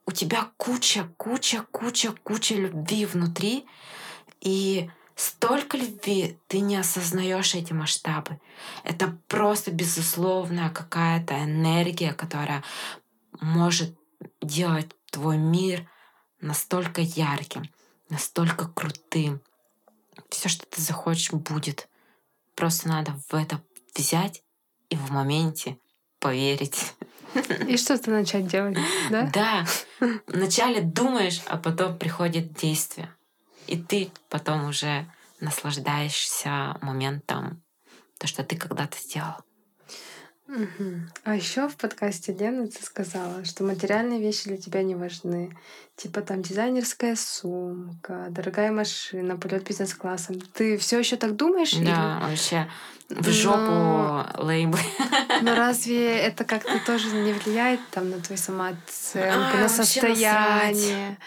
[0.07, 3.67] У тебя куча, куча, куча, куча любви внутри,
[4.41, 8.39] и столько любви, ты не осознаешь эти масштабы.
[8.85, 12.63] Это просто безусловная какая-то энергия, которая
[13.41, 13.97] может
[14.43, 15.89] делать твой мир
[16.41, 17.71] настолько ярким,
[18.11, 19.41] настолько крутым.
[20.29, 21.89] Все, что ты захочешь, будет.
[22.57, 23.63] Просто надо в это
[23.95, 24.43] взять
[24.91, 25.79] и в моменте
[26.19, 26.95] поверить.
[27.69, 28.77] И что-то начать делать,
[29.11, 29.31] да?
[29.33, 29.67] Да.
[30.27, 33.09] Вначале думаешь, а потом приходит действие.
[33.69, 35.07] И ты потом уже
[35.39, 37.63] наслаждаешься моментом,
[38.19, 39.37] то, что ты когда-то сделал.
[40.47, 41.01] Угу.
[41.25, 45.57] А еще в подкасте Лена ты сказала, что материальные вещи для тебя не важны.
[45.97, 50.41] Типа там дизайнерская сумка, дорогая машина, полет бизнес-классом.
[50.41, 51.73] Ты все еще так думаешь?
[51.73, 52.31] Да, или...
[52.31, 52.69] вообще
[53.09, 54.31] в жопу но...
[54.39, 54.81] лейблы.
[55.43, 61.19] Но разве это как-то тоже не влияет там на твою самооценку, а, на состояние?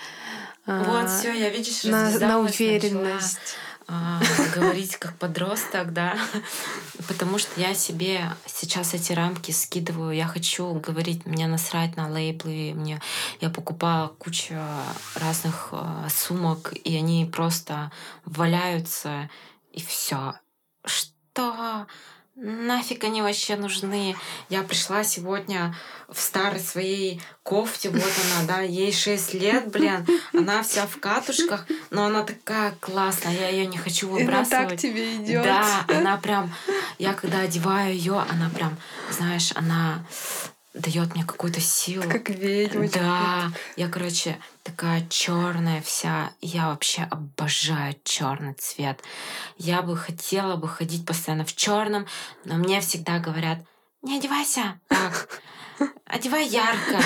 [0.66, 3.40] Вот, а, все, я видишь, на, на уверенность.
[3.40, 3.67] А,
[4.54, 6.18] говорить как подросток, да,
[7.08, 10.12] потому что я себе сейчас эти рамки скидываю.
[10.12, 13.02] Я хочу говорить, мне насрать на лейблы, мне
[13.40, 14.56] я покупала кучу
[15.16, 17.92] разных э, сумок, и они просто
[18.26, 19.30] валяются,
[19.72, 20.34] и все.
[20.84, 21.88] Что?
[22.38, 24.16] Нафиг они вообще нужны?
[24.50, 25.76] Я пришла сегодня
[26.08, 31.66] в старой своей кофте, вот она, да, ей 6 лет, блин, она вся в катушках,
[31.90, 34.54] но она такая классная, я ее не хочу выбрасывать.
[34.54, 35.44] Она так тебе идет.
[35.44, 36.54] Да, она прям,
[37.00, 38.78] я когда одеваю ее, она прям,
[39.12, 40.06] знаешь, она
[40.78, 42.10] дает мне какую-то силу.
[42.10, 43.00] Как ведьмочка.
[43.00, 46.32] Да, я, короче, такая черная вся.
[46.42, 49.02] Я вообще обожаю черный цвет.
[49.58, 52.06] Я бы хотела бы ходить постоянно в черном,
[52.46, 53.60] но мне всегда говорят,
[54.02, 55.42] не одевайся так,
[56.06, 57.02] одевай ярко.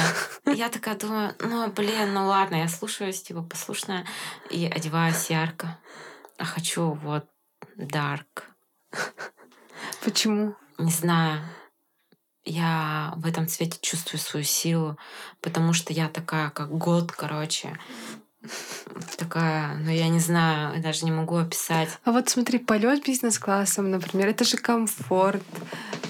[0.45, 4.05] Я такая думаю, ну, блин, ну ладно, я слушаюсь, типа, послушная,
[4.49, 5.80] и одеваюсь ярко.
[6.38, 7.26] А хочу вот
[7.78, 8.43] dark.
[10.03, 10.55] Почему?
[10.78, 11.41] Не знаю.
[12.43, 14.97] Я в этом цвете чувствую свою силу,
[15.41, 17.77] потому что я такая, как год, короче.
[19.17, 21.89] Такая, ну я не знаю, я даже не могу описать.
[22.03, 25.43] А вот смотри, полет бизнес-классом, например, это же комфорт,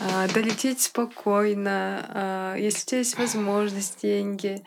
[0.01, 4.63] а, долететь спокойно, а, если у тебя есть возможность, деньги.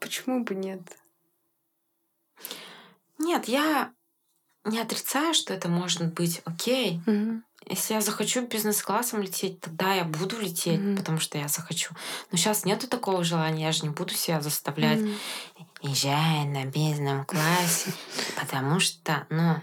[0.00, 0.80] Почему бы нет?
[3.18, 3.92] Нет, я
[4.64, 7.00] не отрицаю, что это может быть окей.
[7.06, 7.44] Мгм.
[7.68, 10.96] Если я захочу бизнес-классом лететь, тогда я буду лететь, Мгм.
[10.96, 11.94] потому что я захочу.
[12.30, 15.00] Но сейчас нету такого желания, я же не буду себя заставлять.
[15.00, 15.14] Мгм.
[15.82, 17.92] Езжай на бизнес-классе,
[18.40, 19.56] потому что, ну,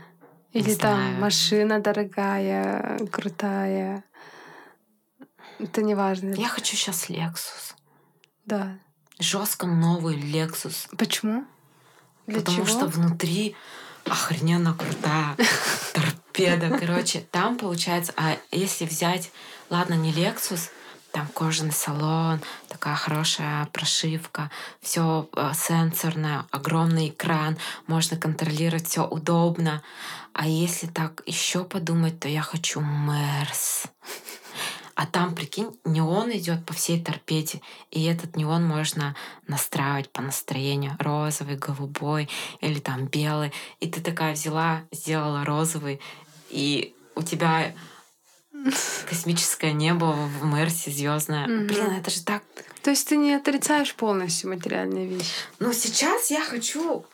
[0.53, 1.19] не Или там знаю.
[1.21, 4.03] машина дорогая, крутая.
[5.59, 6.33] Это не важно.
[6.35, 7.73] Я хочу сейчас Lexus.
[8.45, 8.77] Да.
[9.19, 10.87] Жестко новый Lexus.
[10.97, 11.45] Почему?
[12.27, 12.65] Для потому чего?
[12.67, 13.55] что внутри
[14.05, 15.37] охрененно крутая
[16.33, 16.77] торпеда.
[16.77, 19.31] Короче, там получается, а если взять,
[19.69, 20.69] ладно, не Lexus,
[21.11, 24.49] там кожаный салон, такая хорошая прошивка,
[24.81, 29.83] все сенсорное, огромный экран, можно контролировать, все удобно.
[30.33, 33.85] А если так еще подумать, то я хочу Мерс.
[34.95, 39.15] А там, прикинь, неон идет по всей торпеде, и этот неон можно
[39.47, 40.95] настраивать по настроению.
[40.99, 42.29] Розовый, голубой
[42.61, 43.51] или там белый.
[43.79, 45.99] И ты такая взяла, сделала розовый,
[46.53, 47.73] и у тебя
[49.09, 50.05] космическое небо
[50.39, 51.47] в Мерсе звездное.
[51.47, 51.67] Мгм.
[51.67, 52.43] Блин, это же так.
[52.81, 55.31] То есть ты не отрицаешь полностью материальные вещи?
[55.59, 57.05] Но сейчас я хочу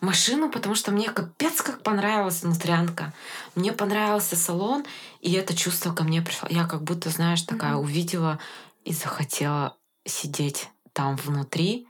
[0.00, 3.12] машину, потому что мне капец как понравилась внутрянка.
[3.54, 4.84] Мне понравился салон,
[5.20, 6.48] и это чувство ко мне пришло.
[6.50, 7.82] Я как будто, знаешь, такая Мгм.
[7.82, 8.38] увидела
[8.84, 11.86] и захотела сидеть там внутри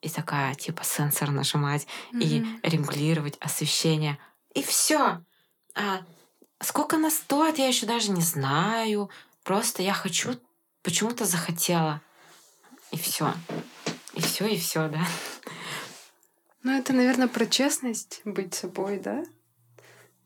[0.00, 2.60] и такая, типа, сенсор нажимать и Мгм.
[2.62, 4.18] регулировать освещение.
[4.54, 5.20] И все.
[5.74, 6.00] А
[6.60, 9.10] сколько она стоит, я еще даже не знаю.
[9.44, 10.40] Просто я хочу,
[10.82, 12.00] почему-то захотела.
[12.90, 13.32] И все.
[14.14, 15.06] И все, и все, да.
[16.62, 19.24] Ну, это, наверное, про честность быть собой, да?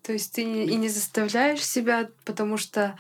[0.03, 2.99] То есть ты и не заставляешь себя, потому что...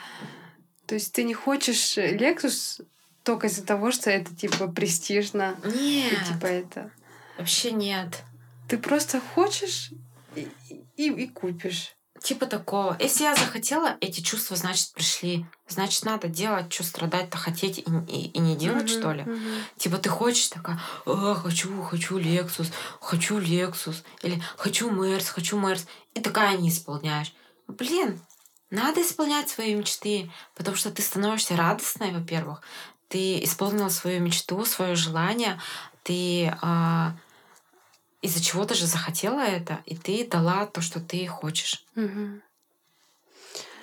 [0.86, 2.84] То есть ты не хочешь Lexus
[3.22, 5.56] только из-за того, что это, типа, престижно.
[5.64, 6.90] Нет, И, типа, это...
[7.38, 8.22] вообще нет.
[8.68, 9.92] Ты просто хочешь
[10.34, 10.48] и,
[10.96, 11.96] и, и купишь.
[12.22, 12.96] Типа такого.
[13.00, 15.46] Если я захотела, эти чувства, значит, пришли.
[15.68, 19.22] Значит, надо делать, что страдать-то хотеть и, и- и не делать, Мгм, что ли?
[19.22, 19.64] мгм.
[19.78, 25.86] Типа ты хочешь такая, «А, хочу, хочу Lexus, хочу Lexus, или хочу Мерс, хочу Мерс,
[26.14, 27.32] и такая не исполняешь.
[27.68, 28.20] Блин,
[28.70, 32.60] надо исполнять свои мечты, потому что ты становишься радостной, во-первых,
[33.08, 35.58] ты исполнила свою мечту, свое желание,
[36.02, 37.14] ты а,
[38.22, 41.84] из-за чего ты же захотела это, и ты дала то, что ты хочешь.
[41.94, 42.42] Мгм.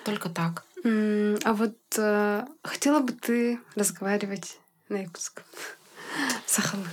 [0.04, 0.64] Только так.
[0.84, 4.58] А вот э, хотела бы ты разговаривать
[4.88, 5.44] на якутском?
[6.46, 6.88] Сахалы.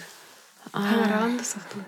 [0.71, 1.85] Ханаранды сахалы.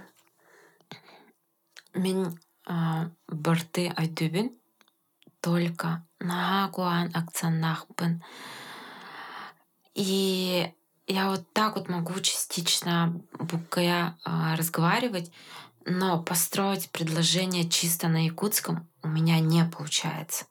[1.94, 4.52] Мен а, бырты айдүбін
[5.42, 8.22] только нагуан акцентнахпын.
[9.96, 10.72] И
[11.08, 15.32] я вот так вот могу частично букая а, разговаривать,
[15.86, 20.46] но построить предложение чисто на якутском у меня не получается.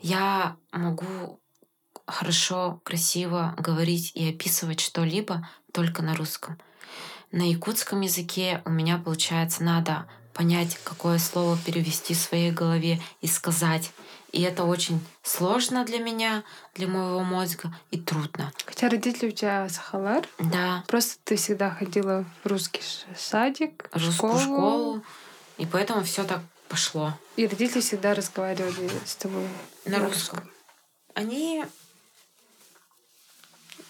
[0.00, 1.40] Я могу
[2.06, 6.58] хорошо, красиво говорить и описывать что-либо только на русском.
[7.32, 13.26] На якутском языке у меня получается надо понять, какое слово перевести в своей голове и
[13.26, 13.92] сказать.
[14.32, 16.42] И это очень сложно для меня,
[16.74, 18.52] для моего мозга и трудно.
[18.66, 20.26] Хотя родители у тебя сахалар.
[20.38, 22.82] Да, Просто ты всегда ходила в русский
[23.16, 24.40] садик, в русскую школу.
[24.40, 25.04] школу.
[25.58, 27.14] И поэтому все так пошло.
[27.36, 29.46] И родители всегда разговаривали с тобой
[29.84, 30.40] На русском.
[31.14, 31.64] Они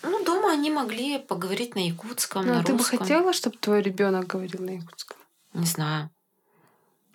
[0.03, 2.99] ну, дома они могли поговорить на якутском, Ну, на а ты бы русском.
[3.01, 5.17] хотела, чтобы твой ребенок говорил на якутском?
[5.55, 6.11] Не знаю.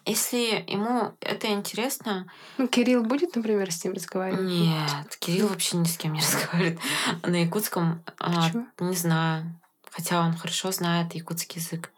[0.06, 2.26] Если ему это интересно,
[2.58, 4.42] Ну, Кирилл будет, например, с ним разговаривать?
[4.50, 6.80] нет, Кирилл вообще ни с кем не разговаривает.
[7.24, 8.68] На якутском, а, Почему?
[8.80, 9.60] не знаю.
[9.92, 11.92] Хотя он хорошо знает якутский язык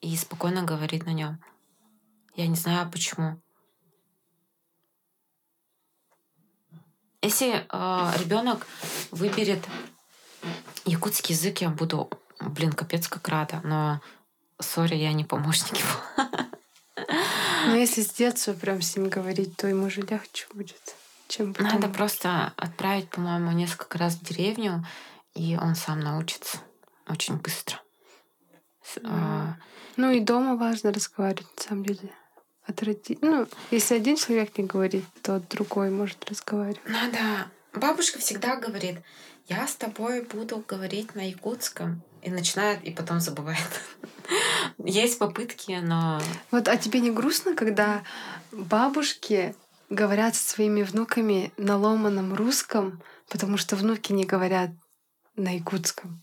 [0.00, 1.38] и спокойно говорит на нем.
[2.34, 3.40] Я не знаю почему.
[7.22, 7.66] Если
[8.22, 8.66] ребенок
[9.10, 9.64] выберет
[10.84, 12.10] якутский язык, я буду,
[12.40, 13.60] блин, капец как рада.
[13.64, 14.00] Но,
[14.60, 16.26] сори, я не помощник его.
[17.66, 20.94] Но если с детства прям с ним говорить, то ему же легче будет,
[21.28, 21.72] чем потом.
[21.72, 24.84] Надо просто отправить, по-моему, несколько раз в деревню,
[25.34, 26.58] и он сам научится
[27.08, 27.80] очень быстро.
[28.82, 29.56] С- а,
[29.96, 32.10] Ну и дома важно разговаривать, на самом деле.
[32.66, 36.80] От роди- Ну, если один человек не говорит, то другой может разговаривать.
[36.86, 38.98] Надо Бабушка всегда говорит,
[39.48, 42.02] я с тобой буду говорить на якутском.
[42.26, 43.82] И начинает, и потом забывает.
[44.78, 46.20] Есть попытки, но...
[46.50, 48.02] Вот, а тебе не грустно, когда
[48.50, 49.54] бабушки
[49.90, 54.70] говорят со своими внуками на ломаном русском, потому что внуки не говорят
[55.36, 56.20] на якутском?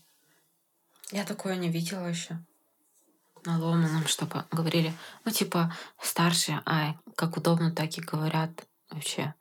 [1.10, 2.38] Я такое не видела еще.
[3.46, 4.92] На ломаном, чтобы говорили.
[5.24, 8.50] Ну, типа, старшие, ай, как удобно, так и говорят
[8.90, 9.32] вообще.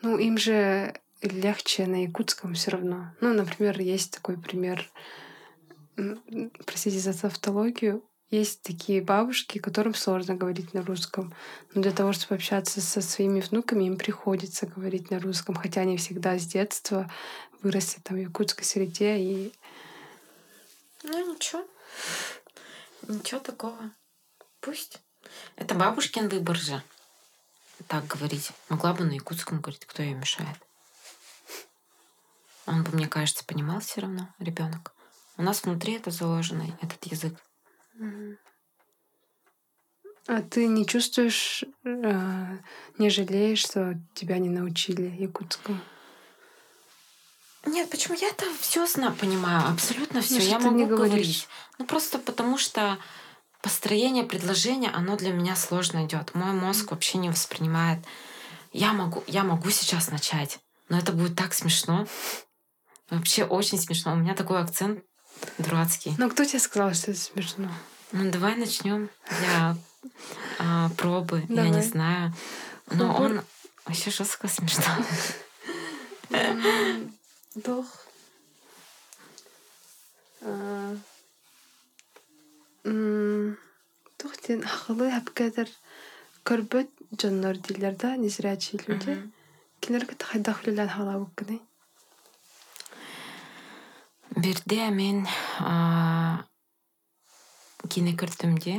[0.00, 3.12] Ну, им же легче на якутском все равно.
[3.20, 4.88] Ну, например, есть такой пример,
[6.64, 11.32] простите за тавтологию, есть такие бабушки, которым сложно говорить на русском.
[11.74, 15.96] Но для того, чтобы общаться со своими внуками, им приходится говорить на русском, хотя они
[15.96, 17.10] всегда с детства
[17.62, 19.52] выросли там в якутской среде и...
[21.04, 21.64] Ну, ничего.
[23.06, 23.92] Ничего такого.
[24.60, 25.00] Пусть.
[25.54, 26.82] Это бабушкин выбор же.
[27.86, 28.50] Так говорить.
[28.68, 30.56] Могла бы на якутском говорить, кто ее мешает.
[32.66, 34.95] Он бы, мне кажется, понимал все равно, ребенок.
[35.36, 37.34] У нас внутри это заложено, этот язык.
[40.28, 42.58] А ты не чувствуешь, э,
[42.98, 45.78] не жалеешь, что тебя не научили якутскому?
[47.64, 48.16] Нет, почему?
[48.20, 50.38] Я это все знаю, понимаю, абсолютно все.
[50.38, 51.48] Ну, я могу не говорить.
[51.78, 52.98] Ну просто потому что
[53.60, 56.34] построение предложения, оно для меня сложно идет.
[56.34, 58.04] Мой мозг вообще не воспринимает.
[58.72, 60.58] Я могу, я могу сейчас начать,
[60.88, 62.06] но это будет так смешно.
[63.10, 64.12] Вообще очень смешно.
[64.12, 65.04] У меня такой акцент
[65.58, 66.14] дурацкий.
[66.18, 67.70] Ну кто тебе сказал, что это смешно?
[68.12, 69.10] Ну давай начнем
[69.40, 69.76] для
[70.58, 71.44] а, пробы.
[71.48, 71.70] Давай.
[71.70, 72.32] Я не знаю.
[72.90, 73.40] Но ну, он
[73.84, 74.84] вообще жестко смешно.
[77.56, 77.86] Doch.
[82.84, 85.70] Doch, den ақылы әпкәдер
[86.46, 86.90] көрбөт
[87.20, 89.16] жоннор дилер да, незрячие люди.
[89.80, 91.60] Кинер кыт хайдах лилен халабык кыны.
[94.36, 95.24] Бирде мен
[97.88, 98.74] кинекүртүмде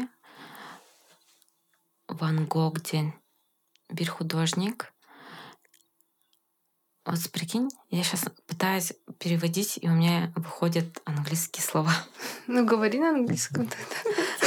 [2.20, 3.12] Ван Гог ден
[3.90, 4.94] бир художник.
[7.06, 11.94] Вот прикинь, я сейчас пытаюсь переводить, и у меня выходят английские слова.
[12.46, 14.47] Ну, говори на английском тогда.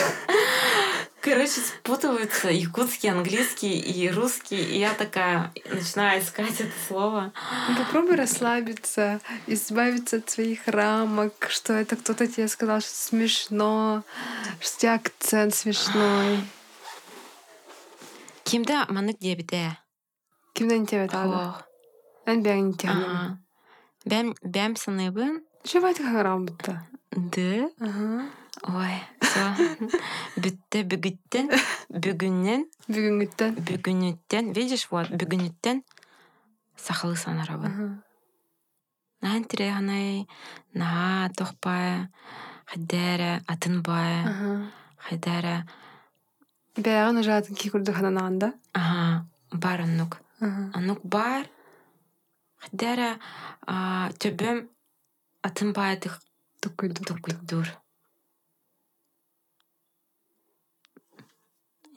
[1.23, 7.33] Короче, спутываются якутский, английский и русский, и я такая начинаю искать это слово.
[7.69, 14.03] Ну, попробуй расслабиться, избавиться от своих рамок, что это кто-то тебе сказал, что смешно,
[14.61, 16.39] что у тебя акцент смешной.
[18.45, 19.77] Кимда манык дебите?
[20.55, 21.09] Кимда не тебе?
[22.27, 23.37] Эн бәң не тебе?
[24.09, 25.43] Бәм бәм саныбын?
[25.65, 26.87] Чего это грамота?
[27.11, 27.69] Да?
[27.79, 28.31] Ага.
[28.66, 28.94] ой
[29.32, 29.44] со
[30.36, 31.51] бүтті бүгіттен
[31.90, 35.82] бүгіннен бүгінгіттен бүгіннеттен видишь вот бүгіннеттен
[36.77, 38.01] сахалы санарабын
[39.22, 40.27] нан тиреханай
[40.74, 42.09] на тоқпай
[42.70, 44.24] хайдара атынбай
[45.09, 45.60] хайдара
[46.81, 51.47] бәғын ұжатын кикурды хананағанда аха бар анук анук бар.
[52.60, 53.16] Хайдара
[54.20, 54.68] төбем
[55.43, 55.97] атынбай
[56.60, 57.68] тукуйдур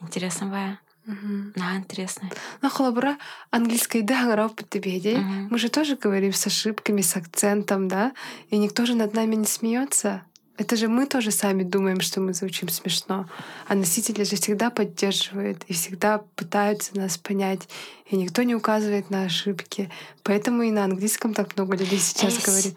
[0.06, 0.80] Интересно бая.
[1.06, 2.30] Да, интересно.
[2.62, 3.18] Ну, холобра
[3.50, 5.18] английской да, грав тебе
[5.50, 8.12] Мы же тоже говорим с ошибками, с акцентом, да?
[8.48, 10.22] И никто же над нами не смеется.
[10.56, 13.28] Это же мы тоже сами думаем, что мы звучим смешно.
[13.66, 17.68] А носители же всегда поддерживают и всегда пытаются нас понять.
[18.08, 19.90] И никто не указывает на ошибки.
[20.22, 22.44] Поэтому и на английском так много людей сейчас Эйс.
[22.44, 22.76] говорит.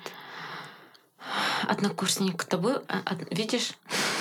[1.67, 3.73] Однокурсник тобой, а, видишь?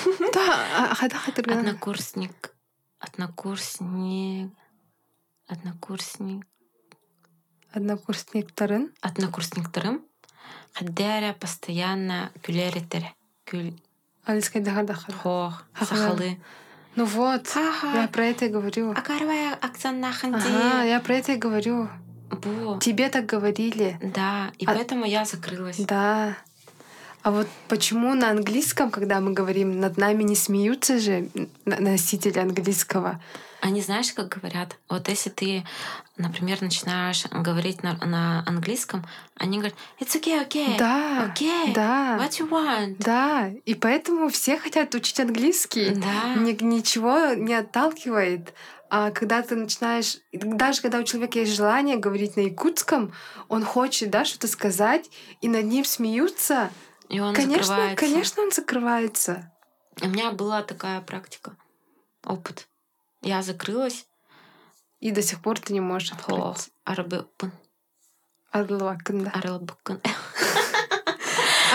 [0.34, 1.06] Да, а,
[1.36, 2.52] однокурсник
[2.98, 4.52] однокурсник.
[5.47, 6.47] Однокурсник.
[7.73, 10.02] Однокурсниктарын однокурсниктарым
[10.73, 13.05] хаддара постоянно күлеритер
[13.44, 13.74] күл
[14.24, 16.39] алискайдахардахар хох сахалы.
[16.97, 18.93] Ну вот я про это и говорю.
[18.93, 21.89] Акарвая акцент наханди ага, я про это и говорю.
[22.31, 22.78] Бу.
[22.81, 23.98] тебе так говорили.
[24.02, 24.74] Да и а...
[24.74, 25.77] поэтому я закрылась.
[25.77, 26.36] Да
[27.27, 31.28] а вот почему на английском, когда мы говорим, над нами не смеются же
[31.65, 33.20] носители английского?
[33.61, 34.77] Они знаешь, как говорят?
[34.89, 35.65] Вот если ты,
[36.16, 39.05] например, начинаешь говорить на, на английском,
[39.35, 40.78] они говорят, it's okay, okay.
[40.78, 41.35] Да.
[41.35, 41.74] Okay.
[41.74, 42.16] Да.
[42.16, 42.94] What you want?
[43.01, 43.51] Да.
[43.65, 45.97] И поэтому все хотят учить английский.
[45.97, 46.40] Да.
[46.40, 48.55] Ни, ничего не отталкивает.
[48.89, 53.12] А когда ты начинаешь, даже когда у человека есть желание говорить на якутском,
[53.48, 56.70] он хочет, да, что-то сказать, и над ним смеются,
[57.08, 58.04] и он конечно, закрывается.
[58.04, 59.52] Конечно, он закрывается.
[60.00, 61.56] У меня была такая практика,
[62.24, 62.68] опыт.
[63.22, 64.06] Я закрылась.
[65.00, 66.70] И до сих пор ты не можешь открыть.
[66.84, 67.26] Арабы
[68.56, 69.30] Арылуакында.
[69.36, 70.00] Арылбыккын.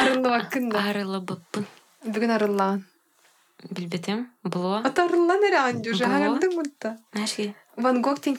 [0.01, 0.79] Арылуакында.
[0.89, 1.67] Арылыбыппын.
[2.07, 2.85] Бүгін арыллаган.
[3.69, 4.31] Билбетим.
[4.43, 4.81] Було.
[4.83, 6.05] Ата арыллан эраган жуже.
[6.05, 6.17] Було.
[6.17, 6.97] Хагардың мутта.
[7.13, 7.53] Нашки.
[7.77, 8.33] Ван Гог тен.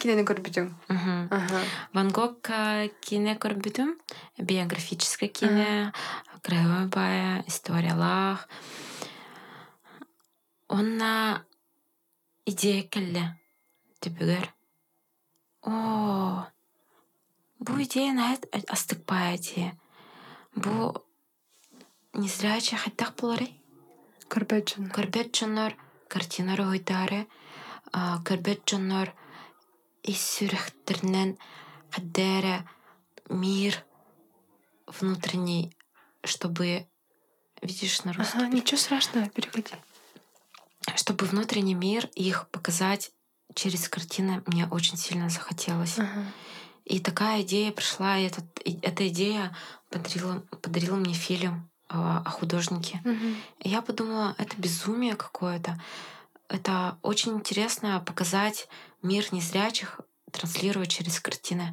[0.89, 1.28] Мгм.
[1.31, 1.60] Ага.
[1.93, 2.40] Ван Гог
[3.01, 3.39] кине.
[4.39, 5.93] Биографическое кине.
[6.43, 8.48] Krøvearbeidet, istoриялах.
[10.69, 11.44] Онна
[12.47, 13.23] идея келді,
[14.02, 14.48] түбігер.
[15.62, 16.47] О,
[17.62, 19.77] бұл идея найт э, астықпа идея.
[20.55, 20.98] Бұл
[22.19, 23.48] незрячий хаттақ болары?
[24.28, 24.90] Көрбет жонор.
[24.97, 25.77] Көрбет жонор,
[26.09, 27.27] картинар ойдары,
[28.27, 29.14] көрбет жонор,
[31.93, 32.64] қаддәрі
[33.28, 33.77] мир
[34.89, 35.70] внутренний
[36.24, 36.86] чтобы
[37.61, 39.74] видишь на русском, Ага, ничего страшного, переходи.
[40.97, 43.12] чтобы внутренний мир их показать
[43.55, 45.99] через картины мне очень сильно захотелось.
[45.99, 46.24] Ага.
[46.85, 49.57] И такая идея пришла, и этот, и эта идея
[49.90, 53.01] подарила, подарила мне фильм а, о художнике.
[53.61, 55.81] И я подумала, это безумие какое-то.
[56.49, 58.69] Это очень интересно показать
[59.01, 60.01] мир незрячих,
[60.33, 61.73] транслируя через картины.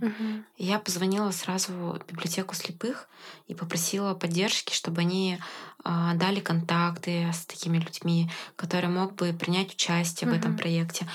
[0.57, 3.07] И я позвонила сразу в библиотеку слепых
[3.47, 5.39] и попросила поддержки, чтобы они
[5.83, 11.07] а, дали контакты с такими людьми, которые мог бы принять участие в этом проекте.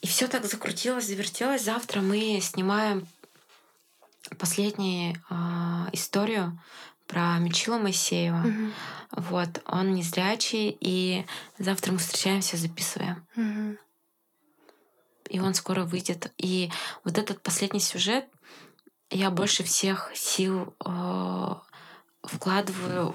[0.00, 1.64] И все так закрутилось, завертелось.
[1.64, 3.06] Завтра мы снимаем
[4.38, 6.58] последнюю а, историю
[7.06, 8.36] про Мичила Моисеева.
[8.36, 8.72] Мгм.
[9.12, 11.24] Вот, он незрячий, и
[11.58, 13.26] завтра мы встречаемся, записываем.
[13.34, 13.78] Мгм.
[15.28, 16.32] И он скоро выйдет.
[16.38, 16.70] И
[17.04, 18.26] вот этот последний сюжет
[19.10, 21.54] я больше всех сил э,
[22.22, 23.14] вкладываю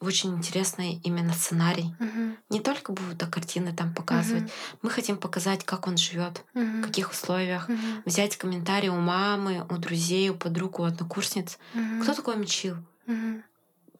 [0.00, 1.94] в очень интересный именно сценарий.
[1.98, 2.36] Мгм.
[2.50, 4.52] Не только будут а картины там показывать.
[4.82, 6.82] Мы хотим показать, как он живет, Мгм.
[6.82, 7.68] в каких условиях.
[7.68, 8.02] Мгм.
[8.04, 11.58] Взять комментарии у мамы, у друзей, у подруг, у однокурсниц.
[11.72, 12.02] Мгм.
[12.02, 12.76] Кто такой Мичил?
[13.06, 13.42] Мгм.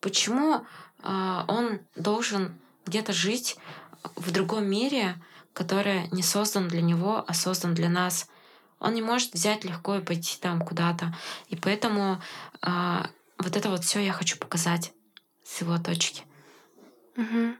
[0.00, 0.66] Почему
[1.02, 3.56] а, он должен где-то жить
[4.16, 5.16] в другом мире,
[5.54, 8.28] который не создан для него, а создан для нас?
[8.80, 11.16] Он не может взять легко и пойти там куда-то.
[11.48, 12.20] И поэтому
[12.60, 13.08] а,
[13.38, 14.92] вот это вот все я хочу показать
[15.42, 16.24] с его точки.
[17.16, 17.56] Мгм.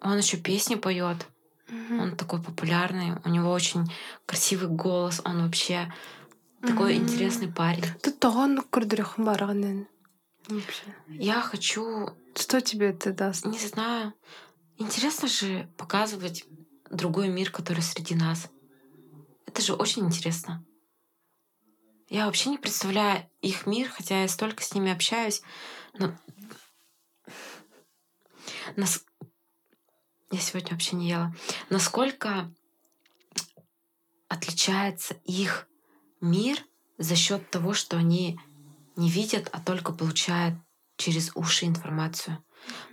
[0.00, 1.26] Он еще песни поет.
[1.68, 2.00] Мгм.
[2.00, 3.14] Он такой популярный.
[3.24, 3.92] У него очень
[4.24, 5.20] красивый голос.
[5.24, 5.92] Он вообще
[6.62, 7.04] такой Мгм.
[7.04, 7.84] интересный парень.
[8.02, 8.12] Ты.
[10.48, 10.84] Вообще.
[11.08, 13.44] Я хочу Что тебе это даст?
[13.46, 14.14] Не знаю.
[14.78, 16.44] Интересно же показывать
[16.90, 18.48] другой мир, который среди нас.
[19.46, 20.64] Это же очень интересно.
[22.08, 25.42] Я вообще не представляю их мир, хотя я столько с ними общаюсь.
[25.98, 26.16] Но
[28.76, 29.04] нас...
[30.30, 31.34] я сегодня вообще не ела.
[31.68, 32.52] Насколько
[34.28, 35.68] отличается их
[36.20, 36.58] мир
[36.98, 38.38] за счет того, что они
[38.94, 40.54] не видят, а только получают
[40.96, 42.42] через уши информацию.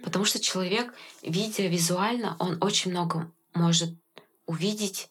[0.03, 3.97] Потому что человек, видя визуально, он очень много может
[4.45, 5.09] увидеть,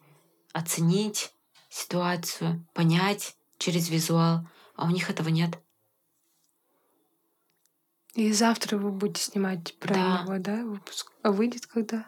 [0.53, 1.33] оценить
[1.69, 5.59] ситуацию, понять через визуал, а у них этого нет.
[8.15, 10.23] И завтра вы будете снимать про Да.
[10.23, 11.13] него, да, выпуск?
[11.23, 12.07] А выйдет когда?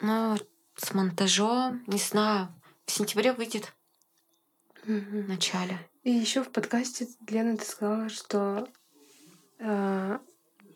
[0.00, 0.36] Но
[0.76, 2.54] с монтажом, не знаю,
[2.84, 3.72] в сентябре выйдет
[4.82, 5.28] в Мгм.
[5.28, 5.78] начале.
[6.02, 8.68] И еще в подкасте, Лена, ты сказала, что
[9.58, 10.18] э,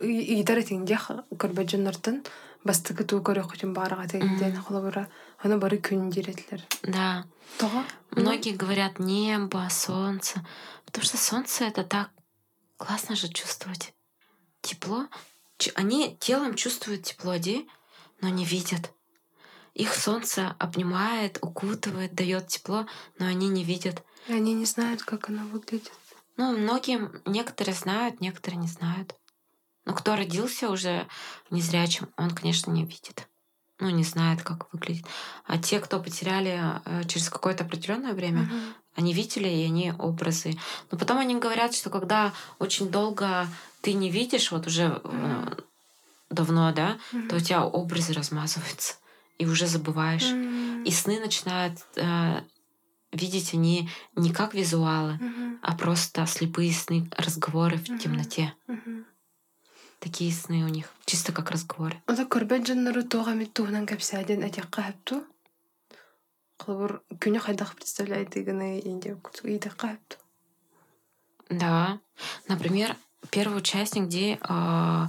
[0.00, 2.24] и идара теңде көрбөжөннөртөн
[2.64, 5.08] бастыгы туу көрөк үчүн баарыга тегинден холобура
[5.42, 6.64] аны бары күн диретлер.
[6.82, 7.26] Да.
[7.58, 7.84] Тога?
[8.10, 10.44] Многие говорят небо, солнце.
[10.84, 12.10] Потому что солнце это так
[12.76, 13.94] классно же чувствовать.
[14.60, 15.06] Тепло.
[15.74, 17.66] Они телом чувствуют тепло, де,
[18.20, 18.92] но не видят.
[19.74, 22.86] Их солнце обнимает, укутывает, дает тепло,
[23.18, 24.02] но они не видят.
[24.26, 25.92] И они не знают, как оно выглядит.
[26.36, 29.14] Ну, многие, некоторые знают, некоторые не знают.
[29.88, 31.08] Но кто родился уже
[31.50, 33.26] незрячим, он, конечно, не видит.
[33.80, 35.06] Ну, не знает, как выглядит.
[35.46, 38.74] А те, кто потеряли э, через какое-то определенное время, Мгм.
[38.96, 40.58] они видели, и они образы.
[40.90, 43.46] Но потом они говорят, что когда очень долго
[43.80, 45.56] ты не видишь, вот уже э,
[46.28, 47.28] давно, да, Мгм.
[47.30, 48.96] то у тебя образы размазываются,
[49.38, 50.32] и уже забываешь.
[50.32, 50.84] М.
[50.84, 52.42] И сны начинают э,
[53.12, 55.60] видеть они не как визуалы, Мгм.
[55.62, 57.98] а просто слепые сны, разговоры в Мгм.
[57.98, 58.52] темноте.
[58.66, 59.06] Мгм.
[59.98, 61.98] Такие сны у них, чисто как разговоры.
[62.06, 65.24] Ода көрбөжөннөрү тоога миттуунан кепсәден атякка хапту.
[66.58, 70.16] Холобур күнү хайдах представляет иганы инде идакка хапту.
[71.50, 71.98] Да.
[72.46, 72.94] Например,
[73.30, 75.08] первый участник, где а,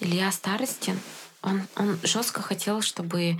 [0.00, 0.98] Илья Старостин,
[1.42, 3.38] он, он жестко хотел, чтобы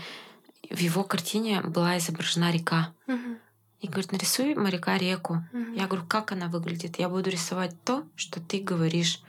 [0.71, 2.95] в его картине была изображена река.
[3.07, 3.39] Мгм.
[3.81, 5.45] и говорит, нарисуй моряка реку.
[5.53, 5.75] Мгм.
[5.75, 6.99] Я говорю, как она выглядит?
[6.99, 9.21] Я буду рисовать то, что ты говоришь.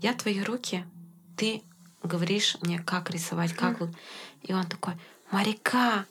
[0.00, 0.84] Я твои руки,
[1.36, 1.62] ты
[2.02, 3.94] говоришь мне, как рисовать, как вы.
[4.42, 4.94] И он такой,
[5.30, 6.06] моряка,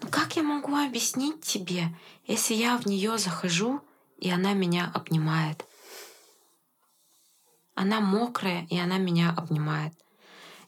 [0.00, 1.88] ну как я могу объяснить тебе,
[2.26, 3.80] если я в нее захожу,
[4.18, 5.64] и она меня обнимает?
[7.74, 9.92] Она мокрая, и она меня обнимает.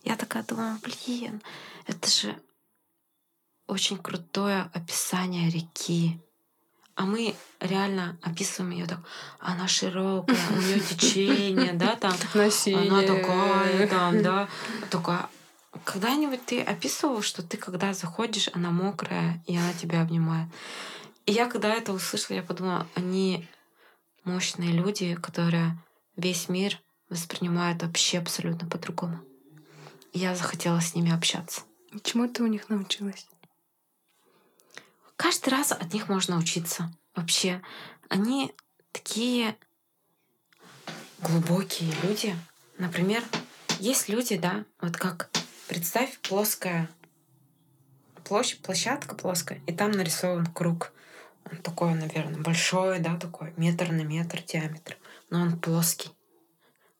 [0.02, 1.42] Я такая думаю, блин,
[1.86, 2.40] это же
[3.66, 6.20] очень крутое описание реки.
[6.98, 8.98] А мы реально описываем ее так,
[9.38, 14.48] она широкая, у нее течение, да, там, На она такая, там, да,
[14.90, 15.28] такая.
[15.84, 20.48] Когда-нибудь ты описывал, что ты когда заходишь, она мокрая, и она тебя обнимает.
[21.24, 23.46] И я когда это услышала, я подумала, они
[24.24, 25.78] мощные люди, которые
[26.16, 26.80] весь мир
[27.10, 29.20] воспринимают вообще абсолютно по-другому.
[30.12, 31.60] И я захотела с ними общаться.
[32.02, 33.28] Чему ты у них научилась?
[35.18, 36.92] Каждый раз от них можно учиться.
[37.16, 37.60] Вообще,
[38.08, 38.54] они
[38.92, 39.56] такие
[41.18, 42.36] глубокие люди.
[42.78, 43.24] Например,
[43.80, 45.28] есть люди, да, вот как
[45.66, 46.88] представь плоская
[48.22, 50.92] площадь, площадка плоская, и там нарисован круг.
[51.50, 54.98] Он такой, наверное, большой, да, такой, метр на метр диаметр.
[55.30, 56.10] Но он плоский.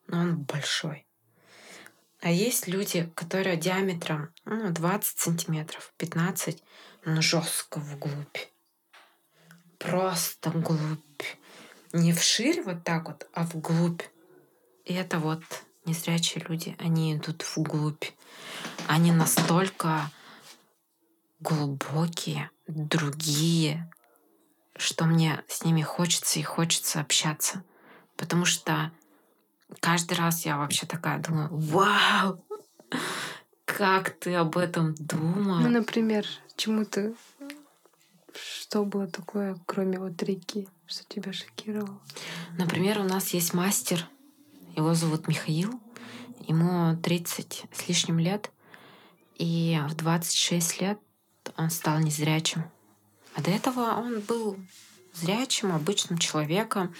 [0.07, 1.07] Но он большой.
[2.19, 6.61] А есть люди, которые диаметром ну, 20 сантиметров, 15,
[7.05, 8.37] но жестко вглубь.
[9.77, 11.23] Просто вглубь.
[11.93, 14.03] Не вширь вот так вот, а вглубь.
[14.85, 15.43] И это вот
[15.85, 18.05] незрячие люди, они идут вглубь.
[18.87, 20.11] Они настолько
[21.39, 23.89] глубокие, другие,
[24.75, 27.63] что мне с ними хочется и хочется общаться.
[28.17, 28.91] Потому что
[29.79, 32.43] каждый раз я вообще такая думаю, вау,
[33.65, 35.59] как ты об этом думал?
[35.59, 36.25] Ну, например,
[36.59, 37.15] чему ты...
[38.61, 41.99] Что было такое, кроме вот реки, что тебя шокировало?
[42.57, 44.05] Например, у нас есть мастер,
[44.75, 45.79] его зовут Михаил,
[46.47, 48.51] ему 30 с лишним лет,
[49.35, 50.99] и в 26 лет
[51.57, 52.63] он стал незрячим.
[53.33, 54.59] А до этого он был
[55.13, 56.93] зрячим, обычным человеком,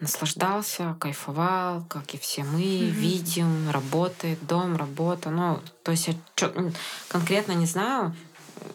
[0.00, 2.90] наслаждался, кайфовал, как и все мы, Мгм.
[2.92, 5.30] видим, работает, дом, работа.
[5.30, 6.74] Ну, то есть я чё- м,
[7.08, 8.14] конкретно не знаю,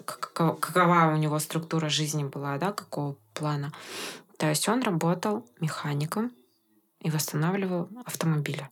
[0.06, 3.72] какова у него структура жизни была, да, какого плана.
[4.38, 6.32] То есть он работал механиком
[7.02, 8.70] и восстанавливал автомобили.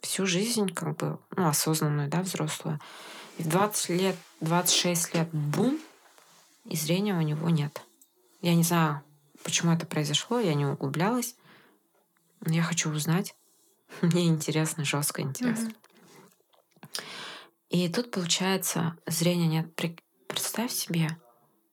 [0.00, 2.80] Всю жизнь, как бы, ну, осознанную, да, взрослую.
[3.38, 5.78] И в 20 лет, 26 лет, бум,
[6.64, 7.82] и зрения у него нет.
[8.40, 9.02] Я не знаю,
[9.42, 11.34] почему это произошло, я не углублялась.
[12.40, 13.34] Но я хочу узнать.
[14.00, 15.66] Мне интересно, жестко интересно.
[15.66, 15.74] Мгм.
[17.68, 19.74] И тут, получается, зрения нет.
[20.30, 21.18] Представь себе,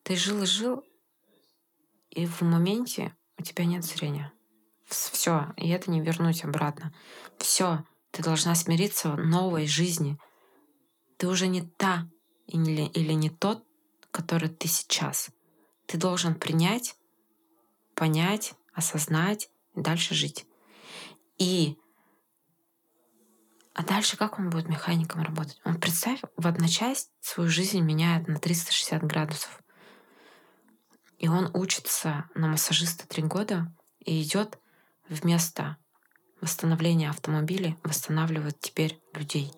[0.01, 0.83] ты жил и жил,
[2.09, 4.33] и в моменте у тебя нет зрения.
[4.83, 6.91] Все, и это не вернуть обратно.
[7.37, 10.17] Все, ты должна смириться в новой жизни.
[11.17, 12.09] Ты уже не та
[12.47, 13.63] или, или не тот,
[14.09, 15.29] который ты сейчас.
[15.85, 16.95] Ты должен принять,
[17.93, 20.47] понять, осознать и дальше жить.
[21.37, 21.77] И
[23.77, 25.61] а дальше как он будет механиком работать?
[25.63, 29.61] Он, представь, в одночасье свою жизнь меняет на 360 градусов.
[31.19, 33.71] И он учится на массажиста три года
[34.03, 34.57] и идет
[35.07, 35.77] вместо
[36.41, 39.53] восстановления автомобилей, восстанавливает теперь людей.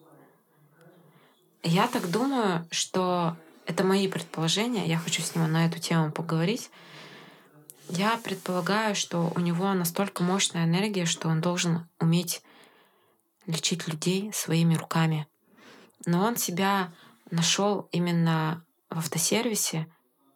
[1.64, 4.86] Я так думаю, что это мои предположения.
[4.86, 6.72] Я хочу с ним на эту тему поговорить.
[7.88, 12.42] Я предполагаю, что у него настолько мощная энергия, что он должен уметь
[13.50, 15.28] лечить людей своими руками.
[16.06, 16.94] Но он себя
[17.32, 19.88] нашел именно в автосервисе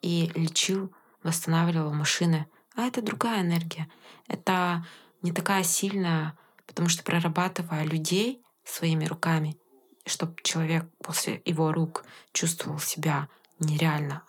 [0.02, 2.48] и лечил, восстанавливал машины.
[2.76, 3.88] А это другая энергия.
[4.28, 4.86] Это
[5.22, 6.38] не такая сильная,
[6.68, 9.58] потому что прорабатывая людей своими руками,
[10.06, 12.04] чтобы человек после его рук
[12.34, 13.30] чувствовал себя
[13.60, 14.24] нереально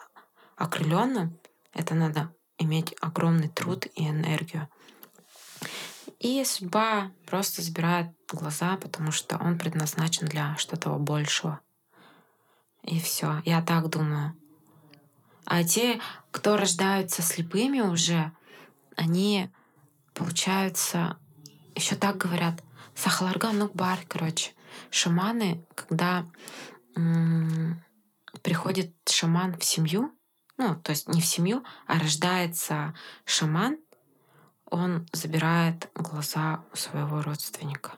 [0.56, 1.36] окрыленным,
[1.72, 4.68] это надо иметь огромный труд и энергию.
[6.18, 11.60] И судьба просто забирает глаза, потому что он предназначен для что-то большего.
[12.82, 13.42] И все.
[13.44, 14.36] Я так думаю.
[15.46, 16.00] А те,
[16.30, 18.32] кто рождаются слепыми уже,
[18.96, 19.50] они,
[20.14, 21.18] получается,
[21.74, 22.62] еще так говорят,
[22.94, 24.52] Сахаларган Нукбар, короче.
[24.90, 26.26] Шаманы, когда
[28.42, 30.12] приходит шаман в семью,
[30.56, 32.94] ну, то есть не в семью, а рождается
[33.24, 33.78] шаман,
[34.74, 37.92] он забирает глаза у своего родственника.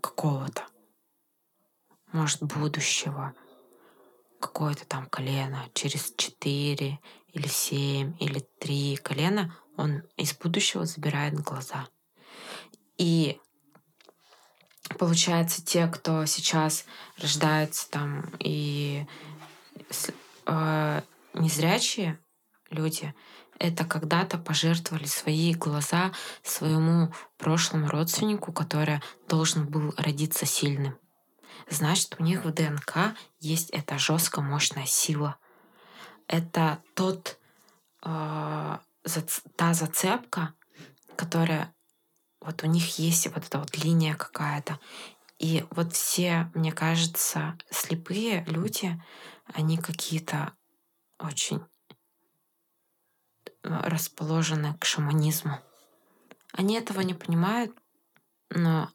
[0.00, 0.62] Какого-то.
[2.12, 3.34] Может, будущего.
[4.40, 7.00] Какое-то там колено через четыре
[7.32, 11.88] или семь, или три колена, он из будущего забирает глаза.
[12.96, 13.40] И
[15.00, 16.84] получается, те, кто сейчас
[17.18, 19.04] рождается там и
[20.46, 21.02] э,
[21.32, 22.20] незрячие
[22.70, 23.12] люди,
[23.58, 26.12] это когда-то пожертвовали свои глаза
[26.42, 30.98] своему прошлому родственнику, который должен был родиться сильным.
[31.70, 35.36] Значит, у них в ДНК есть эта жестко мощная сила.
[36.26, 37.38] Это тот,
[38.04, 38.78] э,
[39.56, 40.54] та зацепка,
[41.16, 41.74] которая
[42.40, 44.78] вот у них есть вот эта вот линия какая-то.
[45.38, 49.00] И вот все, мне кажется, слепые люди,
[49.52, 50.52] они какие-то
[51.18, 51.60] очень
[53.64, 55.58] расположены к шаманизму.
[56.52, 57.76] Они этого не понимают,
[58.50, 58.90] но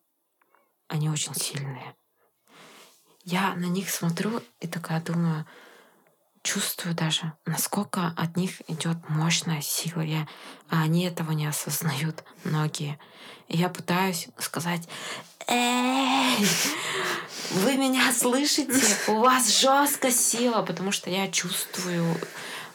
[0.87, 1.95] они очень сильные.
[3.23, 5.45] Я на них смотрю и такая думаю,
[6.41, 10.27] чувствую даже, насколько от них идет мощная сила, я,
[10.69, 12.97] а они этого не осознают, многие.
[13.47, 14.87] И я пытаюсь сказать,
[15.47, 16.37] эй,
[17.51, 18.81] вы меня слышите?
[19.07, 22.15] У вас жесткая сила, потому что я чувствую,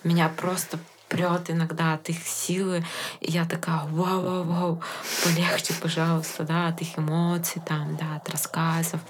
[0.03, 0.79] меня просто
[1.09, 2.85] прет иногда от их силы.
[3.21, 4.83] И я такая, вау-вау-вау,
[5.23, 9.01] полегче, пожалуйста, да, от их эмоций, там, да, от рассказов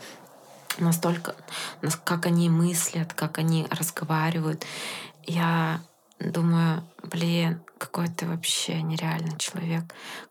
[0.78, 1.34] настолько,
[2.04, 4.66] как они мыслят, как они разговаривают.
[5.22, 5.80] Я
[6.18, 9.84] думаю, блин, какой ты вообще нереальный человек,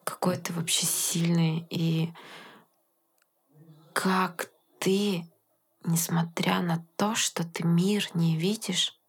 [0.04, 2.14] какой ты вообще сильный, и
[3.94, 4.50] как
[4.80, 5.26] ты,
[5.84, 9.00] несмотря на то, что ты мир не видишь,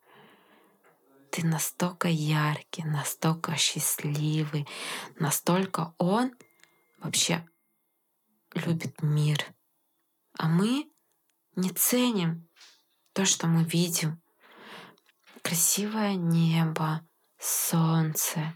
[1.35, 4.69] ты настолько яркий, настолько счастливый,
[5.19, 6.33] настолько он
[6.99, 7.45] вообще
[8.53, 9.45] любит мир.
[10.39, 10.89] А мы
[11.57, 12.49] не ценим
[13.15, 14.23] то, что мы видим.
[15.43, 17.05] Красивое небо,
[17.37, 18.55] солнце.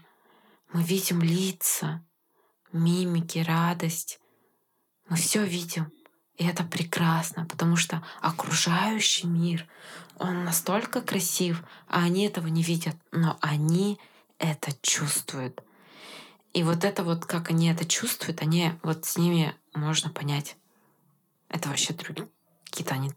[0.71, 2.07] Мы видим лица,
[2.71, 4.21] мимики, радость.
[5.09, 5.91] Мы все видим.
[6.39, 9.67] И это прекрасно, потому что окружающий мир,
[10.17, 13.99] он настолько красив, а они этого не видят, но они
[14.37, 15.61] это чувствуют.
[16.53, 20.55] И вот это вот, как они это чувствуют, они вот с ними можно понять.
[21.49, 22.27] Это вообще другие
[22.69, 23.11] какие-то они...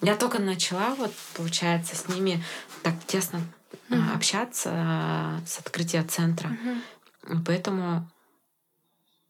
[0.00, 2.42] Я только начала, вот, получается, с ними
[2.82, 3.40] так тесно
[3.88, 4.14] mm-hmm.
[4.14, 6.48] общаться а, с открытия центра.
[6.48, 7.44] Mm-hmm.
[7.46, 8.10] Поэтому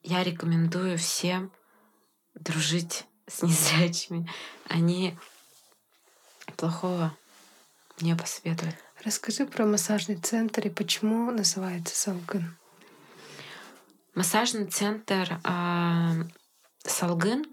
[0.03, 1.51] я рекомендую всем
[2.41, 4.29] дружить с незрячими.
[4.69, 5.17] Они
[6.57, 7.17] плохого
[8.01, 8.75] не посоветуют.
[9.05, 12.57] Расскажи про массажный центр и почему называется Салгын.
[14.15, 16.25] Массажный центр э,
[16.85, 17.45] Салгын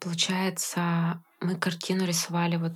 [0.00, 2.72] Получается, мы картину рисовали вот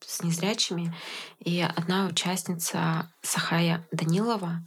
[0.00, 0.94] с незрячими,
[1.38, 4.62] и одна участница Сахая Данилова,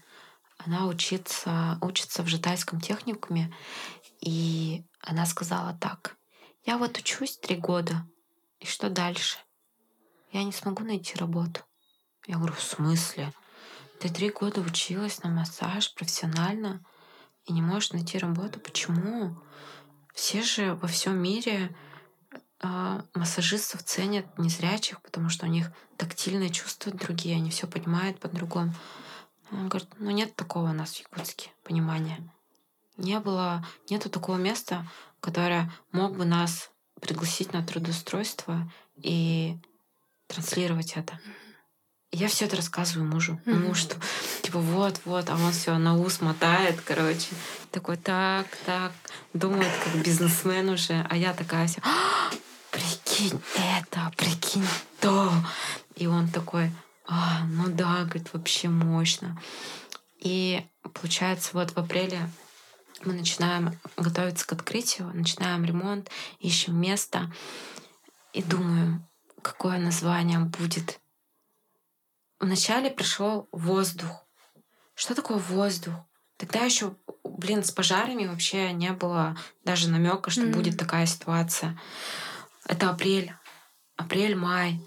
[0.58, 3.54] она учится, учится в житайском техникуме,
[4.22, 6.18] и она сказала так,
[6.66, 8.06] я вот учусь три года,
[8.60, 9.38] и что дальше?
[10.32, 11.62] Я не смогу найти работу.
[12.28, 13.34] Я говорю, в смысле?
[14.00, 16.84] Ты три года училась на массаж профессионально
[17.46, 18.60] и не можешь найти работу.
[18.60, 19.36] Почему?
[20.14, 21.76] Все же во всем мире
[22.62, 28.74] э, массажистов ценят незрячих, потому что у них тактильные чувства другие, они все понимают по-другому.
[29.52, 32.32] Он говорит, ну нет такого у нас в Якутске понимания.
[33.00, 34.86] Не было, нету такого места,
[35.22, 36.70] которое мог бы нас
[37.00, 39.58] пригласить на трудоустройство и
[40.28, 41.20] транслировать это.
[42.12, 43.40] И я все это рассказываю мужу.
[43.46, 43.68] Mm-hmm.
[43.68, 43.96] Муж, что
[44.42, 47.28] типа вот, вот, а он все на ус мотает, короче.
[47.72, 48.92] Такой, так, так,
[49.34, 51.06] думает, как бизнесмен уже.
[51.10, 52.32] А я такая вся, а,
[52.72, 54.68] прикинь это, прикинь
[55.00, 55.32] то.
[55.96, 56.72] И он такой,
[57.08, 59.40] а, ну да, говорит, вообще мощно.
[60.20, 62.30] И получается, вот в апреле
[63.06, 66.10] мы начинаем готовиться к открытию, начинаем ремонт,
[66.40, 67.32] ищем место
[68.34, 69.08] и думаю,
[69.42, 71.00] какое название будет
[72.40, 74.26] вначале пришел воздух.
[74.96, 75.94] Что такое воздух?
[76.38, 80.54] Тогда еще, блин, с пожарами вообще не было даже намека, что mm-hmm.
[80.54, 81.80] будет такая ситуация.
[82.66, 83.34] Это апрель,
[83.98, 84.82] апрель-май.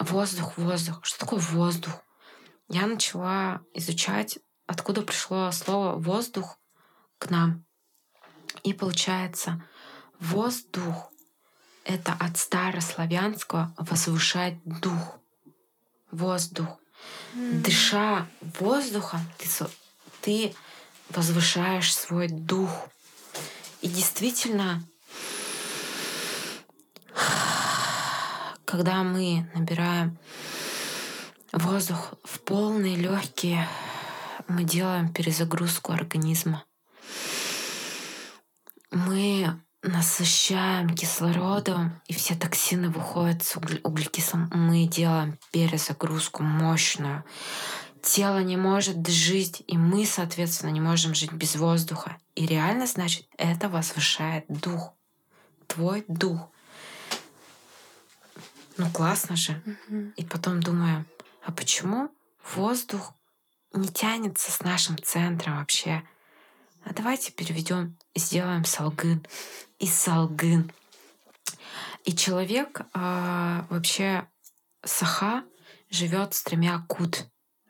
[0.00, 1.04] Воздух, воздух.
[1.04, 1.92] Что такое воздух?
[2.68, 6.58] Я начала изучать, откуда пришло слово воздух
[7.24, 7.64] к нам.
[8.62, 9.62] И получается,
[10.20, 11.10] воздух—
[11.84, 15.18] это от старославянского возвышать дух
[16.10, 16.68] воздух.
[17.34, 17.62] Mm.
[17.62, 18.26] Дыша
[18.58, 19.48] воздухом, ты,
[20.20, 20.54] ты
[21.10, 22.88] возвышаешь свой дух.
[23.80, 24.82] И действительно,
[28.64, 30.18] когда мы набираем
[31.52, 33.68] воздух в полные легкие.
[34.48, 36.64] Мы делаем перезагрузку организма.
[38.94, 44.48] Мы насыщаем кислородом, и все токсины выходят с углекислым.
[44.54, 47.24] Мы делаем перезагрузку мощную.
[48.02, 52.18] Тело не может жить, и мы, соответственно, не можем жить без воздуха.
[52.36, 54.92] И реально, значит, это возвышает дух.
[55.66, 56.50] Твой дух.
[58.76, 59.60] Ну классно же.
[59.88, 60.10] Мгм.
[60.16, 61.04] И потом думаю,
[61.44, 62.10] а почему
[62.54, 63.12] воздух
[63.72, 66.04] не тянется с нашим центром вообще?
[66.84, 69.26] А давайте переведем сделаем салгын.
[69.78, 70.70] И салгын.
[72.04, 74.28] И человек а, вообще
[74.84, 75.44] саха
[75.90, 77.26] живет с тремя кут.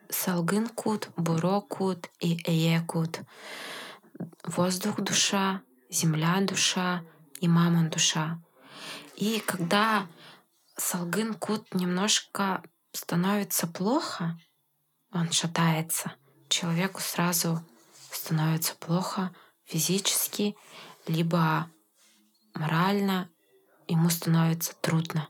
[0.09, 3.21] Салгын кут, буро кут и эе кут.
[4.43, 7.03] Воздух душа, земля душа
[7.39, 8.39] и мама душа.
[9.15, 10.07] И когда
[10.77, 12.61] Салгын Кут немножко
[12.91, 14.37] становится плохо,
[15.11, 16.13] он шатается,
[16.49, 17.65] человеку сразу
[18.25, 19.31] становится плохо
[19.65, 20.55] физически,
[21.05, 21.69] либо
[22.55, 23.29] морально,
[23.87, 25.29] ему становится трудно.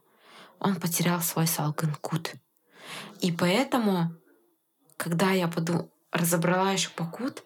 [0.59, 2.31] Он потерял свой Салгын Кут.
[3.19, 4.15] И поэтому,
[4.95, 7.43] когда я поду разобрала еще по Кут,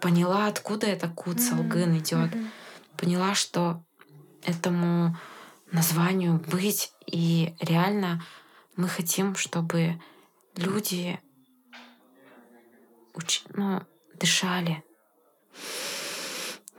[0.00, 2.34] поняла, откуда это Кут Салгын идет.
[2.34, 2.50] Мгм.
[2.96, 3.84] Поняла, что
[4.42, 5.16] этому
[5.70, 6.92] названию быть.
[7.06, 8.24] И реально
[8.74, 10.02] мы хотим, чтобы
[10.56, 11.20] люди
[13.14, 13.44] уч...
[13.54, 13.82] ну,
[14.14, 14.82] дышали.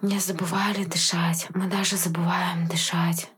[0.01, 1.47] Не забывали дышать.
[1.53, 3.29] Мы даже забываем дышать.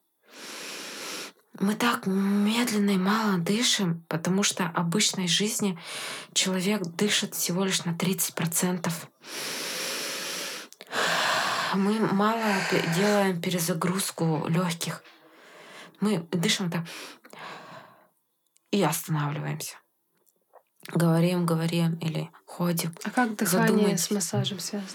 [1.60, 5.78] Мы так медленно и мало дышим, потому что в обычной жизни
[6.34, 8.92] человек дышит всего лишь на 30%.
[11.76, 12.44] Мы мало
[12.96, 15.04] делаем перезагрузку легких.
[16.00, 16.82] Мы дышим так
[18.72, 19.76] и останавливаемся.
[20.88, 22.96] Говорим, говорим или ходим.
[23.04, 24.04] А как дыхание Задумайтесь.
[24.06, 24.92] с массажем связано?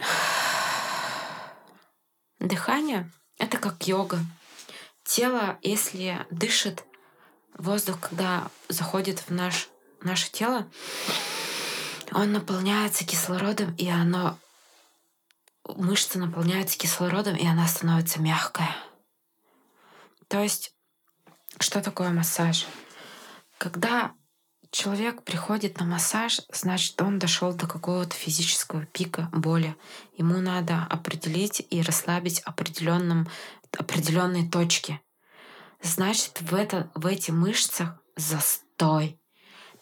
[2.38, 4.18] Дыхание— это как йога.
[5.04, 6.84] Тело, если дышит,
[7.54, 9.68] воздух, когда заходит в наш,
[10.02, 10.68] наше тело,
[12.12, 14.38] он наполняется кислородом, и оно
[15.64, 18.74] мышцы наполняются кислородом, и она становится мягкая.
[20.28, 20.74] То есть,
[21.58, 22.66] что такое массаж?
[23.58, 24.12] Когда
[24.70, 29.76] человек приходит на массаж, значит, он дошел до какого-то физического пика боли.
[30.16, 33.28] Ему надо определить и расслабить определенном,
[33.76, 35.00] определенные точки.
[35.82, 39.18] Значит, в, это, в этих мышцах застой.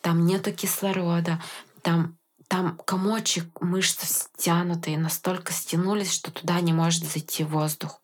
[0.01, 1.43] Там нету кислорода,
[1.83, 2.17] там,
[2.47, 8.01] там комочек мышц стянутые, настолько стянулись, что туда не может зайти воздух.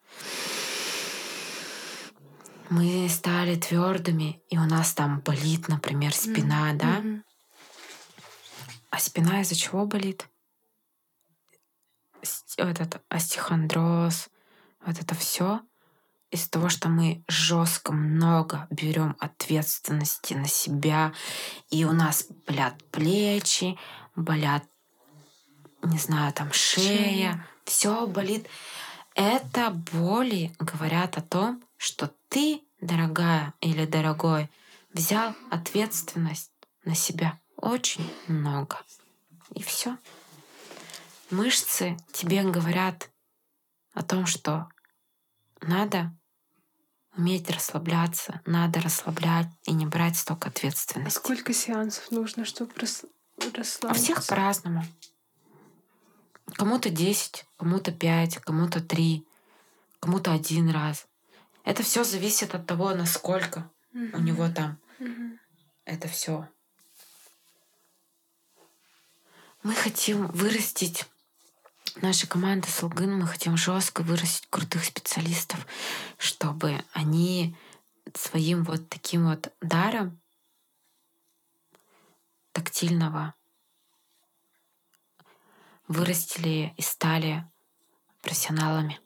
[2.70, 7.00] Мы стали твердыми, и у нас там болит, например, спина, да?
[7.00, 7.24] Мгм.
[8.90, 10.28] А спина из-за чего болит?
[12.56, 14.28] Этот остеохондроз,
[14.86, 15.60] вот это все
[16.34, 21.12] из-за того, что мы жестко много берем ответственности на себя,
[21.70, 23.78] и у нас болят плечи,
[24.16, 24.64] болят,
[25.84, 27.46] не знаю, там шея, Шея.
[27.64, 28.48] все болит.
[29.14, 34.50] Это боли говорят о том, что ты, дорогая или дорогой,
[34.92, 36.50] взял ответственность
[36.84, 38.78] на себя очень много.
[39.54, 39.96] И все.
[41.30, 43.08] Мышцы тебе говорят
[43.92, 44.68] о том, что
[45.60, 46.12] надо
[47.16, 51.16] уметь расслабляться, надо расслаблять и не брать столько А ответственности.
[51.16, 53.04] сколько сеансов нужно, чтобы рас...
[53.38, 54.02] А расслабиться?
[54.02, 54.84] всех по-разному.
[56.54, 59.24] Кому-то 10, кому-то 5, кому-то 3,
[60.00, 61.06] кому-то один раз.
[61.64, 64.24] Это все зависит от того, насколько у Мгм.
[64.24, 65.40] него там Мгм.
[65.86, 66.48] это все.
[69.62, 71.06] Мы хотим вырастить
[71.96, 75.66] наша команда Солгын, мы хотим жестко вырастить крутых специалистов,
[76.18, 77.56] чтобы они
[78.14, 80.20] своим вот таким вот даром
[82.52, 83.34] тактильного
[85.88, 87.44] вырастили и стали
[88.20, 89.00] профессионалами.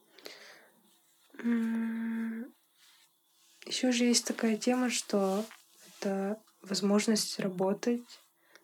[3.67, 5.45] Еще же есть такая тема, что
[6.01, 8.03] это возможность работать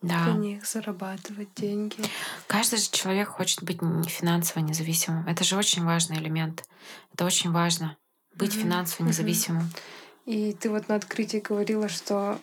[0.01, 0.23] Да.
[0.25, 1.97] для них, зарабатывать деньги.
[2.47, 3.79] Каждый же человек хочет быть
[4.09, 5.27] финансово независимым.
[5.27, 6.67] Это же очень важный элемент.
[7.13, 7.97] Это очень важно
[8.33, 9.69] быть Мгм, финансово независимым.
[10.25, 12.39] И ты вот на открытии говорила, что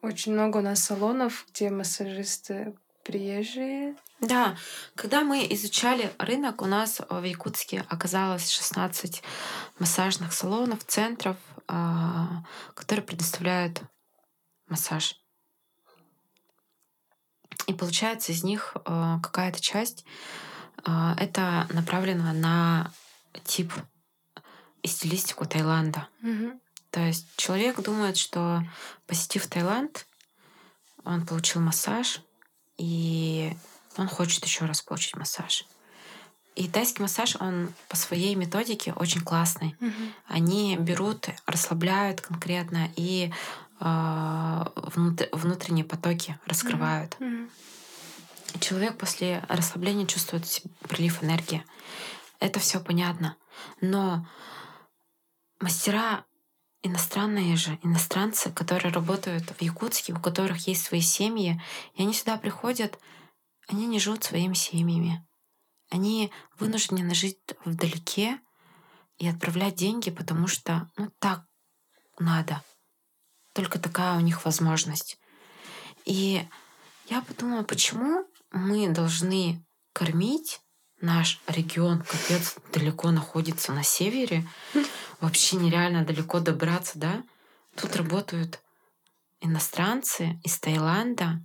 [0.00, 2.74] очень много у нас салонов, где массажисты
[3.04, 3.96] приезжие.
[4.22, 4.56] Да,
[4.94, 9.20] когда мы изучали рынок, у нас в Якутске оказалось 16
[9.80, 11.36] массажных салонов, центров,
[11.66, 12.44] а,
[12.74, 13.82] которые предоставляют
[14.68, 15.16] массаж.
[17.66, 20.04] И получается из них э, какая-то часть
[20.84, 22.92] э, это направлено на
[23.44, 23.72] тип
[24.82, 26.08] и стилистику Таиланда.
[26.20, 26.60] Мгм.
[26.90, 28.62] То есть человек думает, что
[29.06, 30.06] посетив Таиланд,
[31.04, 32.20] он получил массаж,
[32.78, 33.56] и
[33.96, 35.66] он хочет еще раз получить массаж.
[36.54, 39.74] И тайский массаж, он по своей методике очень классный.
[39.80, 40.12] Мгм.
[40.26, 43.32] Они берут, расслабляют конкретно и
[43.80, 47.16] э, внут- внутренние потоки раскрывают.
[47.20, 50.44] И Человек после расслабления чувствует
[50.88, 51.64] прилив энергии.
[52.38, 53.36] Это все понятно.
[53.80, 54.26] Но
[55.58, 56.24] мастера
[56.82, 61.62] иностранные же, иностранцы, которые работают в Якутске, у которых есть свои семьи,
[61.94, 62.98] и они сюда приходят,
[63.68, 65.26] они не живут своими семьями.
[65.90, 68.40] Они вынуждены жить вдалеке
[69.18, 71.44] и отправлять деньги, потому что ну так
[72.18, 72.62] надо.
[73.52, 75.18] Только такая у них возможность.
[76.04, 76.46] И
[77.08, 80.60] я подумала, почему мы должны кормить
[81.00, 84.48] наш регион, капец, далеко находится на севере,
[85.20, 87.22] вообще нереально далеко добраться, да?
[87.76, 88.62] Тут работают
[89.40, 91.44] иностранцы из Таиланда,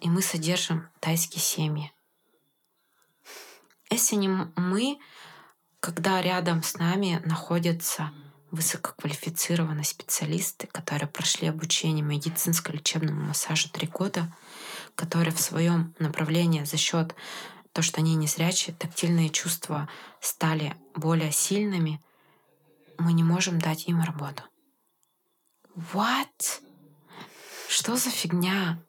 [0.00, 1.92] и мы содержим тайские семьи.
[3.90, 4.98] Если не мы,
[5.80, 8.12] когда рядом с нами находятся
[8.50, 14.32] высококвалифицированные специалисты, которые прошли обучение медицинско-лечебному массажу три года,
[14.94, 17.14] которые в своем направлении за счет
[17.72, 19.88] то, что они незрячие, тактильные чувства
[20.20, 22.02] стали более сильными,
[22.98, 24.42] мы не можем дать им работу.
[25.92, 26.62] What?
[27.68, 28.82] Что за фигня?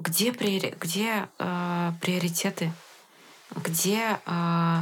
[0.00, 2.72] Где, приори- где э, приоритеты?
[3.54, 4.78] Где э,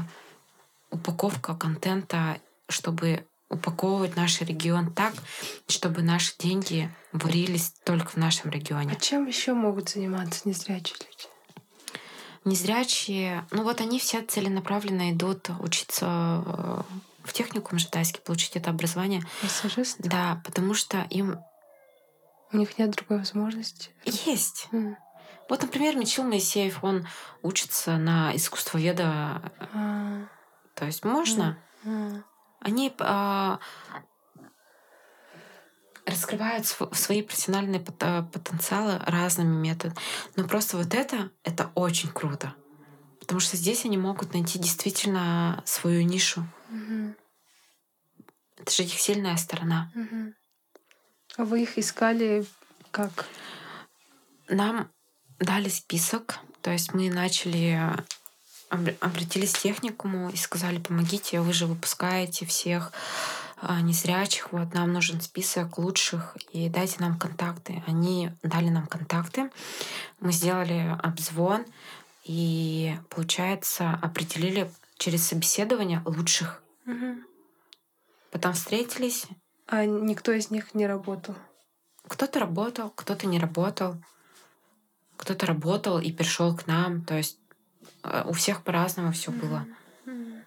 [0.90, 2.39] упаковка контента,
[2.69, 5.15] чтобы упаковывать наш регион так,
[5.66, 8.97] чтобы наши деньги варились только в нашем А регионе?
[9.01, 11.27] чем еще могут заниматься незрячие люди?
[12.45, 16.07] Незрячие, ну вот они все целенаправленно идут учиться
[16.47, 16.82] э,
[17.24, 19.23] в техникум же тайский, получить это образование.
[19.43, 19.97] Массажист?
[19.99, 21.39] Да, потому что им
[22.53, 23.90] У них нет другой возможности.
[24.05, 24.69] есть.
[24.70, 24.97] М.
[25.49, 27.07] Вот, например, Мичил Моисеев, он
[27.43, 29.53] учится на искусствоведа.
[29.73, 30.27] А,
[30.75, 31.59] То есть можно.
[31.85, 32.23] а.
[32.61, 33.61] Они а,
[36.05, 39.97] раскрывают св- свои профессиональные а, потенциалы разными методами.
[40.37, 42.55] Но просто вот это, это очень круто.
[43.20, 46.45] Потому что здесь они могут найти действительно свою нишу.
[46.69, 47.15] Мгм.
[48.57, 49.91] Это же их сильная сторона.
[49.95, 50.35] Мгм.
[51.37, 52.45] А вы их искали
[52.91, 53.27] как?
[54.49, 54.91] Нам
[55.39, 57.81] дали список, то есть мы начали
[58.70, 62.93] обр- обратились к техникуму и сказали, помогите, вы же выпускаете всех
[63.60, 67.82] а, незрячих, вот нам нужен список лучших и дайте нам контакты.
[67.86, 69.51] Они дали нам контакты,
[70.20, 71.65] мы сделали обзвон
[72.24, 76.62] и, получается, определили через собеседование лучших.
[76.85, 77.24] Мгм.
[78.31, 79.27] Потом встретились,
[79.66, 81.35] А никто из них не работал?
[82.06, 83.97] Кто-то работал, кто-то не работал,
[85.19, 87.05] кто-то работал и пришел к нам.
[87.05, 87.39] То есть
[88.05, 89.66] э, у всех по-разному все было.
[90.07, 90.43] М.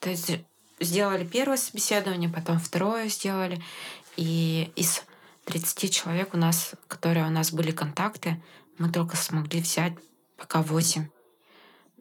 [0.00, 0.32] То есть
[0.80, 3.62] сделали первое собеседование, потом второе сделали.
[4.16, 5.04] И из
[5.44, 8.42] 30 человек у нас, которые у нас были контакты,
[8.78, 9.94] мы только смогли взять
[10.36, 11.08] пока 8.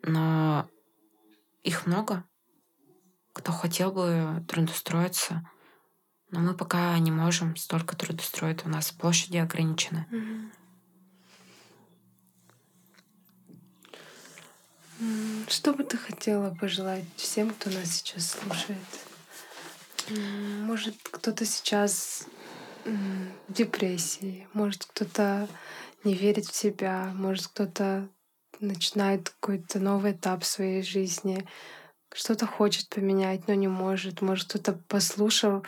[0.04, 0.68] Но
[1.64, 2.24] их много.
[3.34, 5.48] Кто хотел бы трудоустроиться,
[6.32, 8.66] но мы пока не можем столько трудоустроить.
[8.66, 10.06] У нас площади ограничены.
[10.10, 10.52] Мгм.
[15.48, 18.78] Что бы ты хотела пожелать всем, кто нас сейчас слушает?
[20.10, 22.26] Может, кто-то сейчас
[22.86, 25.48] в депрессии, может, кто-то
[26.04, 28.08] не верит в себя, может, кто-то
[28.60, 31.48] начинает какой-то новый этап своей жизни,
[32.14, 34.22] что-то хочет поменять, но не может.
[34.22, 35.66] Может, кто-то послушал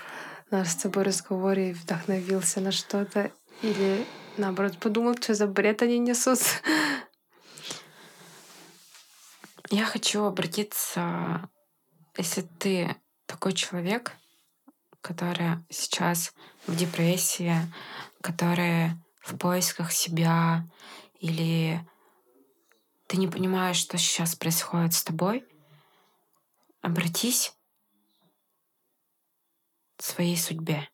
[0.52, 3.32] наш с тобой разговор и вдохновился на что-то,
[3.62, 4.06] или
[4.38, 6.40] наоборот подумал, что за бред они несут.
[9.74, 11.50] Я хочу обратиться,
[12.16, 12.96] если ты
[13.26, 14.16] такой человек,
[15.02, 16.32] который сейчас
[16.68, 17.56] в депрессии,
[18.22, 18.92] который
[19.22, 20.64] в поисках себя,
[21.16, 21.84] или
[23.08, 25.44] ты не понимаешь, что сейчас происходит с тобой,
[26.82, 27.58] обратись
[29.98, 30.88] к своей судьбе,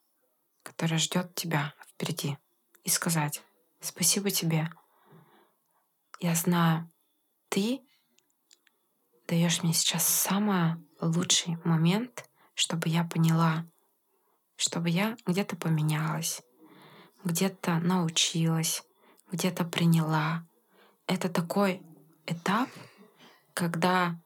[0.64, 2.38] которая ждет тебя впереди,
[2.85, 3.43] и сказать
[3.81, 4.69] спасибо тебе.
[6.22, 6.89] Я знаю,
[7.49, 7.81] ты
[9.30, 13.65] даешь мне сейчас самый лучший момент, чтобы я поняла,
[14.56, 16.41] чтобы я где-то поменялась,
[17.23, 18.84] где-то научилась,
[19.31, 20.47] где-то приняла.
[21.06, 21.84] Это такой
[22.26, 22.69] этап,
[23.53, 24.19] когда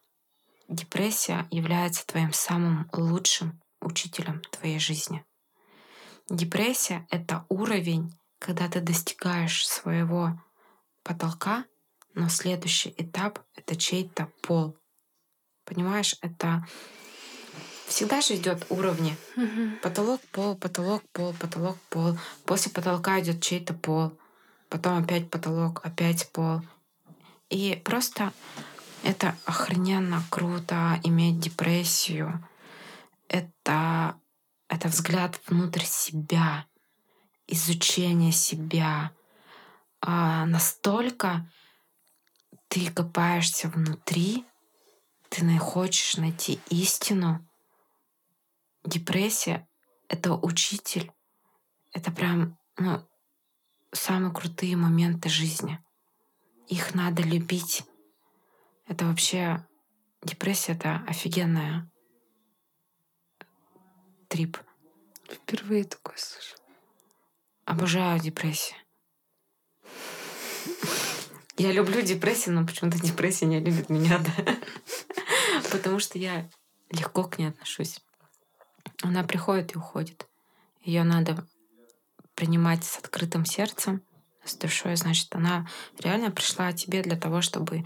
[0.69, 5.25] депрессия является твоим самым лучшим учителем твоей жизни.
[6.29, 10.41] Депрессия— это уровень, когда ты достигаешь своего
[11.03, 11.65] потолка,
[12.13, 14.77] но следующий этап— это чей-то пол.
[15.65, 16.65] Понимаешь, это
[17.87, 19.15] всегда же идет уровни.
[19.35, 19.77] Мгм.
[19.81, 22.17] Потолок, пол, потолок, пол, потолок, пол.
[22.45, 24.17] После потолка идет чей-то пол.
[24.69, 26.61] Потом опять потолок, опять пол.
[27.49, 28.33] И просто
[29.03, 32.43] это охрененно круто иметь депрессию.
[33.27, 34.15] Это,
[34.67, 36.65] это взгляд внутрь себя,
[37.47, 39.11] изучение себя.
[40.01, 41.49] А настолько
[42.69, 44.45] ты копаешься внутри,
[45.33, 47.43] ты не хочешь найти истину.
[48.83, 49.67] Депрессия—
[50.07, 51.11] это учитель.
[51.91, 53.03] Это прям ну,
[53.91, 55.83] самые крутые моменты жизни.
[56.67, 57.83] Их надо любить.
[58.85, 59.67] Это вообще
[60.21, 61.91] депрессия— это офигенная
[64.27, 64.59] трип.
[65.27, 66.57] Впервые такое слышу.
[67.65, 68.77] Обожаю депрессию.
[71.57, 74.57] Я люблю депрессию, но почему-то депрессия не любит меня, да.
[75.71, 76.49] Потому что я
[76.89, 77.99] легко к ней отношусь.
[79.01, 80.27] Она приходит и уходит.
[80.81, 81.45] Ее надо
[82.35, 84.01] принимать с открытым сердцем,
[84.43, 84.95] с душой.
[84.95, 85.67] Значит, она
[85.99, 87.85] реально пришла тебе для того, чтобы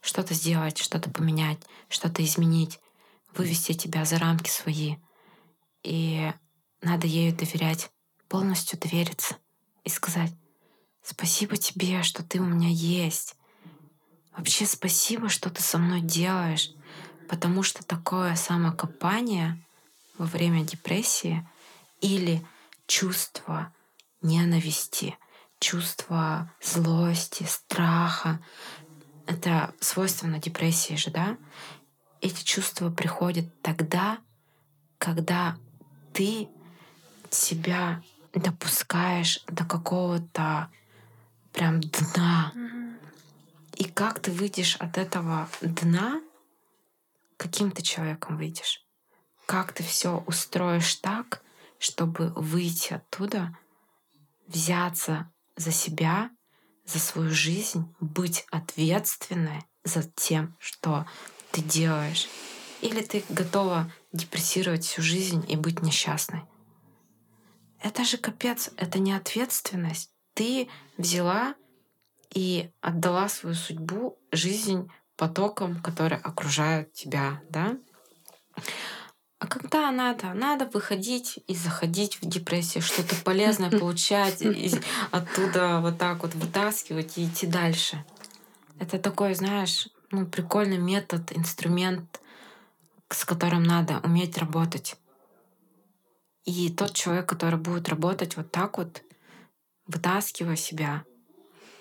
[0.00, 1.58] что-то сделать, что-то поменять,
[1.88, 2.78] что-то изменить,
[3.34, 4.96] вывести тебя за рамки свои.
[5.82, 6.32] И
[6.82, 7.90] надо ею доверять,
[8.28, 9.36] полностью довериться
[9.84, 10.32] и сказать,
[11.08, 13.34] спасибо тебе, что ты у меня есть.
[14.36, 16.70] Вообще спасибо, что ты со мной делаешь,
[17.28, 19.58] потому что такое самокопание
[20.18, 21.48] во время депрессии
[22.00, 22.44] или
[22.86, 23.72] чувство
[24.20, 25.16] ненависти,
[25.58, 28.40] чувство злости, страха,
[29.26, 31.36] это свойственно депрессии же, да?
[32.20, 34.18] Эти чувства приходят тогда,
[34.98, 35.56] когда
[36.12, 36.48] ты
[37.30, 38.02] себя
[38.34, 40.70] допускаешь до какого-то
[41.52, 42.52] прям дна.
[43.76, 46.20] И как ты выйдешь от этого дна,
[47.36, 48.84] каким ты человеком выйдешь?
[49.46, 51.42] Как ты все устроишь так,
[51.78, 53.56] чтобы выйти оттуда,
[54.46, 56.30] взяться за себя,
[56.84, 61.06] за свою жизнь, быть ответственной за тем, что
[61.52, 62.28] ты делаешь?
[62.80, 66.42] Или ты готова депрессировать всю жизнь и быть несчастной?
[67.80, 70.10] Это же капец, это не ответственность.
[70.38, 71.56] Ты взяла
[72.32, 77.76] и отдала свою судьбу, жизнь потокам, которые окружают тебя, да?
[79.40, 80.34] А когда надо?
[80.34, 84.70] Надо выходить и заходить в депрессию, что-то полезное получать, и
[85.10, 88.04] оттуда вот так вот вытаскивать и идти дальше.
[88.78, 92.20] Это такой, знаешь, ну, прикольный метод, инструмент,
[93.08, 94.94] с которым надо уметь работать.
[96.44, 99.02] И тот человек, который будет работать вот так вот,
[99.88, 101.04] вытаскивая себя,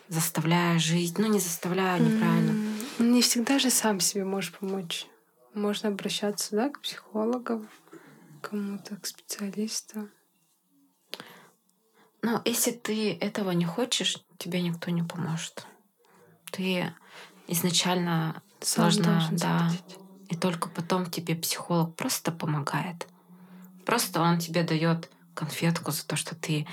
[0.09, 2.51] заставляя жить, ну не заставляя неправильно.
[2.99, 5.05] М, Не всегда же сам себе можешь помочь.
[5.53, 7.67] Можно обращаться, да, к психологам,
[8.41, 10.09] кому-то, к специалистам.
[12.21, 15.65] Но если ты этого не хочешь, тебе никто не поможет.
[16.51, 16.93] Ты
[17.47, 19.97] изначально Сам должна, да, захотеть.
[20.29, 23.07] и только потом тебе психолог просто помогает.
[23.85, 26.67] Просто он тебе дает конфетку за то, что ты,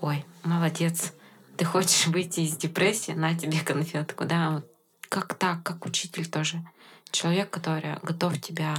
[0.00, 1.12] ой, молодец,
[1.56, 4.72] ты хочешь выйти из депрессии, на тебе конфетку, да, вот
[5.08, 6.62] как так, как учитель тоже.
[7.10, 8.74] Человек, который готов тебя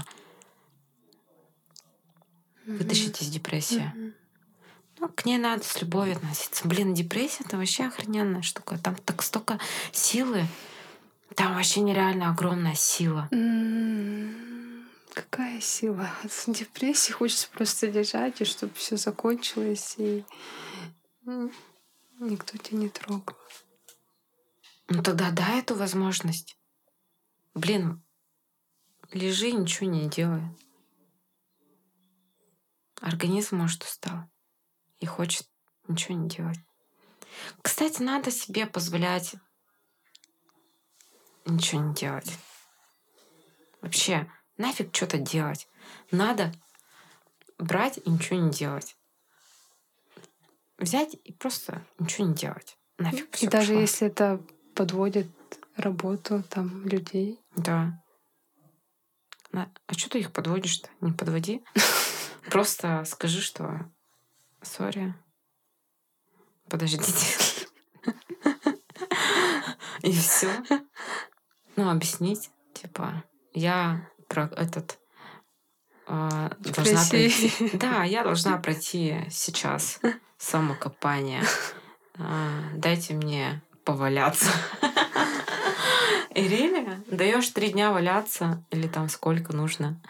[2.66, 3.92] вытащить из депрессии.
[3.96, 4.14] Мгм.
[5.00, 6.68] Ну, к ней надо с любовью относиться.
[6.68, 8.78] Блин, депрессия это вообще охрененная штука.
[8.78, 9.58] Там так столько
[9.94, 10.46] силы.
[11.36, 13.30] Там вообще нереально огромная сила.
[13.32, 16.10] М, Какая сила?
[16.24, 20.24] От депрессии хочется просто лежать, и чтобы все закончилось, и
[22.20, 23.38] никто тебя не трогал.
[24.88, 26.58] Ну тогда дай эту возможность.
[27.54, 28.04] Блин,
[29.12, 30.44] лежи, ничего не делай.
[33.02, 34.30] Организм, может, устал
[35.00, 35.48] и хочет
[35.88, 36.60] ничего не делать.
[37.62, 39.36] Кстати, надо себе позволять
[41.46, 42.38] ничего не делать.
[43.82, 45.68] Вообще, нафиг что-то делать.
[46.12, 46.52] Надо
[47.58, 48.98] брать и ничего не делать.
[50.80, 52.78] Взять и просто ничего не делать.
[52.98, 53.82] Нафиг И всё даже пошло.
[53.82, 54.42] если это
[54.76, 55.28] подводит
[55.76, 57.40] работу там людей.
[57.56, 58.02] Да.
[59.52, 60.90] На- А что ты их подводишь-то?
[61.02, 61.64] Не подводи.
[62.50, 63.90] Просто скажи, что
[64.62, 65.14] сори.
[66.70, 67.68] подождите.
[70.02, 70.50] И все.
[71.76, 73.24] Ну, объяснить, типа,
[73.54, 74.98] я про этот
[76.08, 77.70] э, должна пройти.
[77.78, 80.00] Да, я должна пройти сейчас
[80.40, 81.44] самокопание.
[82.16, 84.50] Э, дайте мне поваляться.
[86.34, 90.02] Ирине даешь три дня валяться, или там сколько нужно,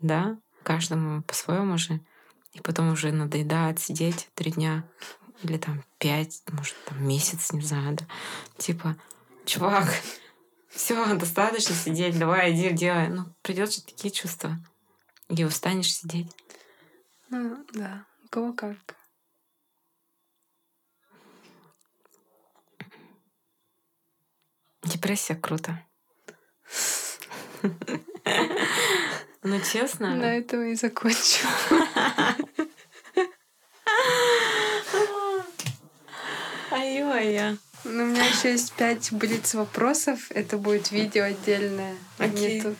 [0.00, 2.00] да, каждому по-своему же.
[2.52, 4.84] И потом уже надоедает сидеть три дня
[5.42, 8.06] или там пять, может, там месяц, не знаю, да.
[8.56, 8.96] Типа,
[9.44, 9.88] чувак,
[10.68, 13.08] все, достаточно сидеть, давай, иди, делай.
[13.08, 14.58] Ну, придет же такие чувства.
[15.28, 16.34] И устанешь сидеть.
[17.28, 18.76] Ну, да, у кого как.
[24.88, 25.78] Депрессия круто.
[29.42, 30.14] Ну, честно.
[30.14, 31.46] На этом и закончу.
[36.70, 37.56] Ай-ой-я.
[37.84, 40.30] Ну, у меня еще есть пять блиц вопросов.
[40.30, 41.94] Это будет видео отдельное.
[42.18, 42.76] Не тут.